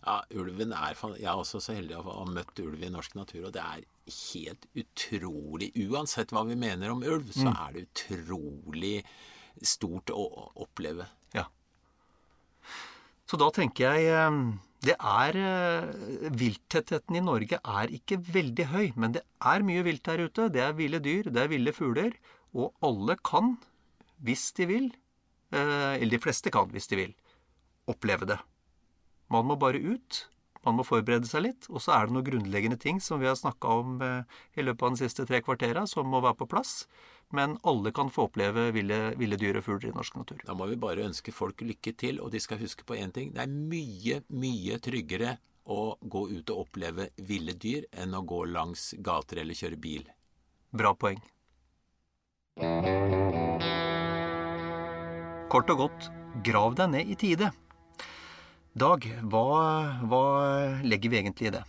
Ja, 0.00 0.22
ulven 0.32 0.72
er 0.72 0.96
Jeg 1.18 1.28
er 1.28 1.36
også 1.36 1.60
så 1.60 1.74
heldig 1.76 1.98
å 1.98 2.04
ha 2.06 2.24
møtt 2.24 2.60
ulv 2.62 2.80
i 2.82 2.92
norsk 2.92 3.18
natur, 3.18 3.48
og 3.48 3.52
det 3.52 3.60
er 3.60 3.84
helt 4.10 4.64
utrolig 4.74 5.70
Uansett 5.84 6.32
hva 6.32 6.46
vi 6.48 6.56
mener 6.58 6.94
om 6.94 7.04
ulv, 7.04 7.28
så 7.34 7.50
mm. 7.50 7.52
er 7.52 7.74
det 7.74 7.84
utrolig 7.88 8.96
stort 9.60 10.10
å 10.14 10.24
oppleve. 10.64 11.04
Ja. 11.36 11.44
Så 13.28 13.38
da 13.40 13.50
tenker 13.54 13.92
jeg 13.92 14.08
eh, 14.08 14.40
det 14.86 14.96
er 14.96 15.36
eh, 15.36 16.30
Vilttettheten 16.40 17.18
i 17.18 17.24
Norge 17.24 17.60
er 17.60 17.92
ikke 17.92 18.20
veldig 18.32 18.66
høy, 18.72 18.86
men 18.96 19.16
det 19.18 19.24
er 19.52 19.66
mye 19.66 19.84
vilt 19.84 20.06
der 20.08 20.24
ute. 20.24 20.48
Det 20.52 20.62
er 20.64 20.78
ville 20.78 21.02
dyr, 21.04 21.28
det 21.28 21.44
er 21.44 21.52
ville 21.52 21.74
fugler. 21.76 22.16
Og 22.56 22.72
alle 22.84 23.18
kan, 23.20 23.58
hvis 24.24 24.48
de 24.56 24.66
vil, 24.70 24.88
eh, 25.52 26.00
eller 26.00 26.16
de 26.16 26.22
fleste 26.24 26.52
kan 26.54 26.72
hvis 26.72 26.88
de 26.90 27.02
vil, 27.02 27.12
oppleve 27.90 28.32
det. 28.32 28.40
Man 29.30 29.46
må 29.48 29.56
bare 29.60 29.78
ut. 29.78 30.26
Man 30.66 30.76
må 30.76 30.84
forberede 30.84 31.28
seg 31.28 31.46
litt. 31.46 31.68
Og 31.70 31.80
så 31.84 31.94
er 31.96 32.06
det 32.06 32.16
noen 32.16 32.26
grunnleggende 32.26 32.78
ting 32.80 33.00
som 33.00 33.22
vi 33.22 33.28
har 33.30 33.38
snakka 33.38 33.76
om 33.80 34.00
eh, 34.04 34.40
i 34.60 34.64
løpet 34.66 34.86
av 34.86 34.96
de 34.96 35.04
siste 35.04 35.26
tre 35.28 35.40
kvartera, 35.44 35.86
som 35.88 36.10
må 36.10 36.20
være 36.24 36.40
på 36.42 36.50
plass. 36.50 36.84
Men 37.36 37.56
alle 37.68 37.92
kan 37.96 38.10
få 38.12 38.26
oppleve 38.28 38.68
ville, 38.74 38.98
ville 39.20 39.38
dyr 39.40 39.60
og 39.60 39.66
fugler 39.68 39.92
i 39.92 39.96
norsk 39.96 40.18
natur. 40.18 40.42
Da 40.44 40.56
må 40.58 40.66
vi 40.68 40.80
bare 40.80 41.06
ønske 41.06 41.32
folk 41.32 41.62
lykke 41.64 41.94
til, 41.96 42.20
og 42.20 42.34
de 42.34 42.42
skal 42.42 42.60
huske 42.60 42.84
på 42.84 42.98
én 42.98 43.14
ting. 43.14 43.32
Det 43.36 43.44
er 43.44 43.54
mye, 43.54 44.20
mye 44.34 44.80
tryggere 44.82 45.38
å 45.70 45.94
gå 46.00 46.26
ut 46.34 46.50
og 46.50 46.64
oppleve 46.66 47.10
ville 47.28 47.54
dyr 47.54 47.86
enn 48.02 48.16
å 48.16 48.24
gå 48.26 48.42
langs 48.50 48.90
gater 48.98 49.44
eller 49.44 49.56
kjøre 49.56 49.78
bil. 49.80 50.08
Bra 50.74 50.92
poeng. 50.98 51.22
Kort 55.50 55.70
og 55.72 55.86
godt, 55.86 56.10
grav 56.46 56.76
deg 56.78 56.92
ned 56.92 57.10
i 57.10 57.18
tide. 57.18 57.50
Dag, 58.72 59.06
hva, 59.26 59.46
hva, 60.06 60.24
legger 60.86 61.10
vi 61.10 61.18
egentlig 61.18 61.48
i 61.48 61.54
det? 61.56 61.62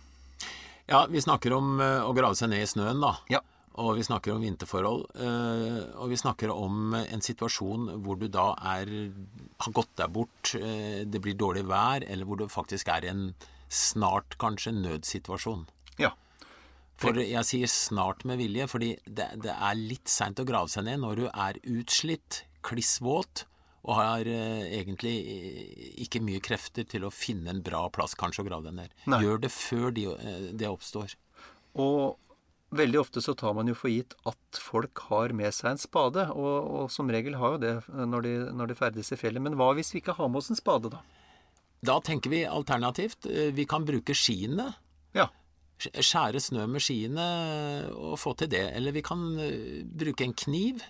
Ja, 0.86 1.06
vi 1.10 1.22
snakker 1.22 1.54
om 1.56 1.80
uh, 1.80 2.04
å 2.06 2.12
grave 2.14 2.38
seg 2.38 2.52
ned 2.52 2.62
i 2.62 2.68
snøen, 2.70 3.02
da. 3.02 3.16
Ja. 3.32 3.40
Og 3.82 3.96
vi 3.96 4.04
snakker 4.04 4.34
om 4.34 4.42
vinterforhold. 4.44 5.06
Uh, 5.16 5.80
og 5.98 6.12
vi 6.12 6.18
snakker 6.20 6.52
om 6.54 6.94
en 7.00 7.24
situasjon 7.24 7.88
hvor 8.04 8.20
du 8.20 8.28
da 8.30 8.52
er, 8.76 8.92
har 9.64 9.74
gått 9.74 9.94
deg 9.98 10.12
bort, 10.14 10.52
det 10.54 11.22
blir 11.24 11.38
dårlig 11.38 11.64
vær, 11.70 12.06
eller 12.06 12.28
hvor 12.28 12.38
du 12.38 12.46
faktisk 12.52 12.92
er 12.92 13.06
i 13.06 13.12
en 13.12 13.24
snart 13.72 14.36
kanskje 14.38 14.74
nødsituasjon. 14.76 15.64
Ja. 15.98 16.12
For 17.02 17.18
jeg 17.18 17.48
sier 17.48 17.70
snart 17.70 18.26
med 18.28 18.38
vilje, 18.38 18.68
fordi 18.70 18.92
det, 19.06 19.32
det 19.42 19.54
er 19.54 19.78
litt 19.80 20.10
seint 20.12 20.38
å 20.38 20.46
grave 20.46 20.70
seg 20.70 20.86
ned 20.86 21.02
når 21.02 21.22
du 21.22 21.24
er 21.32 21.58
utslitt, 21.64 22.44
kliss 22.62 23.00
våt, 23.02 23.46
og 23.82 23.98
har 23.98 24.28
eh, 24.30 24.64
egentlig 24.78 25.14
eh, 25.26 25.86
ikke 26.04 26.22
mye 26.22 26.42
krefter 26.44 26.86
til 26.88 27.06
å 27.06 27.14
finne 27.14 27.50
en 27.50 27.62
bra 27.66 27.82
plass 27.94 28.14
kanskje 28.18 28.44
å 28.44 28.46
grave 28.46 28.68
den 28.68 28.78
ned. 28.78 28.92
Nei. 29.10 29.22
Gjør 29.24 29.42
det 29.42 29.50
før 29.54 29.88
de, 29.96 30.06
eh, 30.14 30.44
det 30.54 30.70
oppstår. 30.70 31.16
Og 31.82 32.14
veldig 32.78 33.00
ofte 33.02 33.22
så 33.24 33.34
tar 33.38 33.56
man 33.58 33.68
jo 33.68 33.74
for 33.76 33.90
gitt 33.90 34.14
at 34.28 34.60
folk 34.62 35.02
har 35.08 35.34
med 35.36 35.50
seg 35.56 35.72
en 35.72 35.82
spade, 35.82 36.28
og, 36.30 36.70
og 36.78 36.94
som 36.94 37.10
regel 37.10 37.40
har 37.42 37.56
jo 37.56 37.62
det 37.64 37.74
når 37.90 38.28
de, 38.28 38.36
når 38.54 38.70
de, 38.70 38.78
ferdes 38.78 39.12
i 39.12 39.18
fjellet. 39.18 39.42
Men 39.42 39.58
hva 39.58 39.72
hvis 39.74 39.92
vi 39.96 40.02
ikke 40.04 40.16
har 40.20 40.30
med 40.30 40.44
oss 40.44 40.52
en 40.54 40.62
spade, 40.62 40.92
da? 40.94 41.02
Da 41.82 41.98
tenker 42.06 42.30
vi 42.30 42.44
alternativt. 42.46 43.26
Vi 43.26 43.66
kan 43.66 43.82
bruke 43.82 44.14
skiene. 44.14 44.68
Ja. 45.18 45.26
Skjære 45.82 46.38
snø 46.38 46.68
med 46.70 46.84
skiene 46.84 47.24
og 47.90 48.14
få 48.22 48.36
til 48.38 48.52
det. 48.52 48.68
Eller 48.78 48.94
vi 48.94 49.02
kan 49.02 49.24
bruke 49.98 50.22
en 50.22 50.36
kniv. 50.38 50.84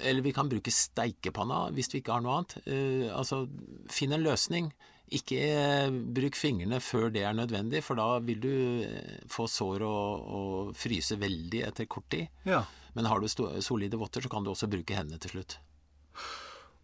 Eller 0.00 0.24
vi 0.24 0.34
kan 0.36 0.50
bruke 0.50 0.72
steikepanna 0.74 1.68
hvis 1.74 1.90
vi 1.92 2.02
ikke 2.02 2.14
har 2.16 2.24
noe 2.24 2.38
annet. 2.38 2.56
Uh, 2.68 3.08
altså, 3.16 3.44
finn 3.92 4.14
en 4.14 4.24
løsning. 4.24 4.70
Ikke 5.14 5.38
uh, 5.56 5.94
bruk 6.16 6.36
fingrene 6.36 6.80
før 6.84 7.08
det 7.14 7.24
er 7.24 7.36
nødvendig, 7.36 7.82
for 7.86 7.98
da 8.00 8.18
vil 8.24 8.42
du 8.42 8.52
uh, 8.84 9.14
få 9.30 9.48
sår 9.50 9.86
og, 9.86 10.28
og, 10.40 10.74
fryse 10.78 11.18
veldig 11.20 11.64
etter 11.70 11.88
kort 11.90 12.10
tid. 12.12 12.28
Ja. 12.48 12.64
Men 12.96 13.08
har 13.08 13.22
du 13.22 13.28
solide 13.28 14.00
votter, 14.00 14.24
så 14.24 14.32
kan 14.32 14.44
du 14.44 14.52
også 14.52 14.70
bruke 14.70 14.96
hendene 14.96 15.20
til 15.22 15.36
slutt. 15.36 15.58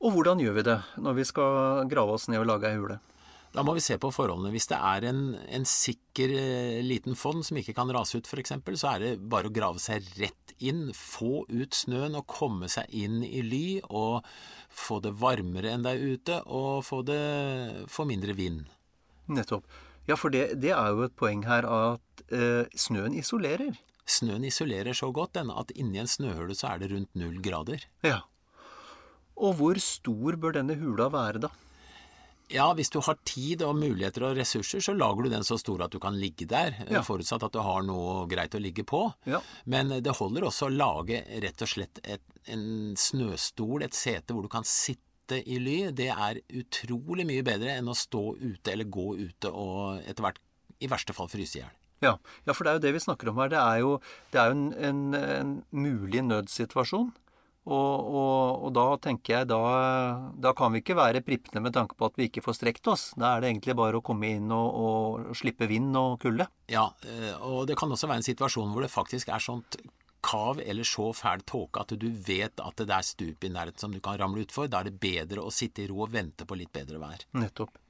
Og 0.05 0.13
hvordan 0.13 0.41
gjør 0.43 0.59
vi 0.59 0.67
det 0.67 0.79
når 1.01 1.17
vi 1.17 1.25
skal 1.27 1.89
grave 1.91 2.17
oss 2.17 2.29
ned 2.29 2.43
og 2.43 2.51
lage 2.51 2.71
ei 2.71 2.79
hule? 2.79 2.99
Da 3.55 3.63
må 3.63 3.77
vi 3.77 3.83
se 3.85 3.95
på 4.03 4.11
forholdene. 4.11 4.51
Hvis 4.51 4.67
det 4.71 4.81
er 4.83 5.05
en, 5.13 5.21
en 5.39 5.67
sikker 5.69 6.33
eh, 6.35 6.81
liten 6.83 7.15
fond 7.19 7.45
som 7.47 7.59
ikke 7.61 7.77
kan 7.77 7.93
rase 7.95 8.19
ut, 8.19 8.27
f.eks., 8.27 8.57
så 8.81 8.97
er 8.97 9.05
det 9.05 9.13
bare 9.31 9.51
å 9.51 9.55
grave 9.55 9.83
seg 9.83 10.03
rett 10.19 10.55
inn. 10.59 10.89
Få 10.97 11.45
ut 11.47 11.79
snøen 11.79 12.19
og 12.19 12.27
komme 12.31 12.67
seg 12.73 12.91
inn 12.91 13.23
i 13.23 13.45
ly. 13.47 13.67
Og 13.87 14.27
få 14.75 14.99
det 15.05 15.15
varmere 15.23 15.71
enn 15.71 15.87
det 15.87 15.95
er 15.95 16.15
ute, 16.17 16.41
og 16.51 16.83
få, 16.87 17.05
det, 17.07 17.23
få 17.91 18.09
mindre 18.11 18.35
vind. 18.35 18.65
Nettopp. 19.31 19.69
Ja, 20.09 20.19
for 20.21 20.35
det, 20.35 20.59
det, 20.61 20.75
er 20.75 20.91
jo 20.91 21.07
et 21.07 21.15
poeng 21.17 21.47
her 21.47 21.65
at 21.71 22.25
eh, 22.35 22.67
snøen 22.77 23.15
isolerer. 23.17 23.79
Snøen 24.05 24.45
isolerer 24.45 24.99
så 24.99 25.09
godt 25.15 25.39
den, 25.39 25.55
at 25.55 25.71
inni 25.79 26.03
en 26.03 26.11
snøhule 26.11 26.59
så 26.59 26.75
er 26.75 26.83
det 26.83 26.91
rundt 26.91 27.15
null 27.17 27.39
grader. 27.45 27.87
Ja. 28.05 28.25
Og 29.39 29.57
hvor 29.59 29.79
stor 29.83 30.37
bør 30.43 30.59
denne 30.59 30.77
hula 30.79 31.07
være, 31.15 31.47
da? 31.47 31.55
Ja, 32.53 32.67
hvis 32.77 32.91
du 32.93 32.99
har 33.05 33.17
tid 33.25 33.63
og 33.65 33.77
muligheter 33.79 34.27
og 34.29 34.37
ressurser, 34.37 34.83
så 34.85 34.93
lager 34.97 35.25
du 35.25 35.33
den 35.33 35.47
så 35.47 35.57
stor 35.61 35.87
at 35.87 35.95
du 35.95 36.01
kan 36.03 36.17
ligge 36.19 36.47
der. 36.51 36.77
Ja. 36.93 37.01
Forutsatt 37.07 37.47
at 37.47 37.55
du 37.55 37.63
har 37.65 37.85
noe 37.87 38.27
greit 38.31 38.55
å 38.55 38.61
ligge 38.61 38.85
på. 38.89 39.07
Ja. 39.29 39.41
Men 39.71 39.95
det 40.05 40.17
holder 40.19 40.49
også 40.51 40.69
å 40.69 40.75
lage 40.75 41.23
rett 41.45 41.65
og 41.65 41.73
slett 41.73 42.03
et, 42.05 42.25
en 42.53 42.93
snøstol, 43.01 43.87
et 43.87 43.97
sete 43.97 44.37
hvor 44.37 44.45
du 44.45 44.53
kan 44.53 44.67
sitte 44.69 45.41
i 45.41 45.57
ly. 45.63 45.79
Det 45.97 46.11
er 46.13 46.43
utrolig 46.53 47.25
mye 47.29 47.47
bedre 47.47 47.79
enn 47.79 47.89
å 47.89 47.97
stå 47.97 48.27
ute 48.37 48.75
eller 48.75 48.93
gå 48.93 49.15
ute 49.25 49.51
og 49.51 50.05
etter 50.05 50.29
hvert 50.29 50.43
i 50.85 50.91
verste 50.91 51.17
fall 51.17 51.33
fryse 51.33 51.59
i 51.59 51.63
hjel. 51.63 51.73
Ja. 52.05 52.19
ja, 52.45 52.53
for 52.53 52.67
det 52.67 52.73
er 52.73 52.79
jo 52.79 52.85
det 52.85 52.95
vi 52.99 53.05
snakker 53.07 53.31
om 53.31 53.39
her. 53.41 53.53
Det 53.55 53.61
er 53.61 53.81
jo, 53.81 53.93
det 54.35 54.41
er 54.41 54.51
jo 54.51 54.57
en, 54.59 54.67
en, 54.77 55.05
en 55.17 55.55
mulig 55.73 56.21
nødsituasjon. 56.27 57.13
Og, 57.65 58.09
og, 58.13 58.65
og, 58.67 58.71
da 58.77 58.85
tenker 59.01 59.39
jeg 59.39 59.49
da, 59.49 59.61
da 60.37 60.53
kan 60.57 60.75
vi 60.75 60.83
ikke 60.83 60.99
være 60.99 61.23
prippende 61.25 61.63
med 61.65 61.73
tanke 61.73 61.97
på 61.97 62.11
at 62.11 62.19
vi 62.21 62.29
ikke 62.29 62.43
får 62.45 62.59
strekt 62.59 62.91
oss. 62.93 63.07
Da 63.17 63.33
er 63.33 63.41
det 63.41 63.55
egentlig 63.55 63.77
bare 63.79 64.01
å 64.01 64.05
komme 64.05 64.35
inn 64.37 64.53
og, 64.53 64.81
og 64.85 65.39
slippe 65.39 65.69
vind 65.71 65.97
og 65.97 66.19
kulde. 66.27 66.45
Ja, 66.69 66.91
eh, 67.09 67.33
og 67.41 67.65
det 67.71 67.79
kan 67.81 67.93
også 67.93 68.11
være 68.11 68.21
en 68.21 68.29
situasjon 68.29 68.75
hvor 68.75 68.85
det 68.85 68.93
faktisk 68.93 69.33
er 69.33 69.45
sånt 69.45 69.81
kav 70.25 70.61
eller 70.65 70.87
så 70.89 71.11
fæl 71.17 71.43
tåke 71.45 71.83
at 71.83 71.93
du 72.01 72.09
vet 72.27 72.61
at 72.61 72.81
det 72.81 72.97
er 72.97 73.05
stup 73.05 73.45
i 73.45 73.53
nærheten 73.53 73.81
som 73.81 73.93
du 73.93 74.01
kan 74.05 74.19
ramle 74.21 74.45
utfor. 74.45 74.69
Da 74.69 74.83
er 74.83 74.91
det 74.91 75.01
bedre 75.01 75.45
å 75.45 75.53
sitte 75.53 75.85
i 75.85 75.89
ro 75.89 76.05
og 76.05 76.13
vente 76.13 76.45
på 76.49 76.57
litt 76.61 76.73
bedre 76.73 77.01
vær. 77.01 77.25
Nettopp. 77.41 77.81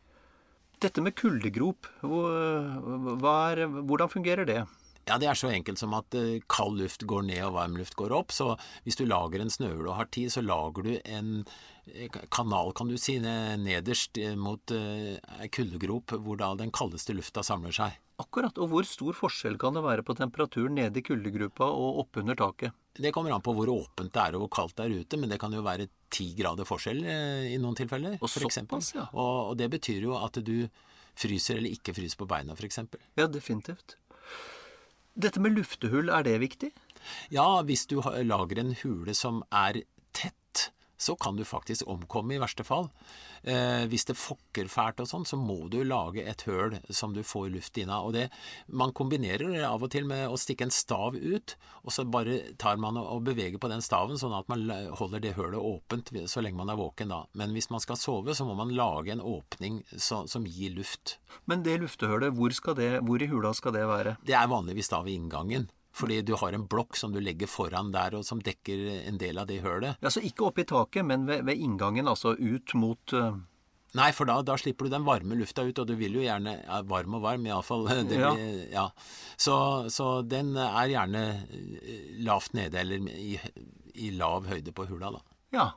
Dette 0.82 1.00
med 1.00 1.14
kuldegrop, 1.16 1.86
hvordan 2.02 4.10
fungerer 4.12 4.46
det? 4.46 4.62
Ja, 5.04 5.18
det 5.20 5.28
er 5.28 5.36
så 5.36 5.50
enkelt 5.52 5.80
som 5.80 5.94
at 5.96 6.16
eh, 6.16 6.40
kald 6.50 6.78
luft 6.80 7.04
går 7.08 7.26
ned 7.28 7.42
og 7.44 7.56
varm 7.58 7.76
luft 7.76 7.96
går 7.98 8.14
opp. 8.16 8.32
Så 8.32 8.54
hvis 8.86 8.96
du 8.96 9.04
lager 9.08 9.42
en 9.42 9.52
snøhule 9.52 9.90
og 9.90 9.98
har 9.98 10.08
tid, 10.14 10.32
så 10.32 10.40
lager 10.44 10.86
du 10.86 10.92
en 10.96 11.34
eh, 11.92 12.08
kanal, 12.32 12.72
kan 12.76 12.88
du 12.88 12.96
si, 13.00 13.18
nederst 13.20 14.16
eh, 14.20 14.32
mot 14.38 14.72
ei 14.74 15.50
kuldegrop, 15.52 16.16
hvor 16.24 16.40
da 16.40 16.54
den 16.56 16.72
kaldeste 16.74 17.16
lufta 17.16 17.44
samler 17.44 17.74
seg. 17.76 17.98
Akkurat. 18.22 18.56
Og 18.62 18.70
hvor 18.70 18.86
stor 18.88 19.16
forskjell 19.18 19.58
kan 19.60 19.76
det 19.76 19.82
være 19.84 20.06
på 20.06 20.16
temperaturen 20.16 20.78
nede 20.78 21.02
i 21.02 21.04
kuldegropa 21.04 21.66
og 21.68 22.00
oppunder 22.04 22.38
taket? 22.38 22.72
Det 22.94 23.10
kommer 23.12 23.34
an 23.34 23.42
på 23.42 23.52
hvor 23.56 23.72
åpent 23.72 24.12
det 24.14 24.22
er 24.22 24.36
og 24.38 24.44
hvor 24.44 24.52
kaldt 24.60 24.76
det 24.78 24.86
er 24.86 25.02
ute, 25.02 25.18
men 25.18 25.32
det 25.32 25.40
kan 25.42 25.52
jo 25.52 25.64
være 25.66 25.88
ti 26.14 26.28
grader 26.38 26.68
forskjell 26.68 27.02
i 27.50 27.58
noen 27.58 27.76
tilfeller. 27.76 28.16
Og 28.22 28.30
for 28.30 28.46
eksempel. 28.46 28.78
såpass, 28.78 28.94
ja. 28.94 29.08
og, 29.10 29.50
og 29.50 29.58
det 29.58 29.66
betyr 29.74 30.06
jo 30.06 30.14
at 30.16 30.38
du 30.46 30.70
fryser 31.18 31.58
eller 31.58 31.74
ikke 31.74 31.94
fryser 31.96 32.22
på 32.22 32.30
beina, 32.30 32.54
f.eks. 32.54 32.84
Ja, 33.18 33.26
definitivt. 33.26 33.98
Dette 35.14 35.40
med 35.42 35.54
luftehull, 35.54 36.10
er 36.10 36.24
det 36.26 36.38
viktig? 36.42 36.72
Ja, 37.30 37.62
hvis 37.62 37.86
du 37.86 38.00
lager 38.02 38.60
en 38.60 38.72
hule 38.82 39.14
som 39.14 39.42
er 39.54 39.84
tett, 40.16 40.34
så 40.96 41.16
kan 41.16 41.36
du 41.36 41.44
faktisk 41.44 41.88
omkomme 41.90 42.36
i 42.36 42.40
verste 42.42 42.64
fall. 42.66 42.88
Eh, 43.42 43.84
hvis 43.90 44.06
det 44.08 44.16
fokker 44.16 44.70
fælt 44.72 45.02
og 45.02 45.08
sånn, 45.10 45.26
så 45.28 45.36
må 45.40 45.66
du 45.72 45.82
lage 45.84 46.24
et 46.24 46.46
høl 46.48 46.78
som 46.88 47.14
du 47.16 47.22
får 47.26 47.50
luft 47.52 47.78
inn 47.80 47.92
av. 47.92 48.08
Og 48.08 48.16
det, 48.16 48.28
man 48.68 48.94
kombinerer 48.96 49.52
det 49.52 49.64
av 49.68 49.84
og 49.84 49.92
til 49.92 50.08
med 50.08 50.26
å 50.30 50.38
stikke 50.40 50.68
en 50.68 50.74
stav 50.74 51.18
ut, 51.18 51.56
og 51.84 51.92
så 51.92 52.06
bare 52.08 52.40
tar 52.60 52.80
man 52.80 52.98
og 53.00 53.24
beveger 53.26 53.60
på 53.60 53.70
den 53.72 53.84
staven, 53.84 54.18
sånn 54.20 54.36
at 54.36 54.48
man 54.52 54.64
holder 54.96 55.22
det 55.24 55.36
hølet 55.38 55.60
åpent 55.60 56.14
så 56.30 56.44
lenge 56.44 56.60
man 56.60 56.72
er 56.72 56.80
våken 56.80 57.12
da. 57.12 57.24
Men 57.36 57.52
hvis 57.56 57.70
man 57.74 57.82
skal 57.84 58.00
sove, 58.00 58.34
så 58.36 58.46
må 58.48 58.56
man 58.58 58.72
lage 58.74 59.12
en 59.12 59.24
åpning 59.24 59.82
så, 59.92 60.24
som 60.30 60.46
gir 60.48 60.74
luft. 60.78 61.18
Men 61.50 61.66
det 61.66 61.80
luftehølet, 61.82 62.34
hvor, 62.38 62.54
skal 62.54 62.78
det, 62.78 62.92
hvor 63.04 63.22
i 63.22 63.28
hula 63.30 63.52
skal 63.56 63.74
det 63.76 63.88
være? 63.90 64.18
Det 64.24 64.36
er 64.38 64.50
vanligvis 64.50 64.92
da 64.92 65.02
ved 65.04 65.18
inngangen. 65.18 65.68
Fordi 65.94 66.20
du 66.26 66.34
har 66.40 66.54
en 66.56 66.66
blokk 66.66 66.98
som 66.98 67.12
du 67.14 67.20
legger 67.22 67.50
foran 67.50 67.92
der, 67.94 68.16
og 68.18 68.26
som 68.26 68.40
dekker 68.42 68.86
en 69.04 69.18
del 69.20 69.38
av 69.38 69.46
det 69.50 69.60
hølet. 69.62 70.00
Ja, 70.02 70.10
Så 70.10 70.24
ikke 70.26 70.48
opp 70.48 70.58
i 70.58 70.66
taket, 70.66 71.06
men 71.06 71.28
ved, 71.28 71.44
ved 71.46 71.60
inngangen, 71.60 72.10
altså 72.10 72.34
ut 72.34 72.74
mot 72.78 73.14
uh... 73.14 73.36
Nei, 73.94 74.08
for 74.10 74.26
da, 74.26 74.40
da 74.42 74.56
slipper 74.58 74.88
du 74.88 74.90
den 74.90 75.04
varme 75.06 75.36
lufta 75.38 75.62
ut, 75.62 75.78
og 75.78 75.86
du 75.86 75.94
vil 75.94 76.16
jo 76.18 76.24
gjerne 76.24 76.56
ja, 76.64 76.80
Varm 76.90 77.14
og 77.14 77.22
varm, 77.22 77.46
iallfall. 77.46 77.86
Ja. 78.10 78.32
Ja. 78.72 78.88
Så, 79.38 79.54
så 79.94 80.08
den 80.26 80.56
er 80.58 80.90
gjerne 80.90 81.22
eh, 81.46 82.08
lavt 82.26 82.58
nede, 82.58 82.82
eller 82.82 83.06
i, 83.14 83.36
i 83.94 84.10
lav 84.18 84.50
høyde 84.50 84.74
på 84.74 84.88
hula, 84.90 85.14
da. 85.14 85.22
Ja. 85.54 85.68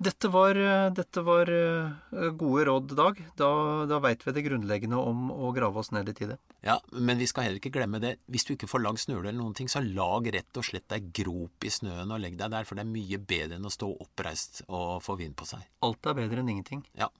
Dette 0.00 0.30
var, 0.32 0.56
eh, 0.56 0.90
dette 0.96 1.20
var 1.20 1.50
eh, 1.52 2.30
gode 2.32 2.64
råd, 2.64 2.94
Dag. 2.96 3.18
Da, 3.36 3.50
da 3.84 3.98
veit 4.00 4.22
vi 4.24 4.32
det 4.32 4.44
grunnleggende 4.46 4.96
om 4.96 5.28
å 5.28 5.50
grave 5.52 5.82
oss 5.82 5.92
ned 5.92 6.08
litt 6.08 6.22
i 6.24 6.28
det. 6.30 6.38
Ja, 6.64 6.78
Men 6.96 7.20
vi 7.20 7.28
skal 7.28 7.44
heller 7.44 7.60
ikke 7.60 7.74
glemme 7.74 8.00
det. 8.00 8.14
Hvis 8.32 8.48
du 8.48 8.54
ikke 8.54 8.70
får 8.70 8.80
lagd 8.86 9.02
snøhule 9.02 9.28
eller 9.28 9.42
noen 9.42 9.56
ting, 9.58 9.68
så 9.68 9.82
lag 9.84 10.24
rett 10.32 10.56
og 10.56 10.64
slett 10.64 10.88
deg 10.88 11.10
grop 11.20 11.68
i 11.68 11.72
snøen 11.72 12.08
og 12.08 12.22
legg 12.22 12.38
deg 12.40 12.48
der, 12.54 12.64
for 12.64 12.80
det 12.80 12.86
er 12.86 12.94
mye 12.94 13.20
bedre 13.20 13.58
enn 13.60 13.68
å 13.68 13.72
stå 13.74 13.90
oppreist 14.00 14.62
og 14.70 15.02
få 15.04 15.18
vind 15.20 15.36
på 15.36 15.48
seg. 15.52 15.66
Alt 15.84 16.08
er 16.08 16.16
bedre 16.16 16.40
enn 16.40 16.54
ingenting. 16.54 16.86
Ja. 16.96 17.12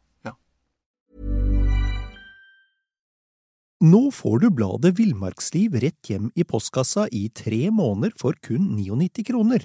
Nå 3.81 4.11
får 4.13 4.43
du 4.43 4.51
bladet 4.53 4.91
Villmarksliv 4.99 5.79
rett 5.81 6.09
hjem 6.11 6.27
i 6.37 6.45
postkassa 6.45 7.07
i 7.17 7.31
tre 7.33 7.71
måneder 7.73 8.13
for 8.21 8.37
kun 8.45 8.75
99 8.77 9.25
kroner. 9.31 9.65